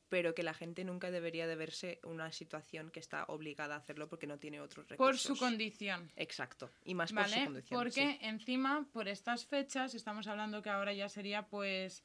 pero 0.09 0.35
que 0.35 0.43
la 0.43 0.53
gente 0.53 0.83
nunca 0.83 1.09
debería 1.09 1.47
de 1.47 1.55
verse 1.55 1.99
una 2.03 2.31
situación 2.31 2.91
que 2.91 2.99
está 2.99 3.23
obligada 3.29 3.73
a 3.73 3.77
hacerlo 3.79 4.09
porque 4.09 4.27
no 4.27 4.37
tiene 4.37 4.61
otros 4.61 4.85
por 4.85 4.91
recursos. 4.91 5.23
su 5.35 5.43
condición. 5.43 6.11
Exacto. 6.15 6.69
Y 6.85 6.93
más 6.93 7.11
por 7.11 7.23
su 7.25 7.31
¿Vale? 7.31 7.45
condición. 7.45 7.79
Porque 7.79 8.11
sí. 8.11 8.17
encima, 8.21 8.85
por 8.93 9.07
estas 9.07 9.47
fechas, 9.47 9.95
estamos 9.95 10.27
hablando 10.27 10.61
que 10.61 10.69
ahora 10.69 10.93
ya 10.93 11.09
sería 11.09 11.47
pues 11.47 12.03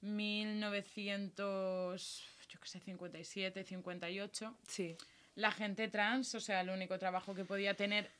1900, 0.00 2.24
yo 2.48 2.60
qué 2.60 2.68
sé, 2.68 2.80
57, 2.80 3.64
58. 3.64 4.56
Sí. 4.66 4.96
La 5.34 5.52
gente 5.52 5.88
trans, 5.88 6.34
o 6.34 6.40
sea, 6.40 6.60
el 6.62 6.70
único 6.70 6.98
trabajo 6.98 7.34
que 7.34 7.44
podía 7.44 7.74
tener 7.74 8.10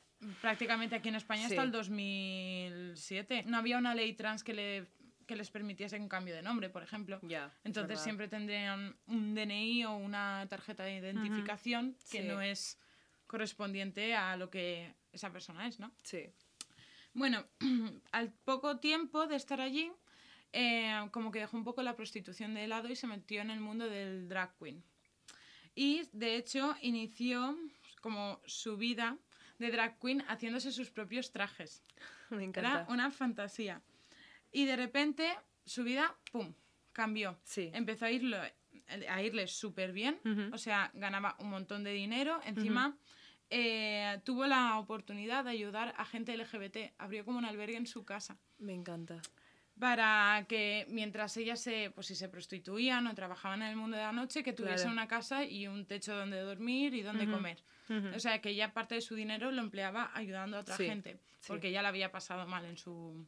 prácticamente 0.41 0.95
aquí 0.95 1.09
en 1.09 1.15
España 1.15 1.47
Sí. 1.47 1.53
hasta 1.53 1.63
el 1.63 1.71
2007. 1.71 3.43
No 3.45 3.57
había 3.57 3.77
una 3.77 3.95
ley 3.95 4.13
trans 4.13 4.43
que, 4.43 4.53
le, 4.53 4.87
que 5.25 5.35
les 5.35 5.49
permitiese 5.49 5.97
un 5.99 6.09
cambio 6.09 6.35
de 6.35 6.41
nombre, 6.41 6.69
por 6.69 6.83
ejemplo. 6.83 7.19
Es 7.23 7.51
Entonces 7.63 7.99
siempre 8.01 8.27
tendrían 8.27 8.95
un 9.07 9.33
DNI 9.35 9.85
o 9.85 9.95
una 9.97 10.45
tarjeta 10.49 10.83
de 10.83 10.97
identificación 10.97 11.95
que 12.11 12.21
Sí. 12.21 12.27
no 12.27 12.41
es 12.41 12.77
correspondiente 13.27 14.15
a 14.15 14.35
lo 14.37 14.49
que 14.49 14.93
esa 15.11 15.31
persona 15.31 15.67
es, 15.67 15.79
¿no? 15.79 15.91
Sí. 16.03 16.29
Bueno, 17.13 17.45
al 18.11 18.31
poco 18.43 18.77
tiempo 18.79 19.27
de 19.27 19.35
estar 19.35 19.61
allí, 19.61 19.91
eh, 20.53 21.07
como 21.11 21.31
que 21.31 21.39
dejó 21.39 21.57
un 21.57 21.63
poco 21.63 21.81
la 21.81 21.95
prostitución 21.95 22.53
de 22.53 22.67
lado 22.67 22.89
y 22.89 22.95
se 22.95 23.07
metió 23.07 23.41
en 23.41 23.51
el 23.51 23.59
mundo 23.59 23.87
del 23.87 24.27
drag 24.27 24.57
queen. 24.57 24.83
Y 25.75 26.03
de 26.11 26.35
hecho 26.35 26.75
inició 26.81 27.57
como 28.01 28.39
su 28.45 28.77
vida 28.77 29.17
de 29.59 29.71
drag 29.71 29.99
queen 29.99 30.21
haciéndose 30.27 30.71
sus 30.71 30.89
propios 30.89 31.31
trajes. 31.31 31.83
Me 32.29 32.37
Era 32.37 32.45
encanta. 32.45 32.85
una 32.89 33.11
fantasía. 33.11 33.81
Y 34.51 34.65
de 34.65 34.75
repente 34.75 35.29
su 35.65 35.83
vida, 35.83 36.15
¡pum!, 36.31 36.53
cambió. 36.93 37.37
Sí. 37.43 37.69
Empezó 37.73 38.05
a, 38.05 38.11
irlo, 38.11 38.37
a 39.09 39.21
irle 39.21 39.47
súper 39.47 39.91
bien, 39.91 40.19
o 40.51 40.57
sea, 40.57 40.89
ganaba 40.95 41.35
un 41.39 41.49
montón 41.49 41.83
de 41.83 41.91
dinero. 41.91 42.39
Encima, 42.45 42.97
eh, 43.51 44.19
tuvo 44.23 44.47
la 44.47 44.79
oportunidad 44.79 45.43
de 45.43 45.51
ayudar 45.51 45.93
a 45.97 46.05
gente 46.05 46.35
LGBT. 46.35 46.93
Abrió 46.97 47.23
como 47.25 47.37
un 47.37 47.45
albergue 47.45 47.77
en 47.77 47.87
su 47.87 48.03
casa 48.05 48.37
Me 48.57 48.73
encanta. 48.73 49.21
Para 49.79 50.45
que 50.47 50.85
mientras 50.89 51.35
ellas 51.37 51.59
se, 51.61 51.89
pues 51.95 52.07
si 52.07 52.15
se 52.15 52.27
prostituían 52.29 53.07
o 53.07 53.15
trabajaban 53.15 53.61
en 53.61 53.69
el 53.69 53.75
mundo 53.77 53.95
de 53.97 54.03
la 54.03 54.11
noche, 54.11 54.43
que 54.43 54.53
tuviesen 54.53 54.77
Claro. 54.87 54.91
una 54.93 55.07
casa 55.07 55.45
y 55.45 55.67
un 55.67 55.85
techo 55.85 56.15
donde 56.15 56.39
dormir 56.41 56.93
y 56.93 57.01
donde 57.01 57.29
comer. 57.29 57.63
O 58.15 58.19
sea, 58.19 58.39
que 58.39 58.49
ella 58.49 58.71
parte 58.73 58.93
de 58.95 59.01
su 59.01 59.15
dinero 59.15 59.51
lo 59.51 59.61
empleaba 59.61 60.11
ayudando 60.13 60.57
a 60.57 60.59
otra 60.59 60.75
Sí, 60.77 60.85
gente, 60.85 61.13
sí. 61.39 61.47
porque 61.47 61.71
ya 61.71 61.81
la 61.81 61.89
había 61.89 62.11
pasado 62.11 62.45
mal 62.45 62.65
en 62.65 62.77
su, 62.77 63.25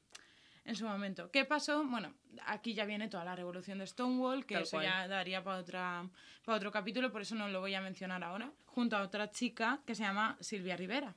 en 0.66 0.76
su 0.76 0.86
momento. 0.86 1.32
¿Qué 1.32 1.44
pasó? 1.46 1.84
Bueno, 1.86 2.14
aquí 2.46 2.74
ya 2.74 2.86
viene 2.86 3.08
toda 3.08 3.26
la 3.26 3.36
revolución 3.36 3.80
de 3.80 3.88
Stonewall, 3.88 4.46
que 4.46 4.56
Tal 4.56 4.64
eso 4.64 4.78
cual. 4.78 4.86
ya 4.86 5.08
daría 5.08 5.44
para 5.44 5.58
otra 5.58 6.10
para 6.46 6.58
otro 6.58 6.72
capítulo, 6.72 7.12
por 7.12 7.22
eso 7.22 7.36
no 7.36 7.48
lo 7.50 7.60
voy 7.60 7.74
a 7.76 7.82
mencionar 7.82 8.24
ahora, 8.24 8.52
junto 8.66 8.98
a 8.98 9.02
otra 9.04 9.30
chica 9.30 9.80
que 9.86 9.94
se 9.96 10.02
llama 10.04 10.38
Silvia 10.40 10.76
Rivera. 10.76 11.14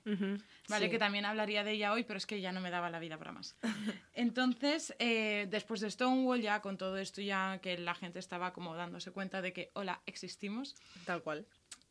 Vale, 0.69 0.87
Sí. 0.87 0.91
que 0.91 0.99
también 0.99 1.25
hablaría 1.25 1.65
de 1.65 1.73
ella 1.73 1.93
hoy, 1.93 2.05
pero 2.05 2.19
es 2.19 2.27
que 2.27 2.41
ya 2.43 2.53
no 2.53 2.61
me 2.61 2.71
daba 2.71 2.91
la 2.91 2.99
vida 2.99 3.17
para 3.19 3.33
más. 3.33 3.57
Entonces, 4.15 4.95
eh, 4.99 5.47
después 5.51 5.81
de 5.81 5.91
Stonewall, 5.91 6.41
ya 6.43 6.61
con 6.61 6.77
todo 6.77 6.97
esto, 6.99 7.21
ya 7.23 7.59
que 7.63 7.79
la 7.79 7.95
gente 7.95 8.19
estaba 8.19 8.53
como 8.53 8.75
dándose 8.75 9.13
cuenta 9.13 9.41
de 9.43 9.53
que, 9.53 9.71
hola, 9.75 10.01
existimos, 10.07 10.75
Tal 11.07 11.23
cual. 11.23 11.47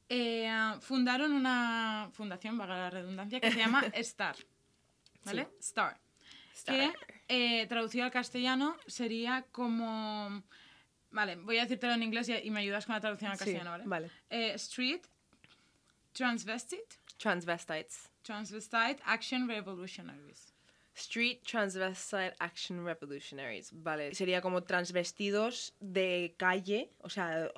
eh, 0.09 0.51
fundaron 0.81 1.31
una 1.33 2.09
fundación, 2.13 2.57
vaga 2.57 2.77
la 2.77 2.89
redundancia, 2.89 3.39
que 3.39 3.51
se 3.51 3.57
llama 3.59 3.81
Star. 3.95 4.35
¿Vale? 5.25 5.47
Star. 5.59 5.99
Que, 6.65 6.85
Star. 6.85 6.93
Eh, 7.33 7.65
traducido 7.67 8.05
al 8.05 8.11
castellano, 8.11 8.77
sería 8.85 9.45
como... 9.51 10.43
Vale, 11.09 11.35
voy 11.35 11.57
a 11.57 11.63
decírtelo 11.63 11.93
en 11.93 12.03
inglés 12.03 12.29
y, 12.29 12.49
me 12.51 12.59
ayudas 12.59 12.85
con 12.85 12.93
la 12.95 13.01
traducción 13.01 13.31
al 13.31 13.37
castellano, 13.37 13.71
¿vale? 13.71 13.83
vale. 13.85 14.11
Eh, 14.29 14.53
street, 14.55 15.01
Transvestite, 16.11 16.95
Transvestites. 17.17 18.11
Transvestite 18.21 19.01
Action 19.05 19.47
Revolutionaries. 19.47 20.53
Street 20.95 21.39
Transvestite 21.43 22.35
Action 22.39 22.85
Revolutionaries. 22.85 23.71
Vale. 23.73 24.13
Sería 24.13 24.41
como 24.41 24.61
transvestidos 24.63 25.73
de 25.79 26.35
calle. 26.37 26.91
O 26.99 27.09
sea, 27.09 27.51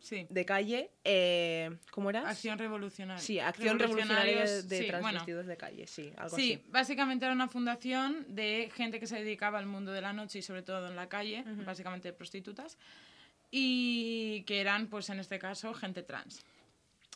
Sí. 0.00 0.26
de 0.30 0.44
calle. 0.44 0.90
Eh, 1.04 1.70
¿Cómo 1.92 2.10
era? 2.10 2.28
Acción 2.28 2.58
revolucionaria. 2.58 3.22
Sí, 3.22 3.38
acción 3.38 3.78
revolucionaria 3.78 4.40
de 4.40 4.62
sí, 4.62 4.86
bueno. 4.90 5.00
transvestidos 5.00 5.46
de 5.46 5.56
calle. 5.56 5.86
Sí, 5.86 6.12
algo 6.16 6.36
Sí, 6.36 6.54
así. 6.54 6.64
básicamente 6.70 7.24
era 7.26 7.34
una 7.34 7.48
fundación 7.48 8.24
de 8.28 8.70
gente 8.74 8.98
que 8.98 9.06
se 9.06 9.16
dedicaba 9.16 9.58
al 9.58 9.66
mundo 9.66 9.92
de 9.92 10.00
la 10.00 10.12
noche 10.12 10.38
y 10.38 10.42
sobre 10.42 10.62
todo 10.62 10.88
en 10.88 10.96
la 10.96 11.08
calle, 11.08 11.44
básicamente 11.66 12.12
prostitutas, 12.12 12.78
y 13.50 14.42
que 14.46 14.60
eran, 14.60 14.86
pues 14.88 15.10
en 15.10 15.20
este 15.20 15.38
caso, 15.38 15.74
gente 15.74 16.02
trans. 16.02 16.42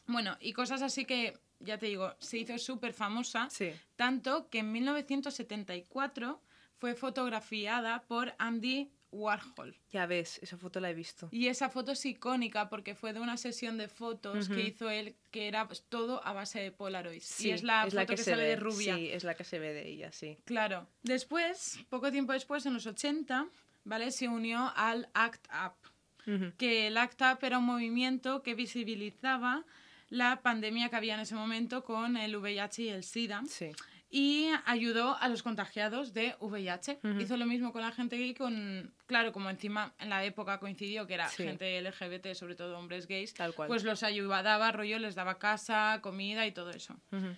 Bueno, 0.06 0.36
y 0.40 0.52
cosas 0.52 0.82
así 0.82 1.04
que, 1.04 1.38
ya 1.60 1.78
te 1.78 1.86
digo, 1.86 2.14
se 2.18 2.38
hizo 2.38 2.58
súper 2.58 2.92
famosa, 2.92 3.48
Sí. 3.50 3.70
tanto 3.96 4.48
que 4.50 4.58
en 4.58 4.72
1974 4.72 6.40
fue 6.78 6.94
fotografiada 6.94 8.02
por 8.02 8.34
Andy 8.38 8.90
Warhol. 9.14 9.76
Ya 9.92 10.06
ves, 10.06 10.38
esa 10.42 10.58
foto 10.58 10.80
la 10.80 10.90
he 10.90 10.94
visto. 10.94 11.28
Y 11.30 11.46
esa 11.46 11.68
foto 11.68 11.92
es 11.92 12.04
icónica 12.04 12.68
porque 12.68 12.94
fue 12.94 13.12
de 13.12 13.20
una 13.20 13.36
sesión 13.36 13.78
de 13.78 13.88
fotos 13.88 14.48
que 14.48 14.60
hizo 14.60 14.90
él 14.90 15.14
que 15.30 15.48
era 15.48 15.66
pues, 15.66 15.84
todo 15.88 16.24
a 16.26 16.32
base 16.32 16.60
de 16.60 16.72
Polaroids. 16.72 17.24
Sí, 17.24 17.48
y 17.48 17.50
es 17.52 17.62
la 17.62 17.84
foto 17.84 18.06
que, 18.06 18.16
se 18.16 18.32
sale 18.32 18.42
ve. 18.42 18.48
de 18.50 18.56
rubia. 18.56 18.96
Sí, 18.96 19.10
es 19.10 19.24
la 19.24 19.34
que 19.34 19.44
se 19.44 19.58
ve 19.58 19.72
de 19.72 19.88
ella, 19.88 20.12
sí. 20.12 20.36
Claro. 20.44 20.86
Después, 21.02 21.78
poco 21.88 22.10
tiempo 22.10 22.32
después, 22.32 22.66
en 22.66 22.74
los 22.74 22.86
80, 22.86 23.46
¿vale? 23.84 24.10
Se 24.10 24.28
unió 24.28 24.72
al 24.74 25.08
ACT 25.14 25.46
UP. 25.66 26.56
Que 26.56 26.86
el 26.86 26.96
ACT 26.96 27.20
UP 27.34 27.44
era 27.44 27.58
un 27.58 27.66
movimiento 27.66 28.42
que 28.42 28.54
visibilizaba 28.54 29.64
la 30.08 30.42
pandemia 30.42 30.88
que 30.88 30.96
había 30.96 31.14
en 31.14 31.20
ese 31.20 31.34
momento 31.34 31.84
con 31.84 32.16
el 32.16 32.36
VIH 32.36 32.82
y 32.82 32.88
el 32.88 33.04
SIDA 33.04 33.42
Sí. 33.48 33.72
Y 34.16 34.46
ayudó 34.64 35.16
a 35.18 35.26
los 35.28 35.42
contagiados 35.42 36.12
de 36.14 36.36
VIH. 36.38 37.00
Ujú. 37.02 37.20
Hizo 37.20 37.36
lo 37.36 37.46
mismo 37.46 37.72
con 37.72 37.82
la 37.82 37.90
gente 37.90 38.16
gay, 38.16 38.32
con, 38.32 38.94
claro, 39.06 39.32
como 39.32 39.50
encima 39.50 39.92
en 39.98 40.08
la 40.08 40.24
época 40.24 40.60
coincidió 40.60 41.04
que 41.08 41.14
era 41.14 41.28
Sí. 41.28 41.42
gente 41.42 41.76
LGBT, 41.82 42.32
sobre 42.36 42.54
todo 42.54 42.78
hombres 42.78 43.08
gays, 43.08 43.34
Tal 43.34 43.52
cual. 43.56 43.66
pues 43.66 43.82
los 43.82 44.04
ayudaba, 44.04 44.70
rollo, 44.70 45.00
les 45.00 45.16
daba 45.16 45.40
casa, 45.40 45.98
comida 46.00 46.46
y 46.46 46.52
todo 46.52 46.70
eso. 46.70 46.94
Ujú. 47.10 47.34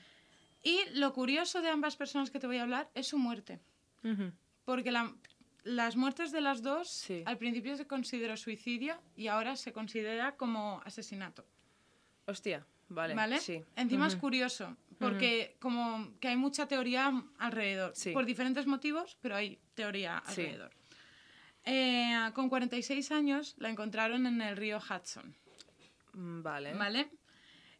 Y 0.62 0.80
lo 0.92 1.14
curioso 1.14 1.62
de 1.62 1.70
ambas 1.70 1.96
personas 1.96 2.30
que 2.30 2.38
te 2.40 2.46
voy 2.46 2.58
a 2.58 2.64
hablar 2.64 2.90
es 2.94 3.06
su 3.08 3.16
muerte. 3.16 3.58
Ujú. 4.04 4.32
Porque 4.66 4.90
la- 4.92 5.14
las 5.64 5.96
muertes 5.96 6.30
de 6.30 6.42
las 6.42 6.62
dos 6.62 6.90
Sí. 6.90 7.22
al 7.24 7.38
principio 7.38 7.74
se 7.78 7.86
consideró 7.86 8.36
suicidio 8.36 9.00
y 9.16 9.28
ahora 9.28 9.56
se 9.56 9.72
considera 9.72 10.36
como 10.36 10.82
asesinato. 10.84 11.46
Hostia, 12.26 12.66
vale. 12.90 13.14
¿Vale? 13.14 13.40
Sí. 13.40 13.64
Encima 13.76 14.08
es 14.08 14.16
curioso, 14.16 14.76
porque 14.98 15.56
como 15.60 16.18
que 16.20 16.28
hay 16.28 16.36
mucha 16.36 16.66
teoría 16.66 17.12
alrededor, 17.38 17.92
Sí. 17.94 18.12
por 18.12 18.24
diferentes 18.24 18.66
motivos, 18.66 19.16
pero 19.20 19.36
hay 19.36 19.58
teoría 19.74 20.22
Sí. 20.28 20.42
alrededor. 20.42 20.70
Eh, 21.64 22.30
con 22.34 22.48
46 22.48 23.10
años 23.10 23.54
la 23.58 23.68
encontraron 23.70 24.26
en 24.26 24.40
el 24.40 24.56
río 24.56 24.78
Hudson, 24.78 25.34
Mm, 26.14 26.42
Vale. 26.42 26.72
¿vale? 26.74 27.10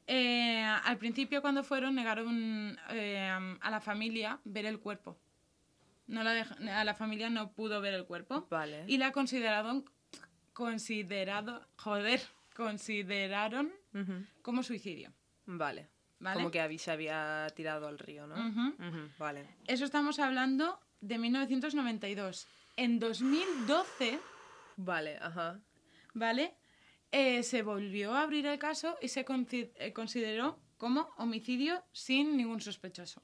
Eh, 0.08 0.62
al 0.62 0.98
principio 0.98 1.40
cuando 1.40 1.64
fueron 1.64 1.94
negaron 1.94 2.78
eh, 2.90 3.28
a 3.60 3.70
la 3.70 3.80
familia 3.80 4.38
ver 4.44 4.66
el 4.66 4.78
cuerpo. 4.78 5.16
No 6.06 6.22
la 6.22 6.34
dej- 6.34 6.68
a 6.70 6.84
la 6.84 6.94
familia 6.94 7.30
no 7.30 7.50
pudo 7.52 7.80
ver 7.80 7.94
el 7.94 8.04
cuerpo 8.04 8.46
Vale. 8.50 8.84
y 8.86 8.98
la 8.98 9.10
consideraron 9.10 9.84
considerado 10.52 11.66
joder 11.76 12.20
consideraron 12.54 13.72
como 14.42 14.62
suicidio. 14.62 15.12
Vale. 15.46 15.88
¿Vale? 16.18 16.36
Como 16.36 16.50
que 16.50 16.78
se 16.78 16.90
había 16.90 17.46
tirado 17.54 17.86
al 17.88 17.98
río, 17.98 18.26
¿no? 18.26 18.34
Ujú, 18.34 19.10
Vale. 19.18 19.46
Eso 19.66 19.84
estamos 19.84 20.18
hablando 20.18 20.80
de 21.00 21.18
1992. 21.18 22.46
En 22.76 22.98
2012, 22.98 24.18
Vale, 24.76 25.16
ajá. 25.20 25.60
¿vale? 26.14 26.54
Eh, 27.12 27.42
se 27.42 27.62
volvió 27.62 28.14
a 28.14 28.22
abrir 28.22 28.46
el 28.46 28.58
caso 28.58 28.96
y 29.00 29.08
se 29.08 29.24
eh, 29.28 29.92
consideró 29.92 30.58
como 30.76 31.10
homicidio 31.18 31.82
sin 31.92 32.36
ningún 32.36 32.60
sospechoso. 32.60 33.22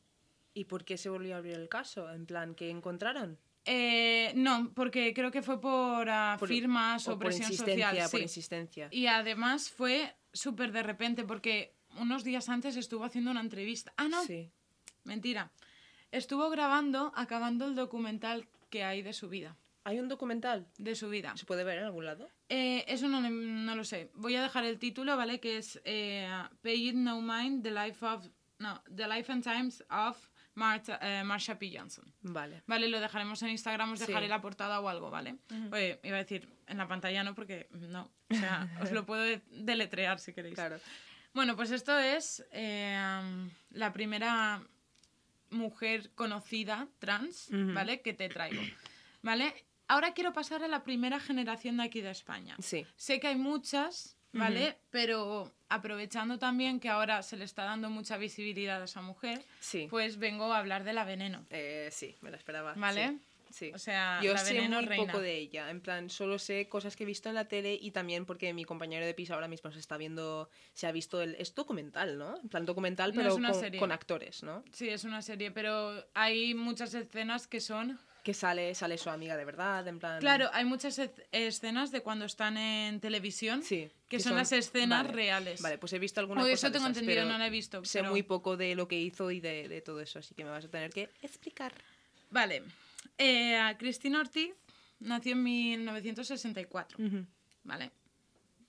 ¿Y 0.55 0.65
por 0.65 0.85
qué 0.85 0.97
se 0.99 1.09
volvió 1.09 1.35
a 1.35 1.39
abrir 1.39 1.55
el 1.55 1.69
caso? 1.69 2.11
En 2.11 2.27
plan, 2.27 2.55
¿qué 2.55 2.71
encontraron? 2.71 3.39
Eh, 3.65 4.33
no, 4.35 4.73
porque 4.75 5.15
creo 5.15 5.31
que 5.31 5.41
fue 5.43 5.61
por 5.61 6.09
Por- 6.39 6.49
firmas 6.49 7.07
o, 7.09 7.13
por 7.13 7.27
presión 7.27 7.51
insistencia, 7.51 7.89
social. 7.91 8.11
por 8.11 8.21
insistencia. 8.21 8.89
Y 8.91 9.07
además 9.07 9.71
fue 9.71 10.15
súper 10.33 10.73
de 10.73 10.83
repente 10.83 11.25
porque 11.25 11.75
unos 11.99 12.25
días 12.25 12.49
antes 12.49 12.77
estuvo 12.77 13.05
haciendo 13.05 13.31
una 13.31 13.41
entrevista. 13.41 13.93
Ah, 13.97 14.09
no, 14.09 14.23
Sí. 14.25 14.51
mentira. 15.05 15.51
Estuvo 16.11 16.51
grabando, 16.51 17.13
acabando 17.17 17.67
el 17.67 17.75
documental 17.75 18.47
que 18.71 18.85
hay 18.85 19.03
de 19.03 19.13
su 19.13 19.29
vida. 19.29 19.57
¿Hay 19.85 19.99
un 19.99 20.09
documental? 20.09 20.69
De 20.79 20.95
su 20.95 21.09
vida. 21.09 21.37
¿Se 21.37 21.45
puede 21.45 21.65
ver 21.65 21.79
en 21.79 21.85
algún 21.85 22.05
lado? 22.05 22.29
Eh, 22.49 22.85
eso 22.87 23.09
no, 23.09 23.21
no 23.21 23.75
lo 23.75 23.85
sé. 23.85 24.11
Voy 24.15 24.37
a 24.37 24.43
dejar 24.43 24.65
el 24.65 24.79
título, 24.79 25.17
¿vale? 25.17 25.41
Que 25.41 25.57
es 25.57 25.81
eh, 25.85 26.29
Pay 26.63 26.91
It 26.91 26.95
No 26.95 27.21
Mind, 27.21 27.63
The 27.65 27.71
Life 27.73 28.05
of... 28.07 28.29
No, 28.59 28.81
The 28.95 29.09
Life 29.09 29.33
and 29.33 29.43
Times 29.43 29.83
of 29.91 30.29
Martha, 30.55 30.99
eh, 31.03 31.25
Marsha 31.25 31.59
P. 31.59 31.73
Johnson. 31.77 32.05
Vale. 32.21 32.63
Vale, 32.67 32.87
lo 32.89 33.01
dejaremos 33.01 33.43
en 33.43 33.49
Instagram, 33.49 33.93
os 33.93 33.99
Sí. 33.99 34.07
dejaré 34.07 34.29
la 34.29 34.41
portada 34.41 34.79
o 34.81 34.89
algo, 34.89 35.11
¿vale? 35.11 35.37
Oye, 35.73 35.99
iba 36.05 36.17
a 36.17 36.21
decir 36.21 36.49
en 36.69 36.77
la 36.79 36.87
pantalla 36.87 37.25
no, 37.25 37.35
porque 37.35 37.67
no. 37.73 38.09
O 38.31 38.35
sea, 38.37 38.69
os 38.83 38.93
lo 38.93 39.05
puedo 39.05 39.23
de- 39.23 39.41
deletrear 39.51 40.21
si 40.21 40.33
queréis. 40.33 40.55
Claro. 40.55 40.79
Bueno, 41.35 41.57
pues 41.57 41.71
esto 41.71 41.99
es 41.99 42.45
eh, 42.53 42.99
la 43.71 43.93
primera 43.93 44.63
mujer 45.51 46.11
conocida 46.15 46.89
trans. 46.99 47.49
¿vale? 47.51 48.01
Que 48.03 48.13
te 48.13 48.29
traigo, 48.29 48.63
¿vale? 49.23 49.55
Ahora 49.89 50.15
quiero 50.15 50.33
pasar 50.33 50.63
a 50.63 50.69
la 50.69 50.85
primera 50.85 51.21
generación 51.21 51.77
de 51.79 51.83
aquí 51.85 52.01
de 52.01 52.11
España. 52.11 52.57
Sí. 52.61 52.87
Sé 52.97 53.21
que 53.21 53.29
hay 53.29 53.37
muchas, 53.37 54.17
¿vale? 54.33 54.79
Pero 54.91 55.53
aprovechando 55.69 56.39
también 56.39 56.81
que 56.81 56.89
ahora 56.89 57.23
se 57.23 57.37
le 57.37 57.45
está 57.45 57.65
dando 57.65 57.91
mucha 57.91 58.17
visibilidad 58.17 58.81
a 58.81 58.85
esa 58.85 59.03
mujer, 59.03 59.43
Sí. 59.61 59.87
pues 59.91 60.19
vengo 60.19 60.53
a 60.53 60.59
hablar 60.59 60.85
de 60.85 60.93
la 60.93 61.05
veneno, 61.05 61.45
Eh, 61.51 61.89
sí, 61.93 62.15
me 62.21 62.31
lo 62.31 62.37
esperaba. 62.37 62.75
¿vale? 62.75 63.09
Sí. 63.09 63.21
Sí. 63.53 63.71
O 63.75 63.79
sea, 63.79 64.21
Yo 64.23 64.33
la 64.33 64.39
sé 64.39 64.61
muy 64.69 64.85
reina. 64.85 65.07
poco 65.13 65.21
de 65.21 65.37
ella. 65.37 65.71
En 65.71 65.81
plan, 65.81 66.11
solo 66.11 66.39
sé 66.39 66.69
cosas 66.69 66.97
que 66.97 67.05
he 67.05 67.07
visto 67.07 67.29
en 67.29 67.35
la 67.37 67.47
tele 67.47 67.79
y 67.81 67.91
también 67.91 68.25
porque 68.27 68.53
mi 68.55 68.65
compañero 68.65 69.07
de 69.07 69.15
piso 69.15 69.35
ahora 69.35 69.49
mismo 69.49 69.71
se 69.73 69.79
está 69.79 69.97
viendo, 69.97 70.49
se 70.75 70.87
ha 70.87 70.93
visto 70.93 71.23
el... 71.23 71.35
Es 71.39 71.55
documental, 71.55 72.19
¿no? 72.19 72.37
En 72.41 72.49
plan, 72.49 72.65
documental, 72.67 73.15
No, 73.15 73.23
pero 73.23 73.35
una 73.35 73.53
con, 73.53 73.77
con 73.79 73.93
actores, 73.93 74.43
¿no? 74.43 74.65
Sí, 74.73 74.89
es 74.89 75.05
una 75.05 75.23
serie, 75.23 75.51
pero 75.51 76.05
hay 76.15 76.55
muchas 76.55 76.95
escenas 76.95 77.47
que 77.47 77.61
son... 77.61 77.99
Que 78.23 78.35
sale, 78.35 78.73
sale 78.77 78.99
su 78.99 79.11
amiga 79.11 79.37
de 79.37 79.45
verdad, 79.45 79.87
en 79.89 79.99
plan... 79.99 80.21
Claro, 80.21 80.49
hay 80.53 80.65
muchas 80.65 80.97
esc- 81.01 81.25
escenas 81.33 81.91
de 81.91 82.03
cuando 82.03 82.25
están 82.25 82.57
en 82.57 83.01
televisión 83.01 83.65
Sí. 83.65 83.91
que, 84.09 84.21
son, 84.21 84.37
las 84.37 84.53
escenas 84.53 85.03
vale. 85.03 85.13
reales. 85.13 85.61
Vale, 85.61 85.77
pues 85.77 85.93
he 85.93 85.99
visto 85.99 86.21
alguna 86.21 86.41
O 86.41 86.45
cosa 86.45 86.53
eso 86.55 86.67
tengo 86.71 86.87
esas, 86.87 86.99
entendido, 86.99 87.25
no 87.27 87.37
la 87.37 87.49
he 87.49 87.51
visto. 87.51 87.85
Sé 87.85 87.99
pero- 87.99 88.13
muy 88.13 88.23
poco 88.23 88.57
de 88.57 88.77
lo 88.77 88.87
que 88.87 88.97
hizo 88.97 89.33
y 89.33 89.41
de, 89.41 89.67
de 89.67 89.81
todo 89.81 90.01
eso, 90.01 90.21
así 90.21 90.37
que 90.37 90.45
me 90.45 90.51
vas 90.51 90.65
a 90.65 90.69
tener 90.69 90.93
que 90.93 91.11
explicar. 91.21 91.73
Vale. 92.31 92.63
Eh, 93.19 93.59
Cristina 93.79 94.21
Ortiz 94.21 94.53
nació 95.01 95.33
en 95.33 95.43
1964. 95.43 96.99
Vale. 97.65 97.91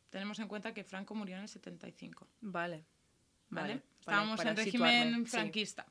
Tenemos 0.10 0.38
en 0.40 0.48
cuenta 0.48 0.74
que 0.74 0.84
Franco 0.84 1.16
murió 1.16 1.36
en 1.38 1.44
el 1.44 1.48
75. 1.50 2.28
Vale. 2.42 2.84
¿Vale? 3.50 3.68
Vale, 3.68 3.82
Estábamos 4.00 4.38
para 4.38 4.52
en 4.52 4.58
situarme, 4.58 5.00
régimen 5.04 5.26
sí. 5.26 5.32
franquista. 5.32 5.86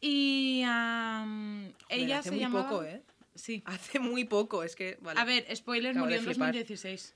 Y 0.00 0.62
Joder, 0.64 1.74
ella 1.88 2.18
hace 2.18 2.28
se 2.28 2.34
muy 2.34 2.40
llamaba... 2.40 2.68
poco, 2.68 2.84
¿eh? 2.84 3.02
Sí. 3.34 3.62
Hace 3.66 3.98
muy 4.00 4.24
poco, 4.24 4.62
es 4.62 4.76
que... 4.76 4.98
Vale. 5.00 5.20
A 5.20 5.24
ver, 5.24 5.44
spoiler, 5.56 5.90
Acabo 5.92 6.04
murió 6.06 6.18
en 6.18 6.24
flipar. 6.24 6.48
2016. 6.48 7.14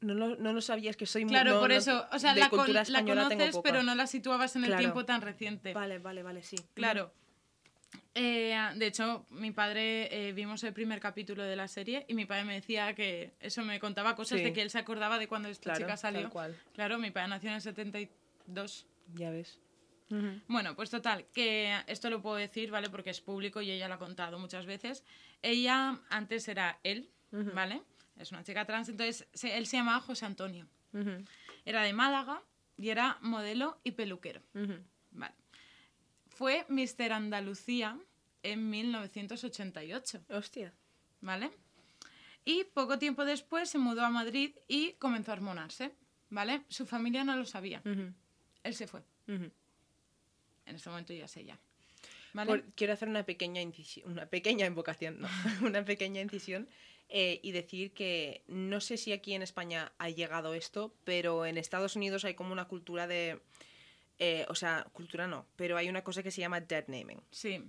No 0.00 0.14
lo, 0.14 0.36
no 0.36 0.52
lo 0.52 0.60
sabías 0.60 0.96
que 0.96 1.06
soy 1.06 1.24
muy... 1.24 1.32
Claro, 1.32 1.54
no- 1.54 1.60
por 1.60 1.72
eso. 1.72 2.06
O 2.12 2.18
sea, 2.18 2.34
la, 2.34 2.48
con- 2.50 2.66
conoces, 2.66 3.58
pero 3.62 3.82
no 3.82 3.94
la 3.94 4.06
situabas 4.06 4.56
en 4.56 4.64
el 4.64 4.76
tiempo 4.76 5.04
tan 5.04 5.20
reciente. 5.20 5.72
Vale, 5.74 5.98
vale, 5.98 6.22
vale, 6.22 6.42
sí. 6.42 6.56
Claro. 6.74 7.12
Eh, 8.14 8.56
de 8.76 8.86
hecho, 8.86 9.24
mi 9.30 9.50
padre 9.52 10.28
eh, 10.28 10.32
vimos 10.32 10.62
el 10.64 10.72
primer 10.72 11.00
capítulo 11.00 11.42
de 11.44 11.56
la 11.56 11.68
serie 11.68 12.04
y 12.08 12.14
mi 12.14 12.24
padre 12.26 12.44
me 12.44 12.54
decía 12.54 12.94
que 12.94 13.32
eso 13.40 13.62
me 13.64 13.78
contaba 13.80 14.14
cosas 14.16 14.38
Sí. 14.38 14.44
de 14.44 14.52
que 14.52 14.62
él 14.62 14.70
se 14.70 14.78
acordaba 14.78 15.18
de 15.18 15.28
cuando 15.28 15.48
esta 15.48 15.64
Claro, 15.64 15.78
chica 15.80 15.96
salió. 15.96 16.22
tal 16.22 16.30
cual. 16.30 16.56
Claro, 16.74 16.98
mi 16.98 17.10
padre 17.10 17.28
nació 17.28 17.50
en 17.50 17.56
el 17.56 17.60
72. 17.62 18.86
Ya 19.14 19.30
ves. 19.30 19.58
Bueno, 20.48 20.74
pues 20.74 20.90
total, 20.90 21.24
que 21.32 21.72
esto 21.86 22.10
lo 22.10 22.20
puedo 22.20 22.34
decir, 22.34 22.72
¿vale? 22.72 22.90
Porque 22.90 23.10
es 23.10 23.20
público 23.20 23.62
y 23.62 23.70
ella 23.70 23.86
lo 23.86 23.94
ha 23.94 23.98
contado 23.98 24.40
muchas 24.40 24.66
veces. 24.66 25.04
Ella 25.40 26.00
antes 26.10 26.48
era 26.48 26.80
él, 26.82 27.08
¿vale? 27.30 27.80
Es 28.18 28.32
una 28.32 28.42
chica 28.42 28.64
trans, 28.64 28.88
entonces 28.88 29.28
se- 29.32 29.56
él 29.56 29.66
se 29.68 29.76
llamaba 29.76 30.00
José 30.00 30.26
Antonio. 30.26 30.66
Era 31.64 31.82
de 31.84 31.92
Málaga 31.92 32.42
y 32.76 32.88
era 32.90 33.18
modelo 33.20 33.78
y 33.84 33.92
peluquero. 33.92 34.42
Vale. 35.12 35.34
Fue 36.40 36.64
Mister 36.70 37.12
Andalucía 37.12 37.98
en 38.42 38.70
1988, 38.70 40.20
Hostia. 40.30 40.72
¿vale? 41.20 41.50
Y 42.46 42.64
poco 42.64 42.98
tiempo 42.98 43.26
después 43.26 43.68
se 43.68 43.76
mudó 43.76 44.06
a 44.06 44.08
Madrid 44.08 44.52
y 44.66 44.92
comenzó 44.92 45.32
a 45.32 45.34
hormonarse, 45.34 45.92
¿vale? 46.30 46.62
Su 46.68 46.86
familia 46.86 47.24
no 47.24 47.36
lo 47.36 47.44
sabía. 47.44 47.82
Él 48.64 48.74
se 48.74 48.86
fue. 48.86 49.02
En 49.28 49.52
este 50.64 50.88
momento 50.88 51.12
ya 51.12 51.28
sé 51.28 51.44
ya. 51.44 51.58
¿Vale? 52.32 52.48
Por- 52.48 52.64
quiero 52.74 52.94
hacer 52.94 53.08
una 53.10 53.24
pequeña 53.26 53.60
incisión, 53.60 54.10
una 54.10 54.24
pequeña 54.24 54.64
invocación, 54.64 55.20
no, 55.20 55.28
una 55.62 55.84
pequeña 55.84 56.22
incisión 56.22 56.66
eh, 57.10 57.38
y 57.42 57.52
decir 57.52 57.92
que 57.92 58.44
no 58.48 58.80
sé 58.80 58.96
si 58.96 59.12
aquí 59.12 59.34
en 59.34 59.42
España 59.42 59.92
ha 59.98 60.08
llegado 60.08 60.54
esto, 60.54 60.94
pero 61.04 61.44
en 61.44 61.58
Estados 61.58 61.96
Unidos 61.96 62.24
hay 62.24 62.32
como 62.32 62.52
una 62.52 62.64
cultura 62.66 63.06
de, 63.06 63.42
eh, 64.20 64.46
o 64.48 64.54
sea, 64.54 64.86
cultura 64.92 65.26
no, 65.26 65.46
pero 65.56 65.76
hay 65.76 65.88
una 65.88 66.04
cosa 66.04 66.22
que 66.22 66.30
se 66.30 66.40
llama 66.40 66.60
dead 66.60 66.84
naming, 66.86 67.20
Sí. 67.30 67.64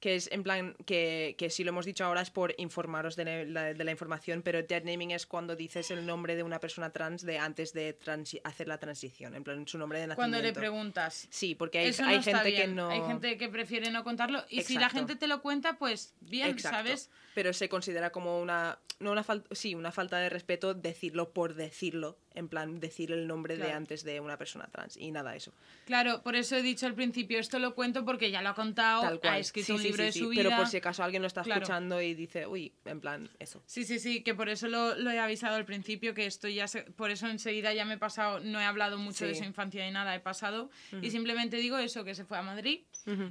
que 0.00 0.16
es 0.16 0.28
en 0.32 0.42
plan 0.42 0.74
que, 0.84 1.34
que 1.38 1.48
si 1.48 1.64
lo 1.64 1.70
hemos 1.70 1.86
dicho 1.86 2.04
ahora 2.04 2.20
es 2.20 2.30
por 2.30 2.54
informaros 2.58 3.14
de 3.16 3.46
la, 3.46 3.72
de 3.72 3.84
la 3.84 3.90
información, 3.90 4.42
pero 4.42 4.62
dead 4.62 4.82
naming 4.84 5.12
es 5.12 5.26
cuando 5.26 5.54
dices 5.56 5.90
el 5.92 6.04
nombre 6.04 6.34
de 6.36 6.42
una 6.42 6.58
persona 6.58 6.90
trans 6.90 7.22
de 7.22 7.38
antes 7.38 7.72
de 7.72 7.96
hacer 8.44 8.68
la 8.68 8.78
transición, 8.78 9.34
en 9.34 9.44
plan 9.44 9.66
su 9.66 9.78
nombre 9.78 10.00
de 10.00 10.08
nacimiento. 10.08 10.16
Cuando 10.36 10.42
le 10.46 10.52
preguntas. 10.52 11.26
Sí, 11.30 11.54
porque 11.54 11.78
hay, 11.78 11.88
Eso 11.88 12.02
no 12.02 12.08
hay 12.08 12.16
está 12.16 12.40
gente 12.40 12.54
que 12.54 12.66
no... 12.66 12.90
Hay 12.90 13.00
gente 13.02 13.38
que 13.38 13.48
prefiere 13.48 13.90
no 13.92 14.02
contarlo. 14.04 14.44
Y 14.50 14.62
si 14.62 14.74
la 14.76 14.90
gente 14.90 15.14
te 15.16 15.28
lo 15.28 15.40
cuenta, 15.40 15.78
pues 15.78 16.12
bien, 16.20 16.50
Exacto. 16.50 16.78
¿sabes? 16.78 17.10
Pero 17.34 17.52
se 17.52 17.68
considera 17.68 18.10
como 18.10 18.40
una, 18.40 18.78
no 18.98 19.12
una 19.12 19.22
falta, 19.22 19.54
sí, 19.54 19.74
una 19.74 19.92
falta 19.92 20.18
de 20.18 20.28
respeto 20.28 20.74
decirlo 20.74 21.32
por 21.32 21.54
decirlo 21.54 22.18
en 22.34 22.48
plan 22.48 22.80
decir 22.80 23.12
el 23.12 23.26
nombre 23.26 23.56
de 23.56 23.72
antes 23.72 24.04
de 24.04 24.20
una 24.20 24.36
persona 24.36 24.66
trans 24.70 24.96
y 24.96 25.10
nada 25.10 25.34
eso. 25.36 25.52
Claro, 25.84 26.22
por 26.22 26.36
eso 26.36 26.56
he 26.56 26.62
dicho 26.62 26.86
al 26.86 26.94
principio, 26.94 27.38
esto 27.38 27.58
lo 27.58 27.74
cuento 27.74 28.04
porque 28.04 28.30
ya 28.30 28.42
lo 28.42 28.50
ha 28.50 28.54
contado, 28.54 29.02
Tal 29.02 29.20
cual. 29.20 29.34
ha 29.34 29.38
escrito 29.38 29.66
Sí, 29.66 29.72
un 29.72 29.78
sí, 29.78 29.84
libro 29.84 29.98
sí, 29.98 30.04
de 30.04 30.12
sí, 30.12 30.18
su 30.20 30.28
vida. 30.28 30.42
Pero 30.44 30.56
por 30.56 30.66
si 30.66 30.76
acaso 30.78 31.02
alguien 31.02 31.22
lo 31.22 31.28
está 31.28 31.42
Claro. 31.42 31.62
escuchando 31.62 32.00
y 32.00 32.14
dice, 32.14 32.46
uy, 32.46 32.72
en 32.84 33.00
plan, 33.00 33.30
eso. 33.38 33.62
Sí, 33.66 33.84
sí, 33.84 33.98
sí, 33.98 34.22
que 34.22 34.34
por 34.34 34.48
eso 34.48 34.68
lo, 34.68 34.94
lo 34.96 35.10
he 35.10 35.18
avisado 35.18 35.56
al 35.56 35.64
principio, 35.64 36.14
que 36.14 36.26
esto 36.26 36.48
ya 36.48 36.66
se- 36.68 36.82
por 36.82 37.10
eso 37.10 37.26
enseguida 37.28 37.72
ya 37.74 37.84
me 37.84 37.94
he 37.94 37.98
pasado, 37.98 38.40
no 38.40 38.60
he 38.60 38.64
hablado 38.64 38.98
mucho 38.98 39.26
de 39.26 39.34
su 39.34 39.44
infancia 39.44 39.84
ni 39.84 39.90
nada, 39.92 40.14
he 40.14 40.20
pasado. 40.20 40.70
Y 41.00 41.10
simplemente 41.10 41.56
digo 41.58 41.78
eso, 41.78 42.04
que 42.04 42.14
se 42.14 42.24
fue 42.24 42.38
a 42.38 42.42
Madrid 42.42 42.80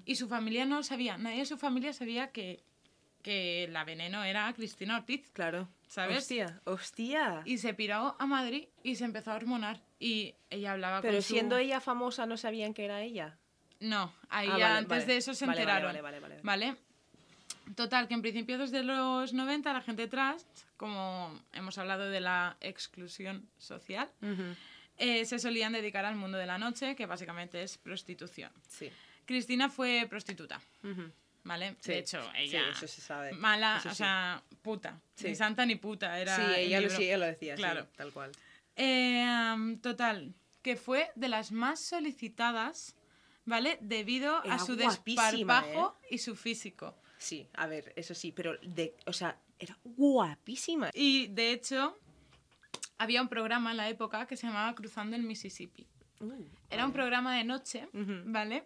y 0.06 0.16
su 0.16 0.28
familia 0.28 0.66
no 0.66 0.84
sabía, 0.84 1.18
nadie 1.18 1.39
de 1.39 1.45
su 1.45 1.58
familia 1.58 1.93
sabía 1.93 2.32
que, 2.32 2.64
que 3.22 3.68
la 3.72 3.84
veneno 3.84 4.24
era 4.24 4.52
Cristina 4.54 4.97
Ortiz. 4.97 5.30
Claro. 5.34 5.68
¿Sabes? 5.92 6.20
Hostia, 6.20 6.62
hostia. 6.64 7.42
Y 7.44 7.58
se 7.58 7.74
piró 7.74 8.16
a 8.18 8.26
Madrid 8.26 8.70
y 8.82 8.96
se 8.96 9.04
empezó 9.04 9.32
a 9.32 9.36
hormonar. 9.36 9.82
Y 10.00 10.34
ella 10.50 10.72
hablaba 10.72 11.02
Pero 11.02 11.16
con 11.16 11.22
su- 11.22 11.34
siendo 11.34 11.58
ella 11.58 11.82
famosa, 11.82 12.26
¿no 12.26 12.38
sabían 12.38 12.74
que 12.74 12.86
era 12.86 13.02
ella? 13.02 13.38
No, 13.82 14.14
ahí 14.30 14.48
Ah, 14.50 14.58
ya 14.58 14.68
vale, 14.68 14.78
antes 14.78 14.89
vale. 15.00 15.06
de 15.06 15.18
eso 15.18 15.34
se 15.34 15.46
Vale, 15.46 15.60
enteraron. 15.60 15.88
vale, 16.02 16.02
vale, 16.22 16.39
vale. 16.44 16.76
Total, 17.76 18.08
que 18.08 18.14
en 18.14 18.22
principio 18.22 18.58
desde 18.58 18.84
los 18.84 19.34
90 19.34 19.74
la 19.74 19.82
gente 19.82 20.08
trans, 20.08 20.48
como 20.78 21.38
hemos 21.52 21.78
hablado 21.78 22.10
de 22.10 22.22
la 22.22 22.56
exclusión 22.62 23.50
social, 23.58 24.10
eh, 24.98 25.26
se 25.26 25.39
solían 25.39 25.74
dedicar 25.74 26.06
al 26.06 26.16
mundo 26.16 26.38
de 26.38 26.46
la 26.46 26.58
noche, 26.58 26.96
que 26.96 27.06
básicamente 27.06 27.64
es 27.64 27.78
prostitución. 27.78 28.52
Sí. 28.70 28.89
Cristina 29.26 29.68
fue 29.70 30.06
prostituta, 30.10 30.62
Ujú. 30.84 31.12
¿Vale? 31.44 31.76
Sí, 31.80 31.92
De 31.92 31.98
hecho, 32.00 32.22
sí, 32.24 32.30
ella... 32.36 32.70
eso 32.70 32.88
se 32.88 33.02
sabe. 33.02 33.34
Mala, 33.34 33.78
Eso 33.80 33.89
o 33.89 33.92
sí. 33.92 33.98
sea, 33.98 34.44
puta. 34.62 35.00
Sí. 35.16 35.28
Ni 35.30 35.36
santa 35.36 35.66
ni 35.66 35.76
puta, 35.76 36.20
era 36.20 36.36
sí, 36.36 36.42
el 36.42 36.56
ella 36.56 36.80
libro. 36.82 36.96
sí, 36.96 37.04
ella 37.04 37.18
lo 37.18 37.26
decía, 37.26 37.56
Claro. 37.56 37.84
sí, 37.84 37.89
tal 37.96 38.12
cual. 38.14 38.32
Eh, 38.76 39.78
total, 39.82 40.34
que 40.62 40.76
fue 40.76 41.12
de 41.16 41.28
las 41.30 41.52
más 41.52 41.80
solicitadas, 41.80 42.96
¿vale? 43.46 43.78
Debido 43.82 44.44
Era 44.44 44.56
a 44.56 44.60
su 44.60 44.76
desparpajo 44.76 45.98
y 46.10 46.18
su 46.20 46.36
físico. 46.36 46.96
Sí, 47.18 47.48
a 47.54 47.68
ver, 47.68 47.94
eso 47.96 48.16
sí, 48.16 48.32
pero 48.32 48.58
de, 48.64 48.96
o 49.06 49.14
sea, 49.14 49.38
era 49.60 49.78
guapísima. 49.84 50.89
Y 50.94 51.28
de 51.28 51.52
hecho, 51.52 51.98
había 52.98 53.22
un 53.22 53.28
programa 53.28 53.72
en 53.72 53.78
la 53.78 53.89
época 53.89 54.26
que 54.26 54.36
se 54.38 54.48
llamaba 54.48 54.74
Cruzando 54.74 55.16
el 55.16 55.24
Mississippi. 55.24 55.86
Era 56.70 56.86
un 56.86 56.94
programa 56.94 57.36
de 57.36 57.44
noche. 57.44 57.88
¿vale? 57.94 58.64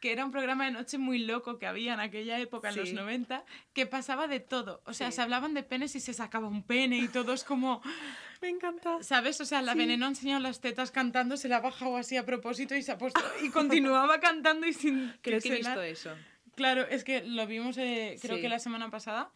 Que 0.00 0.12
era 0.12 0.24
un 0.24 0.30
programa 0.32 0.64
de 0.64 0.70
noche 0.70 0.96
muy 0.98 1.18
loco 1.18 1.58
que 1.58 1.66
había 1.66 1.92
en 1.94 2.00
aquella 2.00 2.38
época, 2.40 2.70
en 2.70 2.76
los 2.76 2.88
Sí. 2.88 2.94
90, 2.94 3.44
que 3.74 3.84
pasaba 3.86 4.26
de 4.28 4.40
todo. 4.40 4.82
O 4.86 4.94
sea, 4.94 5.10
Sí. 5.10 5.16
se 5.16 5.22
hablaban 5.22 5.52
de 5.54 5.62
penes 5.62 5.94
y 5.94 6.00
se 6.00 6.14
sacaba 6.14 6.48
un 6.48 6.62
pene 6.62 6.96
y 6.98 7.08
todo 7.08 7.32
es 7.34 7.44
como, 7.44 7.82
Me 8.42 8.48
encanta. 8.48 9.02
¿sabes? 9.02 9.38
O 9.42 9.44
sea, 9.44 9.60
la 9.60 9.72
Sí. 9.72 9.78
veneno 9.78 10.06
ha 10.06 10.08
enseñado 10.08 10.40
las 10.40 10.60
tetas 10.60 10.90
cantando, 10.90 11.36
se 11.36 11.48
la 11.48 11.56
ha 11.58 11.60
bajado 11.60 11.98
así 11.98 12.16
a 12.16 12.24
propósito 12.24 12.74
y 12.74 12.82
se 12.82 12.92
ha 12.92 12.96
puesto... 12.98 13.20
Y 13.44 13.50
continuaba 13.50 14.18
cantando 14.20 14.66
y 14.66 14.72
sin... 14.72 15.12
Creo 15.20 15.38
que 15.40 15.48
he 15.48 15.56
visto 15.58 15.82
eso. 15.82 16.16
Claro, 16.56 16.86
es 16.88 17.04
que 17.04 17.22
lo 17.22 17.46
vimos 17.46 17.76
eh, 17.76 18.16
creo 18.22 18.36
Sí. 18.36 18.42
que 18.42 18.48
la 18.48 18.58
semana 18.58 18.90
pasada. 18.90 19.30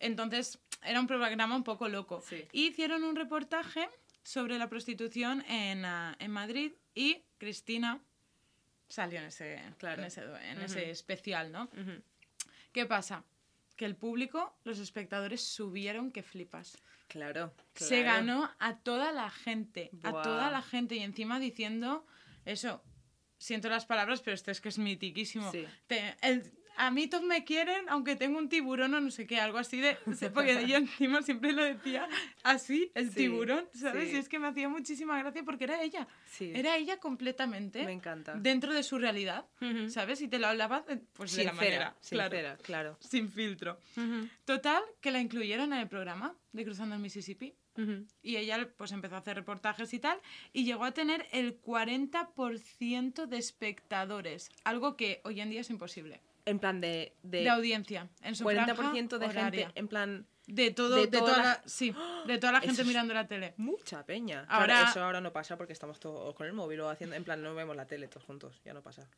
Entonces, 0.00 0.58
era 0.82 0.98
un 1.00 1.06
programa 1.06 1.54
un 1.56 1.64
poco 1.64 1.88
loco. 1.88 2.22
Sí. 2.26 2.44
Y 2.52 2.68
hicieron 2.68 3.04
un 3.04 3.16
reportaje 3.16 3.88
sobre 4.22 4.56
la 4.58 4.68
prostitución 4.68 5.42
en, 5.48 5.84
ah, 5.84 6.16
en 6.18 6.30
Madrid 6.30 6.72
y 6.94 7.24
Cristina 7.36 8.00
salió 8.88 9.18
en 9.20 9.26
ese, 9.26 9.60
Claro. 9.78 10.02
en, 10.02 10.06
ese, 10.08 10.22
en 10.22 10.60
ese 10.60 10.90
especial, 10.90 11.52
¿no? 11.52 11.68
¿Qué 12.72 12.86
pasa? 12.86 13.24
Que 13.76 13.84
el 13.84 13.96
público, 13.96 14.56
los 14.64 14.78
espectadores 14.78 15.42
subieron 15.42 16.10
que 16.10 16.22
flipas. 16.22 16.76
Claro, 17.08 17.54
Se 17.74 18.02
ganó 18.02 18.50
a 18.58 18.78
toda 18.80 19.12
la 19.12 19.30
gente, 19.30 19.90
a 20.02 20.10
toda 20.22 20.50
la 20.50 20.60
gente 20.62 20.94
y 20.96 21.00
encima 21.00 21.38
diciendo 21.40 22.06
eso. 22.44 22.82
Siento 23.38 23.68
las 23.68 23.86
palabras, 23.86 24.20
pero 24.20 24.34
esto 24.34 24.50
es 24.50 24.60
que 24.60 24.68
es 24.68 24.78
mitiquísimo. 24.78 25.50
Sí. 25.52 25.64
Te- 25.86 26.16
el- 26.22 26.52
a 26.78 26.90
mí 26.90 27.06
todos 27.08 27.24
me 27.24 27.44
quieren, 27.44 27.88
aunque 27.88 28.16
tengo 28.16 28.38
un 28.38 28.48
tiburón 28.48 28.94
o 28.94 29.00
no 29.00 29.10
sé 29.10 29.26
qué, 29.26 29.38
algo 29.40 29.58
así 29.58 29.80
de... 29.80 29.96
Porque 30.32 30.66
yo 30.66 30.76
encima 30.78 31.22
siempre 31.22 31.52
lo 31.52 31.62
decía 31.64 32.08
así, 32.42 32.90
el 32.94 33.08
Sí, 33.10 33.14
tiburón, 33.16 33.66
¿sabes? 33.74 34.08
sí. 34.10 34.14
Y 34.16 34.18
es 34.18 34.28
que 34.28 34.38
me 34.38 34.48
hacía 34.48 34.68
muchísima 34.68 35.18
gracia 35.18 35.42
porque 35.44 35.64
era 35.64 35.82
ella. 35.82 36.06
Sí. 36.30 36.52
Era 36.54 36.76
ella 36.76 36.98
completamente 36.98 37.84
Me 37.84 37.92
encanta. 37.92 38.34
dentro 38.34 38.72
de 38.72 38.82
su 38.82 38.98
realidad. 38.98 39.46
¿sabes? 39.88 40.20
Y 40.22 40.28
te 40.28 40.38
lo 40.38 40.46
hablaba 40.46 40.80
de, 40.82 40.96
pues 40.98 41.34
de 41.36 41.44
la 41.44 41.50
Sincera, 41.50 41.54
manera, 41.54 41.96
claro, 42.08 42.30
sincera, 42.30 42.56
claro. 42.58 42.96
sin 43.00 43.28
filtro. 43.30 43.78
Total, 44.44 44.82
que 45.00 45.10
la 45.10 45.20
incluyeron 45.20 45.72
en 45.72 45.80
el 45.80 45.88
programa 45.88 46.34
de 46.52 46.64
Cruzando 46.64 46.94
el 46.94 47.00
Mississippi. 47.00 47.54
Y 48.22 48.36
ella 48.36 48.68
pues 48.76 48.90
empezó 48.90 49.14
a 49.14 49.18
hacer 49.18 49.36
reportajes 49.36 49.94
y 49.94 50.00
tal, 50.00 50.18
y 50.52 50.64
llegó 50.64 50.84
a 50.84 50.90
tener 50.90 51.28
el 51.30 51.60
40% 51.62 53.26
de 53.26 53.38
espectadores, 53.38 54.50
algo 54.64 54.96
que 54.96 55.20
hoy 55.24 55.40
en 55.40 55.50
día 55.50 55.60
es 55.60 55.70
imposible. 55.70 56.20
En 56.48 56.58
plan 56.58 56.80
de, 56.80 57.14
de, 57.22 57.42
De 57.42 57.48
audiencia, 57.50 58.08
en 58.22 58.34
su 58.36 58.44
40% 58.44 59.18
de 59.18 59.18
franja 59.18 59.40
horaria. 59.40 59.66
gente, 59.66 59.80
en 59.80 59.88
plan, 59.88 60.26
De 60.46 60.70
todo, 60.70 60.96
de 60.96 61.02
de, 61.06 61.18
toda 61.18 61.32
toda 61.34 61.42
la- 61.44 61.62
sí, 61.66 61.94
de 62.26 62.38
toda 62.38 62.52
la 62.52 62.60
gente 62.62 62.84
mirando 62.84 63.12
la 63.14 63.26
tele. 63.26 63.54
mucha 63.58 64.04
peña. 64.06 64.46
Ahora- 64.48 64.66
Claro, 64.66 64.88
eso 64.90 65.02
ahora 65.04 65.20
no 65.20 65.32
pasa 65.32 65.56
porque 65.56 65.72
estamos 65.74 66.00
todos 66.00 66.34
con 66.34 66.46
el 66.46 66.52
móvil 66.54 66.80
o 66.80 66.88
haciendo, 66.88 67.16
en 67.16 67.24
plan, 67.24 67.42
no 67.42 67.54
vemos 67.54 67.76
la 67.76 67.86
tele 67.86 68.08
todos 68.08 68.24
juntos, 68.24 68.60
ya 68.64 68.72
no 68.72 68.82
pasa. 68.82 69.08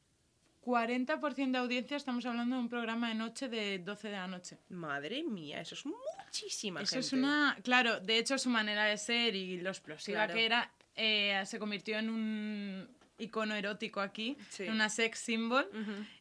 40% 0.63 1.53
de 1.53 1.59
audiencia, 1.59 1.97
estamos 1.97 2.27
hablando 2.27 2.57
de 2.57 2.61
un 2.63 2.69
programa 2.69 3.09
de 3.09 3.15
noche 3.15 3.49
de 3.49 3.79
12 3.79 4.09
de 4.09 4.13
la 4.15 4.27
noche. 4.27 4.59
Madre 4.69 5.23
mía, 5.23 5.61
eso 5.61 5.75
es 5.75 5.85
muchísima 5.87 6.83
Eso 6.83 6.91
gente. 6.97 7.07
es 7.07 7.13
una... 7.15 7.57
Claro, 7.63 7.99
de 8.01 8.19
hecho 8.19 8.37
su 8.37 8.51
manera 8.51 8.85
de 8.85 8.99
ser 8.99 9.35
y 9.35 9.59
lo 9.61 9.71
explosiva 9.71 10.19
Claro. 10.27 10.35
que 10.35 10.45
era, 10.45 10.71
eh, 10.97 11.43
se 11.47 11.59
convirtió 11.59 11.99
en 11.99 12.11
un 12.11 12.89
icono 13.21 13.55
erótico 13.55 14.01
aquí, 14.01 14.37
Sí. 14.49 14.65
una 14.65 14.89
sex 14.89 15.19
symbol. 15.19 15.69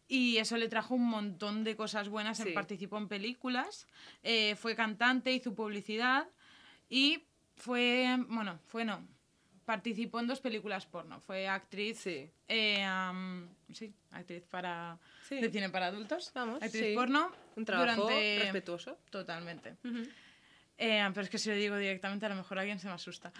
Y 0.07 0.37
eso 0.37 0.57
le 0.57 0.67
trajo 0.69 0.95
un 0.95 1.07
montón 1.07 1.63
de 1.63 1.75
cosas 1.75 2.09
buenas. 2.09 2.37
Sí. 2.37 2.51
Participó 2.51 2.97
en 2.97 3.07
películas, 3.07 3.87
eh, 4.23 4.55
fue 4.55 4.75
cantante, 4.75 5.31
hizo 5.31 5.53
publicidad 5.53 6.27
y 6.89 7.23
fue, 7.55 8.17
bueno, 8.27 8.59
fue 8.67 8.85
no, 8.85 9.05
participó 9.65 10.19
en 10.19 10.25
dos 10.27 10.39
películas 10.39 10.87
porno. 10.87 11.19
Fue 11.21 11.47
actriz, 11.47 11.99
Sí. 11.99 12.27
eh, 12.47 12.87
sí, 13.71 13.93
actriz 14.11 14.43
para 14.47 14.97
Sí. 15.27 15.35
de 15.35 15.51
cine 15.51 15.69
para 15.69 15.87
adultos, 15.87 16.31
Vamos, 16.33 16.61
actriz 16.63 16.85
sí. 16.87 16.95
porno 16.95 17.31
Un 17.55 17.65
trabajo 17.65 18.01
durante 18.03 18.39
respetuoso. 18.41 18.97
totalmente. 19.11 19.75
Eh, 20.81 21.05
pero 21.13 21.21
es 21.25 21.29
que 21.29 21.37
si 21.37 21.49
lo 21.49 21.55
digo 21.55 21.75
directamente 21.75 22.25
a 22.25 22.29
lo 22.29 22.35
mejor 22.35 22.57
alguien 22.57 22.79
se 22.79 22.87
me 22.87 22.93
asusta. 22.93 23.33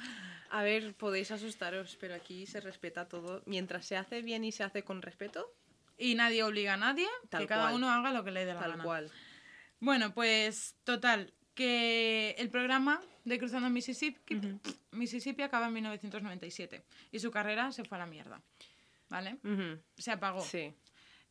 A 0.52 0.62
ver, 0.62 0.94
podéis 0.94 1.32
asustaros, 1.32 1.96
pero 2.00 2.14
aquí 2.14 2.46
se 2.46 2.60
respeta 2.60 3.08
todo. 3.08 3.42
Mientras 3.46 3.86
se 3.86 3.96
hace 3.96 4.22
bien 4.22 4.44
y 4.44 4.52
se 4.52 4.64
hace 4.64 4.84
con 4.84 5.02
respeto, 5.02 5.54
Y 5.98 6.16
nadie 6.16 6.44
obliga 6.44 6.74
a 6.74 6.78
nadie, 6.78 7.08
Tal 7.30 7.42
que 7.42 7.48
cada 7.48 7.64
cual. 7.64 7.76
uno 7.76 7.90
haga 7.92 8.12
lo 8.12 8.24
que 8.24 8.32
le 8.32 8.46
dé 8.46 8.54
la 8.54 8.60
tal 8.60 8.72
gana. 8.72 8.84
cual. 8.84 9.12
Bueno, 9.80 10.14
pues 10.14 10.76
total, 10.84 11.34
que 11.56 12.36
el 12.38 12.50
programa 12.50 13.02
de 13.26 13.38
Cruzando 13.38 13.70
Mississippi, 13.70 14.40
Mississippi 14.92 15.42
acaba 15.42 15.68
en 15.68 15.74
1997 15.74 16.84
y 17.12 17.20
su 17.20 17.32
carrera 17.32 17.72
se 17.72 17.84
fue 17.86 17.98
a 17.98 18.00
la 18.00 18.06
mierda. 18.06 18.42
¿Vale? 19.10 19.38
Ujú. 19.44 19.82
Se 19.98 20.12
apagó. 20.12 20.42
Sí. 20.42 20.74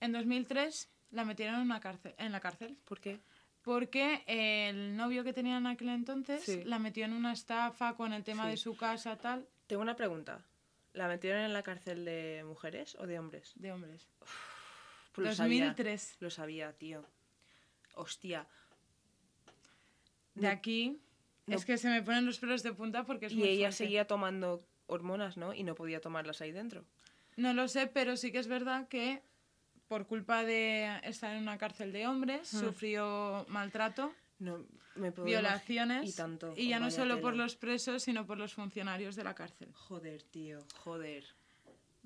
En 0.01 0.13
2003 0.13 0.89
la 1.11 1.25
metieron 1.25 1.57
en, 1.57 1.61
una 1.63 1.81
cárcel, 1.81 2.15
en 2.19 2.33
la 2.33 2.41
cárcel 2.41 2.77
¿Por 2.85 3.01
qué? 3.01 3.21
Porque 3.69 4.25
el 4.27 4.97
novio 4.97 5.23
que 5.25 5.35
tenía 5.35 5.59
en 5.59 5.67
aquel 5.67 5.91
entonces 5.91 6.43
Sí. 6.43 6.65
la 6.65 6.79
metió 6.79 7.05
en 7.05 7.13
una 7.13 7.33
estafa 7.35 7.95
con 7.95 8.15
el 8.15 8.25
tema 8.25 8.45
Sí. 8.45 8.51
de 8.53 8.57
su 8.57 8.77
casa 8.77 9.17
tal 9.17 9.47
Tengo 9.67 9.83
una 9.83 9.95
pregunta. 9.97 10.41
¿La 10.95 11.07
metieron 11.07 11.43
en 11.43 11.53
la 11.53 11.63
cárcel 11.63 12.07
de 12.07 12.43
mujeres 12.47 12.95
o 12.99 13.07
de 13.07 13.19
hombres? 13.19 13.53
de 13.57 13.71
hombres. 13.73 14.09
Pues 15.13 15.27
lo 15.29 15.35
sabía. 15.35 15.67
2003. 15.67 16.17
Lo 16.21 16.31
sabía, 16.31 16.73
tío. 16.73 17.05
Hostia. 17.95 18.47
De 20.35 20.47
aquí 20.49 20.99
No. 21.47 21.57
es 21.57 21.65
que 21.67 21.77
se 21.77 21.89
me 21.91 22.03
ponen 22.03 22.25
los 22.25 22.39
pelos 22.39 22.63
de 22.63 22.73
punta 22.73 23.05
porque 23.05 23.27
es 23.27 23.33
Y 23.33 23.37
muy 23.37 23.49
ella 23.49 23.67
fuerte. 23.69 23.77
seguía 23.77 24.07
tomando 24.07 24.65
hormonas, 24.87 25.37
¿no? 25.37 25.53
Y 25.53 25.63
no 25.65 25.75
podía 25.75 26.01
tomarlas 26.01 26.41
ahí 26.41 26.53
dentro. 26.53 26.85
No 27.37 27.53
lo 27.53 27.69
sé, 27.69 27.87
pero 27.87 28.17
sí 28.17 28.33
que 28.33 28.39
es 28.39 28.49
verdad 28.49 28.89
que 28.89 29.23
por 29.89 30.07
culpa 30.07 30.45
de 30.45 31.01
estar 31.03 31.35
en 31.35 31.43
una 31.43 31.59
cárcel 31.59 31.93
de 31.93 32.07
hombres, 32.07 32.53
Hmm. 32.53 32.61
sufrió 32.61 33.45
maltrato, 33.49 34.13
No, 34.39 34.65
me 34.95 35.11
violaciones, 35.11 36.09
Y 36.09 36.13
tanto. 36.15 36.55
y 36.57 36.69
ya 36.69 36.79
no 36.79 36.91
solo 36.93 37.21
por 37.21 37.35
los 37.35 37.57
presos, 37.57 38.03
sino 38.05 38.25
por 38.27 38.39
los 38.39 38.55
funcionarios 38.55 39.17
de 39.17 39.25
la 39.25 39.35
cárcel. 39.35 39.69
Joder, 39.75 40.23
tío. 40.23 40.61
Joder. 40.85 41.25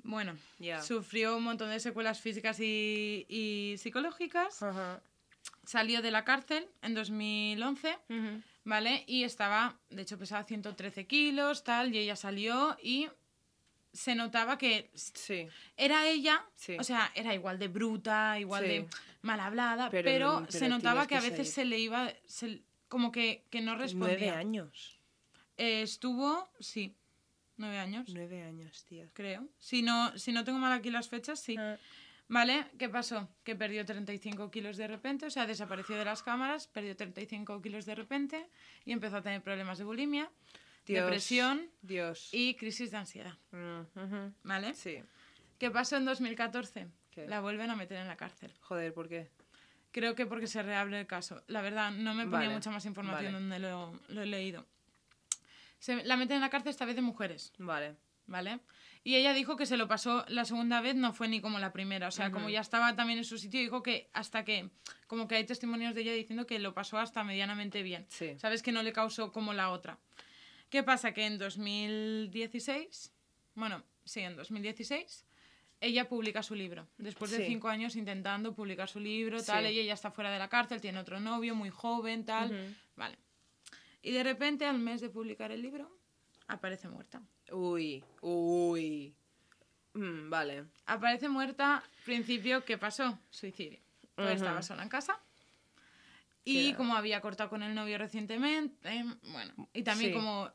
Bueno, 0.04 0.36
Ya. 0.58 0.80
sufrió 0.82 1.36
un 1.36 1.42
montón 1.44 1.68
de 1.70 1.78
secuelas 1.78 2.20
físicas 2.20 2.58
y, 2.60 3.26
y 3.28 3.76
psicológicas, 3.78 4.64
salió 5.64 6.00
de 6.02 6.10
la 6.10 6.24
cárcel 6.24 6.66
en 6.80 6.94
2011, 6.94 7.98
Ujú. 8.08 8.42
¿vale? 8.64 9.04
Y 9.06 9.24
estaba, 9.24 9.78
de 9.90 10.02
hecho 10.02 10.18
pesaba 10.18 10.44
113 10.44 11.06
kilos, 11.06 11.64
tal, 11.64 11.94
y 11.94 11.98
ella 11.98 12.16
salió 12.16 12.76
y 12.82 13.08
se 13.92 14.14
notaba 14.14 14.58
que 14.58 14.90
Sí. 14.94 15.46
era 15.76 16.06
ella, 16.08 16.44
Sí. 16.56 16.76
o 16.78 16.84
sea, 16.84 17.10
era 17.14 17.34
igual 17.34 17.58
de 17.58 17.68
bruta, 17.68 18.38
igual 18.38 18.64
Sí. 18.64 18.68
de 18.68 18.88
mal 19.22 19.40
hablada, 19.40 19.90
Pero 19.90 20.46
se 20.48 20.68
notaba 20.68 21.02
que 21.02 21.08
que 21.08 21.16
a 21.16 21.20
veces 21.20 21.52
se 21.52 21.64
le 21.64 21.78
iba, 21.78 22.12
se- 22.26 22.62
como 22.88 23.12
que, 23.12 23.44
que 23.50 23.60
no 23.60 23.72
Nueve 23.72 23.82
respondía. 23.84 24.38
años. 24.38 24.98
Eh, 25.58 25.82
estuvo, 25.82 26.50
sí, 26.58 26.94
nueve 27.56 27.78
años, 27.78 28.08
Nueve 28.08 28.42
años, 28.42 28.84
tío. 28.84 29.06
creo. 29.12 29.46
Si 29.58 29.82
no, 29.82 30.16
si 30.18 30.32
no 30.32 30.42
tengo 30.44 30.58
mal 30.58 30.72
aquí 30.72 30.90
las 30.90 31.08
fechas, 31.08 31.40
sí. 31.40 31.56
Ah, 31.58 31.76
¿Vale? 32.28 32.64
¿Qué 32.78 32.88
pasó? 32.88 33.28
Que 33.44 33.54
perdió 33.56 33.84
35 33.84 34.50
kilos 34.50 34.78
de 34.78 34.88
repente, 34.88 35.26
o 35.26 35.30
sea, 35.30 35.46
desapareció 35.46 35.96
de 35.96 36.04
las 36.06 36.22
cámaras, 36.22 36.66
perdió 36.66 36.96
35 36.96 37.60
kilos 37.60 37.84
de 37.84 37.94
repente 37.94 38.48
y 38.86 38.92
empezó 38.92 39.16
a 39.18 39.22
tener 39.22 39.42
problemas 39.42 39.76
de 39.76 39.84
bulimia, 39.84 40.30
Dios, 40.86 41.04
depresión 41.04 41.70
Dios. 41.82 42.28
y 42.32 42.54
crisis 42.54 42.90
de 42.90 42.96
ansiedad. 42.96 43.34
Ujú. 43.52 44.32
¿Vale? 44.42 44.74
Sí. 44.74 44.98
¿Qué 45.58 45.70
pasó 45.70 45.96
en 45.96 46.04
2014? 46.04 46.88
¿Qué? 47.10 47.26
La 47.28 47.40
vuelven 47.40 47.70
a 47.70 47.76
meter 47.76 47.98
en 47.98 48.08
la 48.08 48.16
cárcel. 48.16 48.52
Joder, 48.60 48.92
¿por 48.92 49.08
qué? 49.08 49.28
Creo 49.92 50.14
que 50.14 50.26
porque 50.26 50.46
se 50.46 50.62
reabre 50.62 50.98
el 50.98 51.06
caso. 51.06 51.42
La 51.46 51.60
verdad, 51.60 51.90
no 51.92 52.14
me 52.14 52.24
ponía 52.24 52.38
Vale, 52.46 52.54
mucha 52.54 52.70
más 52.70 52.84
información 52.86 53.32
vale. 53.32 53.38
donde 53.38 53.58
lo, 53.58 53.98
lo 54.08 54.22
he 54.22 54.26
leído. 54.26 54.66
Se, 55.78 56.02
la 56.04 56.16
meten 56.16 56.36
en 56.36 56.40
la 56.40 56.50
cárcel 56.50 56.70
esta 56.70 56.84
vez 56.84 56.96
de 56.96 57.02
mujeres, 57.02 57.52
Vale. 57.58 57.96
¿vale? 58.26 58.60
Y 59.04 59.16
ella 59.16 59.32
dijo 59.34 59.56
que 59.56 59.66
se 59.66 59.76
lo 59.76 59.88
pasó 59.88 60.24
la 60.28 60.44
segunda 60.44 60.80
vez, 60.80 60.94
no 60.94 61.12
fue 61.12 61.26
ni 61.26 61.40
como 61.40 61.58
la 61.58 61.72
primera. 61.72 62.06
O 62.06 62.10
sea, 62.12 62.30
como 62.30 62.48
ya 62.48 62.60
estaba 62.60 62.94
también 62.94 63.18
en 63.18 63.24
su 63.24 63.36
sitio, 63.36 63.58
dijo 63.58 63.82
que 63.82 64.08
hasta 64.12 64.44
que, 64.44 64.70
como 65.08 65.26
que 65.26 65.34
hay 65.34 65.44
testimonios 65.44 65.92
de 65.94 66.02
ella 66.02 66.12
diciendo 66.12 66.46
que 66.46 66.60
lo 66.60 66.72
pasó 66.72 66.98
hasta 66.98 67.24
medianamente 67.24 67.82
bien. 67.82 68.06
Sí. 68.08 68.38
¿Sabes? 68.38 68.62
Que 68.62 68.70
no 68.70 68.84
le 68.84 68.92
causó 68.92 69.32
como 69.32 69.52
la 69.52 69.70
otra. 69.70 69.98
¿Qué 70.72 70.82
pasa? 70.82 71.12
Que 71.12 71.26
en 71.26 71.36
2016, 71.36 73.12
bueno, 73.56 73.82
sí, 74.06 74.20
en 74.20 74.36
2016, 74.36 75.26
ella 75.82 76.08
publica 76.08 76.42
su 76.42 76.54
libro. 76.54 76.88
Después 76.96 77.30
de 77.30 77.36
Sí. 77.36 77.44
cinco 77.46 77.68
años 77.68 77.94
intentando 77.94 78.54
publicar 78.54 78.88
su 78.88 78.98
libro, 78.98 79.42
tal, 79.42 79.64
Sí. 79.66 79.70
ella 79.72 79.82
ya 79.88 79.92
está 79.92 80.10
fuera 80.10 80.30
de 80.30 80.38
la 80.38 80.48
cárcel, 80.48 80.80
tiene 80.80 80.98
otro 80.98 81.20
novio, 81.20 81.54
muy 81.54 81.68
joven, 81.68 82.24
tal. 82.24 82.74
Vale. 82.96 83.18
Y 84.00 84.12
de 84.12 84.22
repente, 84.24 84.64
al 84.64 84.78
mes 84.78 85.02
de 85.02 85.10
publicar 85.10 85.52
el 85.52 85.60
libro, 85.60 85.94
aparece 86.48 86.88
muerta. 86.88 87.20
Uy, 87.50 88.02
uy. 88.22 89.14
Mm, 89.92 90.30
vale. 90.30 90.64
Aparece 90.86 91.28
muerta, 91.28 91.82
principio, 92.06 92.64
¿qué 92.64 92.78
pasó? 92.78 93.18
Suicidio. 93.28 93.78
Pues 94.14 94.36
estaba 94.36 94.62
sola 94.62 94.84
en 94.84 94.88
casa. 94.88 95.20
Y 96.44 96.72
como 96.74 96.96
había 96.96 97.20
cortado 97.20 97.50
con 97.50 97.62
el 97.62 97.74
novio 97.74 97.98
recientemente, 97.98 98.88
eh, 98.88 99.04
bueno, 99.32 99.68
y 99.74 99.82
también 99.82 100.12
Sí. 100.12 100.16
como 100.16 100.50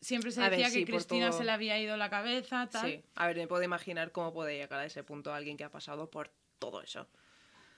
siempre 0.00 0.30
se 0.30 0.40
A 0.40 0.48
ver, 0.48 0.58
decía 0.58 0.70
sí, 0.70 0.84
que 0.84 0.92
Cristina 0.92 1.28
todo- 1.30 1.38
se 1.38 1.44
le 1.44 1.50
había 1.52 1.78
ido 1.80 1.96
la 1.96 2.10
cabeza, 2.10 2.68
tal. 2.70 2.90
Sí. 2.90 3.02
A 3.14 3.26
ver, 3.26 3.36
me 3.36 3.46
puedo 3.46 3.62
imaginar 3.62 4.12
cómo 4.12 4.32
puede 4.32 4.56
llegar 4.56 4.80
a 4.80 4.84
ese 4.86 5.02
punto 5.04 5.32
alguien 5.32 5.56
que 5.56 5.64
ha 5.64 5.70
pasado 5.70 6.10
por 6.10 6.30
todo 6.58 6.82
eso. 6.82 7.08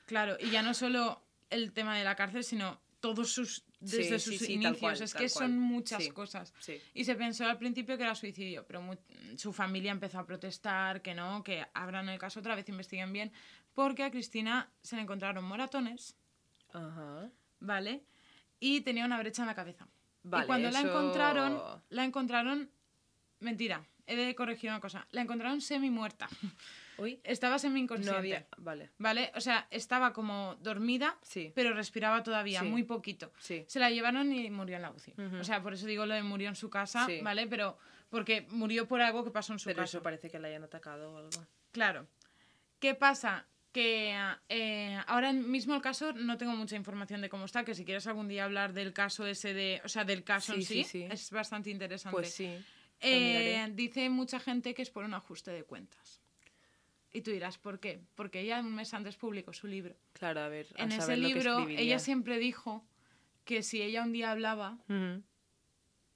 Claro, 0.07 0.37
y 0.41 0.51
ya 0.51 0.63
no 0.63 0.75
solo 0.75 1.23
el 1.51 1.73
tema 1.73 1.97
de 1.97 2.05
la 2.05 2.15
cárcel, 2.17 2.45
sino 2.45 2.81
todos 3.01 3.31
sus 3.33 3.65
desde 3.81 4.19
Sí, 4.19 4.33
sus 4.33 4.39
sí, 4.47 4.55
inicios. 4.55 4.79
cual, 4.79 5.01
es 5.01 5.13
que 5.15 5.19
cual. 5.19 5.31
son 5.31 5.59
muchas 5.59 6.09
cosas. 6.09 6.53
Y 6.95 7.05
se 7.05 7.15
pensó 7.15 7.47
al 7.47 7.57
principio 7.59 7.97
que 7.97 8.03
era 8.03 8.15
suicidio, 8.17 8.67
pero 8.67 8.83
su 9.37 9.53
familia 9.53 9.93
empezó 9.93 10.19
a 10.19 10.27
protestar, 10.27 11.01
que 11.01 11.15
no, 11.15 11.45
que 11.45 11.65
abran 11.75 12.09
el 12.09 12.19
caso 12.19 12.41
otra 12.41 12.57
vez, 12.57 12.69
investiguen 12.69 13.13
bien, 13.13 13.31
porque 13.75 14.03
a 14.03 14.11
Cristina 14.11 14.69
se 14.83 14.97
le 14.97 15.03
encontraron 15.03 15.45
moratones, 15.45 16.17
Ajá. 16.73 17.31
¿vale? 17.61 18.03
Y 18.59 18.81
tenía 18.81 19.05
una 19.05 19.19
brecha 19.21 19.43
en 19.43 19.47
la 19.49 19.55
cabeza. 19.55 19.87
Vale, 20.23 20.45
y 20.45 20.47
cuando 20.47 20.71
la 20.71 20.81
encontraron, 20.81 21.63
la 21.91 22.05
encontraron, 22.05 22.71
mentira, 23.41 23.85
he 24.07 24.17
de 24.17 24.35
corregir 24.35 24.71
una 24.71 24.81
cosa, 24.81 25.07
la 25.11 25.23
encontraron 25.23 25.61
semi 25.61 25.91
muerta. 25.91 26.29
Uy, 26.99 27.21
Estaba 27.25 27.59
semi 27.59 27.75
no 27.81 27.85
inconsciente. 27.85 28.19
había. 28.19 28.47
Vale. 28.57 28.91
¿Vale? 28.99 29.33
O 29.37 29.41
sea, 29.41 29.67
estaba 29.71 30.13
como 30.13 30.57
dormida, 30.61 31.17
Sí. 31.23 31.53
pero 31.55 31.73
respiraba 31.73 32.23
todavía, 32.23 32.61
Sí. 32.61 32.67
muy 32.67 32.83
poquito. 32.83 33.33
Sí. 33.39 33.65
Se 33.69 33.79
la 33.79 33.91
llevaron 33.91 34.33
y 34.33 34.51
murió 34.51 34.77
en 34.77 34.83
la 34.83 34.91
UCI. 34.91 35.15
O 35.41 35.45
sea, 35.45 35.63
por 35.63 35.75
eso 35.75 35.87
digo 35.87 36.07
lo 36.07 36.15
de 36.15 36.23
murió 36.23 36.49
en 36.49 36.57
su 36.57 36.69
casa. 36.71 37.07
¿vale? 37.23 37.47
Pero 37.47 37.79
porque 38.11 38.47
murió 38.51 38.89
por 38.89 39.01
algo 39.03 39.23
que 39.25 39.31
pasó 39.31 39.53
en 39.53 39.59
su 39.59 39.67
Pero 39.67 39.77
casa. 39.83 39.99
eso 39.99 40.03
parece 40.03 40.31
que 40.31 40.39
la 40.39 40.49
hayan 40.49 40.65
atacado 40.65 41.13
o 41.13 41.19
algo. 41.19 41.47
Claro. 41.73 42.07
¿Qué 42.81 42.95
pasa? 42.95 43.47
Que 43.73 44.17
eh, 44.49 44.99
ahora 45.07 45.33
mismo 45.33 45.75
el 45.75 45.83
caso 45.83 46.13
no 46.15 46.39
tengo 46.39 46.53
mucha 46.57 46.75
información 46.75 47.21
de 47.21 47.29
cómo 47.29 47.45
está, 47.45 47.65
que 47.65 47.75
si 47.75 47.85
quieres 47.85 48.07
algún 48.07 48.27
día 48.29 48.45
hablar 48.45 48.73
del 48.73 48.93
caso 48.93 49.27
ese 49.27 49.53
de, 49.53 49.83
o 49.85 49.89
sea, 49.89 50.05
del 50.05 50.25
caso 50.25 50.55
en 50.55 50.63
Sí, 50.63 50.67
sí, 50.67 50.85
sí, 50.85 50.91
sí. 51.01 51.09
es 51.11 51.31
bastante 51.31 51.71
interesante. 51.71 52.17
Pues 52.17 52.33
sí. 52.33 52.47
lo 52.47 52.63
Eh, 53.01 53.69
dice 53.75 54.09
mucha 54.11 54.41
gente 54.41 54.75
que 54.75 54.83
es 54.83 54.91
por 54.91 55.05
un 55.05 55.15
ajuste 55.15 55.51
de 55.51 55.65
cuentas. 55.65 56.23
Y 57.13 57.21
tú 57.23 57.31
dirás, 57.31 57.59
¿por 57.59 57.79
qué? 57.79 58.01
Porque 58.15 58.41
ella 58.41 58.61
un 58.61 58.75
mes 58.75 58.93
antes 58.95 59.17
publicó 59.17 59.53
su 59.53 59.67
libro. 59.67 59.97
Claro, 60.13 60.41
a 60.41 60.49
ver. 60.49 60.67
a 60.79 60.83
En 60.83 60.93
ese 60.93 61.01
saber 61.03 61.19
lo 61.19 61.29
que 61.29 61.35
libro, 61.35 61.69
ella 61.69 61.99
siempre 61.99 62.39
dijo 62.39 62.87
que 63.45 63.63
si 63.63 63.81
ella 63.83 64.03
un 64.03 64.13
día 64.13 64.31
hablaba 64.31 64.79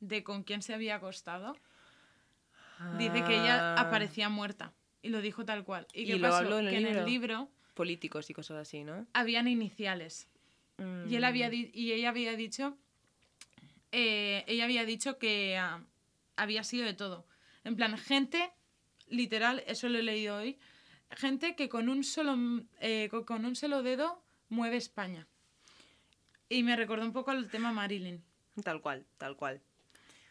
de 0.01 0.25
con 0.25 0.43
quién 0.43 0.61
se 0.63 0.75
había 0.75 0.97
acostado, 0.97 1.57
dice 2.99 3.25
que 3.25 3.35
ella 3.41 3.75
Ah, 3.75 3.81
aparecía 3.83 4.29
muerta. 4.29 4.73
Y 5.03 5.09
lo 5.09 5.21
dijo 5.21 5.45
tal 5.45 5.65
cual. 5.65 5.87
¿Y, 5.93 6.03
Y 6.03 6.07
qué 6.07 6.17
lo 6.17 6.23
pasó? 6.31 6.37
habló 6.45 6.59
en 6.61 6.67
el 6.67 6.71
que 6.71 6.77
en 6.79 6.85
libro. 6.85 7.01
el 7.01 7.07
libro 7.07 7.49
Políticos 7.75 8.29
y 8.31 8.35
cosas 8.35 8.59
así, 8.59 8.85
¿no? 8.85 9.07
habían 9.15 9.49
iniciales. 9.49 10.29
Y, 10.79 11.15
él 11.17 11.23
Mm. 11.23 11.25
había 11.25 11.51
di- 11.51 11.71
y 11.75 11.93
ella 11.93 12.09
había 12.11 12.37
dicho 12.37 12.77
eh, 13.93 14.45
ella 14.47 14.65
había 14.65 14.85
dicho 14.85 15.19
que 15.19 15.57
ah, 15.59 15.83
había 16.37 16.65
sido 16.65 16.85
de 16.87 16.95
todo. 16.95 17.27
En 17.65 17.77
plan, 17.77 17.97
gente, 17.99 18.51
literal, 19.09 19.63
eso 19.67 19.89
lo 19.89 19.99
he 19.99 20.03
leído 20.03 20.37
hoy, 20.37 20.59
gente 21.11 21.55
que 21.57 21.69
con 21.69 21.89
un 21.89 22.03
solo, 22.05 22.37
eh, 22.81 23.09
co- 23.11 23.27
con 23.27 23.45
un 23.45 23.55
solo 23.57 23.83
dedo 23.83 24.23
mueve 24.49 24.77
España. 24.77 25.27
Y 26.49 26.63
me 26.63 26.77
recordó 26.77 27.05
un 27.05 27.13
poco 27.13 27.31
al 27.31 27.49
tema 27.51 27.73
Marilyn. 27.73 28.23
Tal 28.63 28.81
cual, 28.81 29.05
tal 29.19 29.37
cual. 29.37 29.61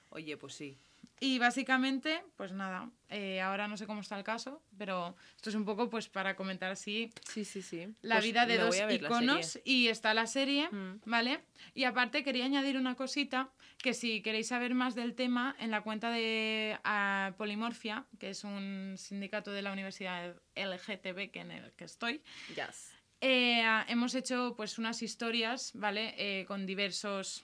Oye, 0.09 0.37
pues 0.37 0.53
sí. 0.53 0.77
Y 1.23 1.37
básicamente, 1.37 2.23
pues 2.35 2.51
nada, 2.51 2.89
eh, 3.07 3.41
ahora 3.41 3.67
no 3.67 3.77
sé 3.77 3.85
cómo 3.85 4.01
está 4.01 4.17
el 4.17 4.23
caso, 4.23 4.63
pero 4.75 5.15
esto 5.35 5.49
es 5.51 5.55
un 5.55 5.65
poco 5.65 5.87
pues 5.87 6.09
para 6.09 6.35
comentar 6.35 6.71
así 6.71 7.11
Sí, 7.29 7.45
sí, 7.45 7.61
sí. 7.61 7.87
la 8.01 8.15
Pues 8.15 8.25
vida 8.25 8.47
de 8.47 8.57
dos 8.57 8.75
iconos 8.89 9.59
y 9.63 9.87
está 9.89 10.15
la 10.15 10.25
serie, 10.25 10.67
Mm. 10.71 11.01
¿vale? 11.05 11.43
Y 11.75 11.83
aparte 11.83 12.23
quería 12.23 12.45
añadir 12.45 12.75
una 12.75 12.95
cosita, 12.95 13.51
que 13.77 13.93
si 13.93 14.23
queréis 14.23 14.47
saber 14.47 14.73
más 14.73 14.95
del 14.95 15.13
tema, 15.13 15.55
en 15.59 15.69
la 15.69 15.81
cuenta 15.81 16.09
de 16.09 16.79
ah, 16.83 17.33
Polimorfia, 17.37 18.07
que 18.19 18.31
es 18.31 18.43
un 18.43 18.95
sindicato 18.97 19.51
de 19.51 19.61
la 19.61 19.71
Universidad 19.73 20.35
LGTB 20.55 21.29
que 21.29 21.39
en 21.41 21.51
el 21.51 21.71
que 21.73 21.83
estoy, 21.83 22.23
Yes. 22.55 22.95
eh, 23.21 23.63
hemos 23.89 24.15
hecho 24.15 24.55
pues 24.57 24.79
unas 24.79 25.03
historias, 25.03 25.71
¿vale? 25.75 26.15
Eh, 26.17 26.45
con 26.45 26.65
diversos 26.65 27.43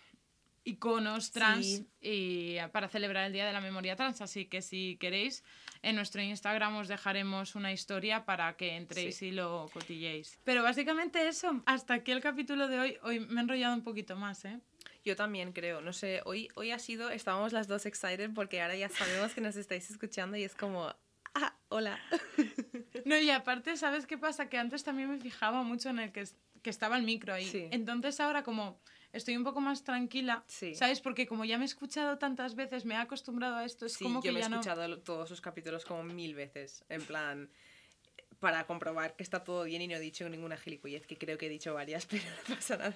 iconos 0.68 1.32
trans 1.32 1.66
Sí. 1.66 1.88
y 2.02 2.58
para 2.72 2.88
celebrar 2.90 3.26
el 3.26 3.34
Día 3.34 3.46
de 3.46 3.54
la 3.54 3.62
Memoria 3.62 3.96
Trans. 3.96 4.22
Así 4.22 4.46
que 4.46 4.62
si 4.62 4.98
queréis, 5.00 5.44
en 5.82 5.96
nuestro 5.96 6.22
Instagram 6.22 6.76
os 6.76 6.88
dejaremos 6.88 7.56
una 7.56 7.72
historia 7.72 8.26
para 8.26 8.56
que 8.58 8.76
entréis 8.76 9.18
Sí. 9.18 9.28
y 9.28 9.32
lo 9.32 9.70
cotilléis. 9.74 10.40
Pero 10.44 10.64
básicamente 10.64 11.28
eso. 11.28 11.62
Hasta 11.66 11.96
aquí 11.96 12.12
el 12.12 12.22
capítulo 12.22 12.68
de 12.68 12.80
hoy. 12.80 12.98
Hoy 13.04 13.20
me 13.22 13.40
he 13.40 13.44
enrollado 13.44 13.74
un 13.76 13.84
poquito 13.84 14.16
más, 14.16 14.44
¿eh? 14.46 14.60
Yo 15.06 15.16
también 15.16 15.54
creo, 15.54 15.80
no 15.80 15.94
sé, 15.94 16.22
hoy, 16.26 16.50
hoy 16.56 16.72
ha 16.72 16.80
sido, 16.80 17.10
estábamos 17.10 17.54
las 17.54 17.68
dos 17.70 17.86
excited 17.86 18.30
porque 18.34 18.62
ahora 18.62 18.76
ya 18.76 18.90
sabemos 18.90 19.34
que 19.34 19.40
nos 19.40 19.56
estáis 19.56 19.90
escuchando 19.90 20.36
y 20.36 20.44
es 20.44 20.54
como, 20.54 20.94
ah, 21.34 21.56
hola. 21.70 21.98
No, 23.06 23.18
y 23.18 23.30
aparte, 23.30 23.78
¿sabes 23.78 24.06
qué 24.06 24.18
pasa? 24.18 24.50
Que 24.50 24.58
antes 24.58 24.84
también 24.84 25.10
me 25.10 25.18
fijaba 25.20 25.64
mucho 25.64 25.90
en 25.92 26.00
el 26.00 26.12
que, 26.12 26.26
que 26.62 26.70
estaba 26.70 26.98
el 26.98 27.04
micro 27.04 27.34
ahí. 27.34 27.46
Sí. 27.46 27.70
Entonces 27.72 28.20
ahora 28.20 28.44
como 28.44 28.82
estoy 29.18 29.36
un 29.38 29.44
poco 29.44 29.60
más 29.62 29.84
tranquila, 29.84 30.44
Sí. 30.48 30.74
¿sabes? 30.76 31.02
Porque 31.02 31.28
como 31.28 31.46
ya 31.46 31.58
me 31.58 31.66
he 31.66 31.68
escuchado 31.68 32.18
tantas 32.18 32.56
veces, 32.56 32.86
me 32.86 32.94
he 32.96 32.98
acostumbrado 32.98 33.56
a 33.58 33.66
esto, 33.66 33.86
es 33.86 33.94
Sí, 33.94 34.04
como 34.04 34.20
yo 34.20 34.22
que 34.22 34.32
me 34.32 34.40
he 34.40 34.42
ya 34.42 34.48
escuchado 34.50 35.00
todos 35.00 35.28
sus 35.30 35.42
capítulos 35.42 35.84
como 35.86 36.04
mil 36.04 36.34
veces, 36.36 36.84
en 36.90 37.02
plan, 37.04 37.50
para 38.40 38.66
comprobar 38.68 39.16
que 39.16 39.24
está 39.24 39.44
todo 39.44 39.64
bien 39.64 39.82
y 39.82 39.88
no 39.88 39.96
he 39.96 40.00
dicho 40.00 40.28
ninguna 40.30 40.58
gilipollez, 40.58 41.06
que 41.08 41.18
creo 41.18 41.38
que 41.38 41.48
he 41.48 41.50
dicho 41.50 41.74
varias, 41.74 42.06
pero 42.10 42.24
no 42.48 42.56
pasa 42.56 42.78
nada. 42.78 42.96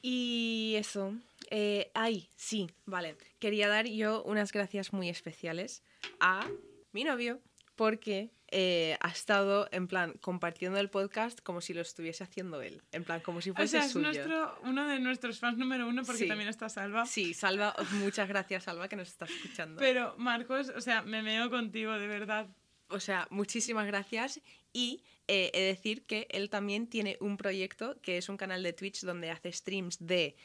Y 0.00 0.74
eso, 0.76 1.14
eh, 1.50 1.90
ay, 1.94 2.28
sí, 2.36 2.70
vale. 2.86 3.16
Quería 3.40 3.68
dar 3.68 3.86
yo 3.86 4.22
unas 4.22 4.52
gracias 4.52 4.92
muy 4.92 5.08
especiales 5.08 5.82
a 6.20 6.48
mi 6.92 7.02
novio, 7.04 7.40
porque 7.74 8.30
eh, 8.50 8.96
ha 9.00 9.08
estado, 9.08 9.68
en 9.72 9.88
plan, 9.88 10.14
compartiendo 10.20 10.78
el 10.78 10.88
podcast 10.90 11.40
como 11.42 11.60
si 11.60 11.74
lo 11.74 11.82
estuviese 11.82 12.24
haciendo 12.24 12.62
él, 12.62 12.82
en 12.92 13.04
plan, 13.04 13.20
como 13.20 13.40
si 13.40 13.50
O 13.50 13.54
fuese 13.54 13.72
sea, 13.78 13.84
es 13.84 13.92
suyo. 13.92 14.06
nuestro, 14.06 14.58
uno 14.64 14.86
de 14.88 14.98
nuestros 15.00 15.38
fans 15.38 15.58
número 15.58 15.86
uno 15.86 16.02
porque 16.04 16.22
Sí. 16.22 16.28
también 16.28 16.48
está 16.48 16.68
Salva. 16.68 17.04
Sí, 17.06 17.34
Salva, 17.34 17.74
muchas 17.92 18.28
gracias, 18.28 18.64
Salva, 18.64 18.88
que 18.88 18.96
nos 18.96 19.08
estás 19.08 19.30
escuchando. 19.30 19.78
Pero 19.78 20.14
Marcos, 20.18 20.70
o 20.74 20.80
sea, 20.80 21.02
me 21.02 21.22
meo 21.22 21.50
contigo, 21.50 21.92
de 21.92 22.06
verdad. 22.06 22.46
O 22.88 23.00
sea, 23.00 23.26
muchísimas 23.30 23.86
gracias. 23.86 24.40
Y 24.72 25.02
eh, 25.26 25.50
he 25.52 25.60
de 25.60 25.66
decir 25.66 26.06
que 26.06 26.26
él 26.30 26.48
también 26.48 26.86
tiene 26.88 27.18
un 27.20 27.36
proyecto 27.36 28.00
que 28.00 28.16
es 28.16 28.30
un 28.30 28.38
canal 28.38 28.62
de 28.62 28.72
Twitch 28.72 29.02
donde 29.02 29.30
hace 29.30 29.52
streams 29.52 29.98
de. 30.00 30.36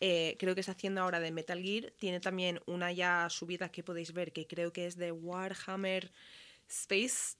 eh, 0.00 0.36
creo 0.38 0.54
que 0.54 0.60
está 0.60 0.70
haciendo 0.72 1.00
ahora 1.00 1.18
de 1.18 1.32
Metal 1.32 1.60
Gear. 1.60 1.92
Tiene 1.98 2.20
también 2.20 2.60
una 2.66 2.92
ya 2.92 3.28
subida 3.30 3.68
que 3.72 3.82
podéis 3.82 4.12
ver 4.12 4.32
que 4.32 4.46
creo 4.46 4.72
que 4.72 4.86
es 4.86 4.96
de 4.96 5.10
Warhammer 5.10 6.12
Space 6.68 7.36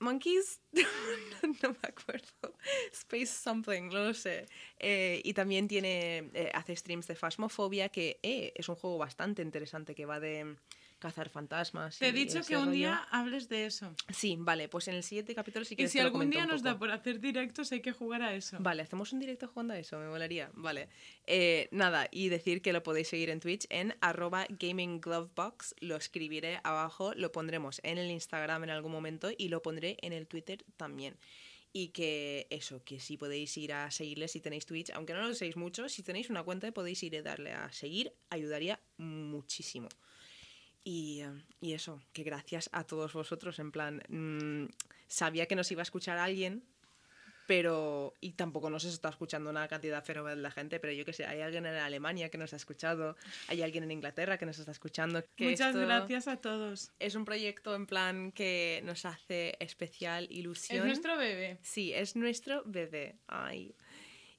Monkeys. 0.00 0.60
no 1.62 1.70
me 1.70 1.78
acuerdo. 1.88 2.56
Space 2.92 3.26
something, 3.26 3.88
no 3.88 4.04
lo 4.04 4.14
sé. 4.14 4.46
Eh, 4.78 5.20
y 5.24 5.32
también 5.34 5.68
tiene. 5.68 6.30
eh, 6.34 6.50
hace 6.54 6.74
streams 6.76 7.06
de 7.06 7.14
Phasmophobia, 7.14 7.88
que 7.90 8.18
eh, 8.22 8.52
es 8.56 8.68
un 8.68 8.76
juego 8.76 8.98
bastante 8.98 9.42
interesante 9.42 9.94
que 9.94 10.06
va 10.06 10.20
de 10.20 10.56
cazar 11.00 11.28
fantasmas. 11.28 11.98
Te 11.98 12.08
he 12.08 12.12
dicho 12.12 12.42
que 12.42 12.56
un 12.56 12.66
rollo. 12.66 12.72
día 12.72 13.08
hables 13.10 13.48
de 13.48 13.66
eso. 13.66 13.92
Sí, 14.10 14.36
vale, 14.38 14.68
pues 14.68 14.86
en 14.86 14.94
el 14.94 15.02
siguiente 15.02 15.34
capítulo 15.34 15.64
sí 15.64 15.74
que 15.74 15.84
Y 15.84 15.88
si 15.88 15.98
algún 15.98 16.30
día 16.30 16.46
nos 16.46 16.62
da 16.62 16.78
por 16.78 16.90
hacer 16.92 17.18
directos, 17.18 17.72
hay 17.72 17.80
que 17.80 17.92
jugar 17.92 18.22
a 18.22 18.34
eso. 18.34 18.58
Vale, 18.60 18.82
hacemos 18.82 19.12
un 19.12 19.18
directo 19.18 19.48
jugando 19.48 19.74
a 19.74 19.78
eso, 19.78 19.98
me 19.98 20.08
molaría. 20.08 20.50
Vale. 20.54 20.88
Eh, 21.26 21.68
nada, 21.72 22.06
y 22.12 22.28
decir 22.28 22.62
que 22.62 22.72
lo 22.72 22.82
podéis 22.82 23.08
seguir 23.08 23.30
en 23.30 23.40
Twitch 23.40 23.66
en 23.70 23.96
arroba 24.00 24.46
gamingglovebox. 24.48 25.74
Lo 25.80 25.96
escribiré 25.96 26.60
abajo, 26.62 27.12
lo 27.14 27.32
pondremos 27.32 27.80
en 27.82 27.98
el 27.98 28.10
Instagram 28.10 28.64
en 28.64 28.70
algún 28.70 28.92
momento 28.92 29.30
y 29.36 29.48
lo 29.48 29.62
pondré 29.62 29.96
en 30.02 30.12
el 30.12 30.26
Twitter 30.26 30.64
también. 30.76 31.16
Y 31.72 31.88
que 31.88 32.48
eso, 32.50 32.82
que 32.84 32.98
si 32.98 33.16
podéis 33.16 33.56
ir 33.56 33.72
a 33.72 33.90
seguirles 33.90 34.32
si 34.32 34.40
tenéis 34.40 34.66
Twitch, 34.66 34.90
aunque 34.90 35.14
no 35.14 35.22
lo 35.22 35.30
uséis 35.30 35.56
mucho, 35.56 35.88
si 35.88 36.02
tenéis 36.02 36.28
una 36.28 36.42
cuenta 36.42 36.70
podéis 36.72 37.02
ir 37.04 37.16
a 37.16 37.22
darle 37.22 37.52
a 37.52 37.72
seguir, 37.72 38.12
ayudaría 38.28 38.80
muchísimo. 38.96 39.88
Y, 40.82 41.20
eh, 41.20 41.30
y 41.60 41.72
eso, 41.74 42.00
que 42.12 42.22
gracias 42.22 42.70
a 42.72 42.84
todos 42.84 43.12
vosotros, 43.12 43.58
en 43.58 43.70
plan, 43.70 44.02
mm, 44.08 44.72
sabía 45.06 45.46
que 45.46 45.56
nos 45.56 45.70
iba 45.70 45.82
a 45.82 45.84
escuchar 45.84 46.18
alguien, 46.18 46.64
pero 47.50 48.14
y 48.20 48.34
tampoco 48.34 48.70
nos 48.70 48.84
está 48.84 49.08
escuchando 49.08 49.50
una 49.50 49.66
cantidad 49.66 50.04
fenomenal 50.04 50.40
de 50.40 50.50
gente, 50.52 50.78
pero 50.78 50.92
yo 50.92 51.04
que 51.04 51.12
sé, 51.12 51.26
hay 51.26 51.40
alguien 51.40 51.66
en 51.66 51.74
Alemania 51.74 52.28
que 52.30 52.38
nos 52.38 52.52
ha 52.52 52.56
escuchado, 52.56 53.16
hay 53.48 53.62
alguien 53.62 53.82
en 53.82 53.90
Inglaterra 53.90 54.38
que 54.38 54.46
nos 54.46 54.60
está 54.60 54.70
escuchando. 54.70 55.24
que 55.34 55.50
Muchas 55.50 55.74
gracias 55.74 56.28
a 56.28 56.36
todos. 56.36 56.92
Es 57.00 57.16
un 57.16 57.24
proyecto 57.24 57.74
en 57.74 57.86
plan 57.86 58.30
que 58.30 58.82
nos 58.84 59.04
hace 59.04 59.56
especial 59.58 60.28
ilusión. 60.30 60.78
Es 60.78 60.84
nuestro 60.84 61.16
bebé. 61.16 61.58
Sí, 61.60 61.92
es 61.92 62.14
nuestro 62.14 62.62
bebé. 62.66 63.16
Ay. 63.26 63.74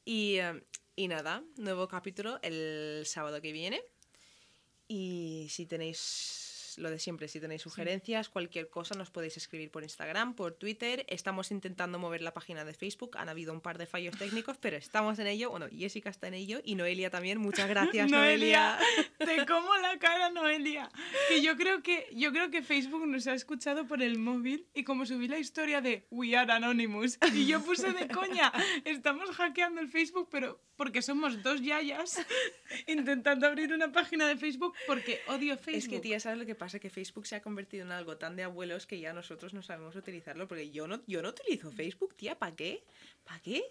Y, 0.05 0.37
eh, 0.37 0.63
y 0.95 1.09
nada, 1.09 1.43
nuevo 1.57 1.89
capítulo 1.89 2.39
el 2.41 3.03
sábado 3.05 3.41
que 3.41 3.51
viene. 3.51 3.83
Y 4.93 5.47
si 5.47 5.65
tenéis 5.67 6.40
lo 6.77 6.89
de 6.89 6.99
siempre, 6.99 7.27
si 7.27 7.39
tenéis 7.39 7.61
sugerencias, 7.61 8.29
cualquier 8.29 8.69
cosa, 8.69 8.95
nos 8.95 9.11
podéis 9.11 9.37
escribir 9.37 9.71
por 9.71 9.83
Instagram, 9.83 10.35
por 10.35 10.53
Twitter. 10.53 11.05
Estamos 11.07 11.51
intentando 11.51 11.99
mover 11.99 12.21
la 12.21 12.33
página 12.33 12.65
de 12.65 12.73
Facebook. 12.73 13.17
Han 13.17 13.29
habido 13.29 13.53
un 13.53 13.61
par 13.61 13.77
de 13.77 13.85
fallos 13.85 14.17
técnicos, 14.17 14.57
pero 14.57 14.77
estamos 14.77 15.19
en 15.19 15.27
ello. 15.27 15.49
Bueno, 15.49 15.67
Jessica 15.69 16.09
está 16.09 16.27
en 16.27 16.35
ello 16.35 16.61
y 16.63 16.75
Noelia 16.75 17.09
también. 17.09 17.39
Muchas 17.39 17.67
gracias, 17.67 18.09
Noelia. 18.11 18.77
Te 19.17 19.45
como 19.45 19.75
la 19.77 19.97
cara, 19.99 20.29
Noelia. 20.29 20.89
Que 21.27 21.41
yo 21.41 21.57
creo 21.57 21.81
que 21.81 22.07
yo 22.13 22.31
creo 22.31 22.49
que 22.49 22.61
Facebook 22.61 23.07
nos 23.07 23.27
ha 23.27 23.33
escuchado 23.33 23.87
por 23.87 24.01
el 24.01 24.19
móvil 24.19 24.67
y 24.73 24.83
como 24.83 25.05
subí 25.05 25.27
la 25.27 25.39
historia 25.39 25.81
de 25.81 26.05
We 26.11 26.35
Are 26.35 26.51
Anonymous 26.51 27.17
y 27.33 27.45
yo 27.45 27.63
puse 27.63 27.91
de 27.93 28.07
coña, 28.07 28.51
estamos 28.85 29.29
hackeando 29.31 29.81
el 29.81 29.89
Facebook, 29.89 30.27
pero 30.31 30.59
porque 30.75 31.01
somos 31.01 31.43
dos 31.43 31.61
yayas 31.61 32.25
intentando 32.87 33.47
abrir 33.47 33.71
una 33.73 33.91
página 33.91 34.27
de 34.27 34.35
Facebook 34.35 34.73
porque 34.87 35.21
odio 35.27 35.57
Facebook. 35.57 35.77
Es 35.77 35.87
que, 35.87 35.99
tía, 35.99 36.19
¿sabes 36.19 36.39
lo 36.39 36.45
que 36.45 36.55
pasa? 36.61 36.79
Que 36.79 36.91
Facebook 36.91 37.25
se 37.25 37.35
ha 37.35 37.41
convertido 37.41 37.83
en 37.87 37.91
algo 37.91 38.17
tan 38.17 38.35
de 38.35 38.43
abuelos 38.43 38.85
que 38.85 38.99
ya 38.99 39.13
nosotros 39.13 39.51
no 39.55 39.63
sabemos 39.63 39.95
utilizarlo. 39.95 40.47
Porque 40.47 40.69
yo 40.69 40.87
no, 40.87 41.01
yo 41.07 41.23
no 41.23 41.29
utilizo 41.29 41.71
Facebook, 41.71 42.15
tía. 42.15 42.37
¿Para 42.37 42.55
qué? 42.55 42.83
¿Para 43.23 43.39
qué? 43.39 43.63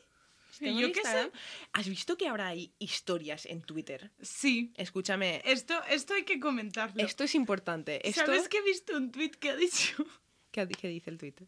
Yo 0.61 0.86
un 0.88 0.93
qué 0.93 1.05
sé. 1.05 1.30
¿Has 1.72 1.88
visto 1.88 2.16
que 2.16 2.26
ahora 2.26 2.49
hay 2.49 2.72
historias 2.80 3.47
en 3.47 3.62
Twitter? 3.62 4.11
Sí. 4.20 4.72
Escúchame, 4.76 5.41
Esto, 5.45 5.80
esto 5.88 6.14
hay 6.14 6.24
que 6.24 6.41
comentarlo. 6.41 7.01
esto 7.05 7.22
es 7.22 7.36
importante. 7.36 8.07
Esto... 8.09 8.26
¿Sabes 8.26 8.49
que 8.49 8.59
he 8.59 8.62
visto 8.62 8.97
un 8.97 9.12
tweet 9.12 9.30
que 9.38 9.51
ha 9.51 9.57
dicho? 9.57 10.05
¿Qué, 10.51 10.66
qué 10.66 10.88
dice 10.88 11.11
el 11.11 11.18
Twitter? 11.18 11.47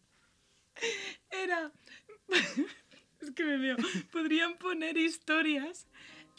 Era. 1.29 1.73
es 3.21 3.31
que 3.31 3.43
me 3.43 3.57
veo. 3.57 3.75
Podrían 4.13 4.57
poner 4.57 4.97
historias 4.97 5.87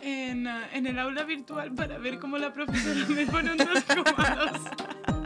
en, 0.00 0.46
ah, 0.46 0.68
en 0.72 0.86
el 0.86 0.98
aula 0.98 1.24
virtual 1.24 1.74
para 1.74 1.98
ver 1.98 2.18
cómo 2.18 2.38
la 2.38 2.52
profesora 2.52 3.06
me 3.08 3.26
pone 3.26 3.52
un 3.52 3.58
2,2. 3.58 5.20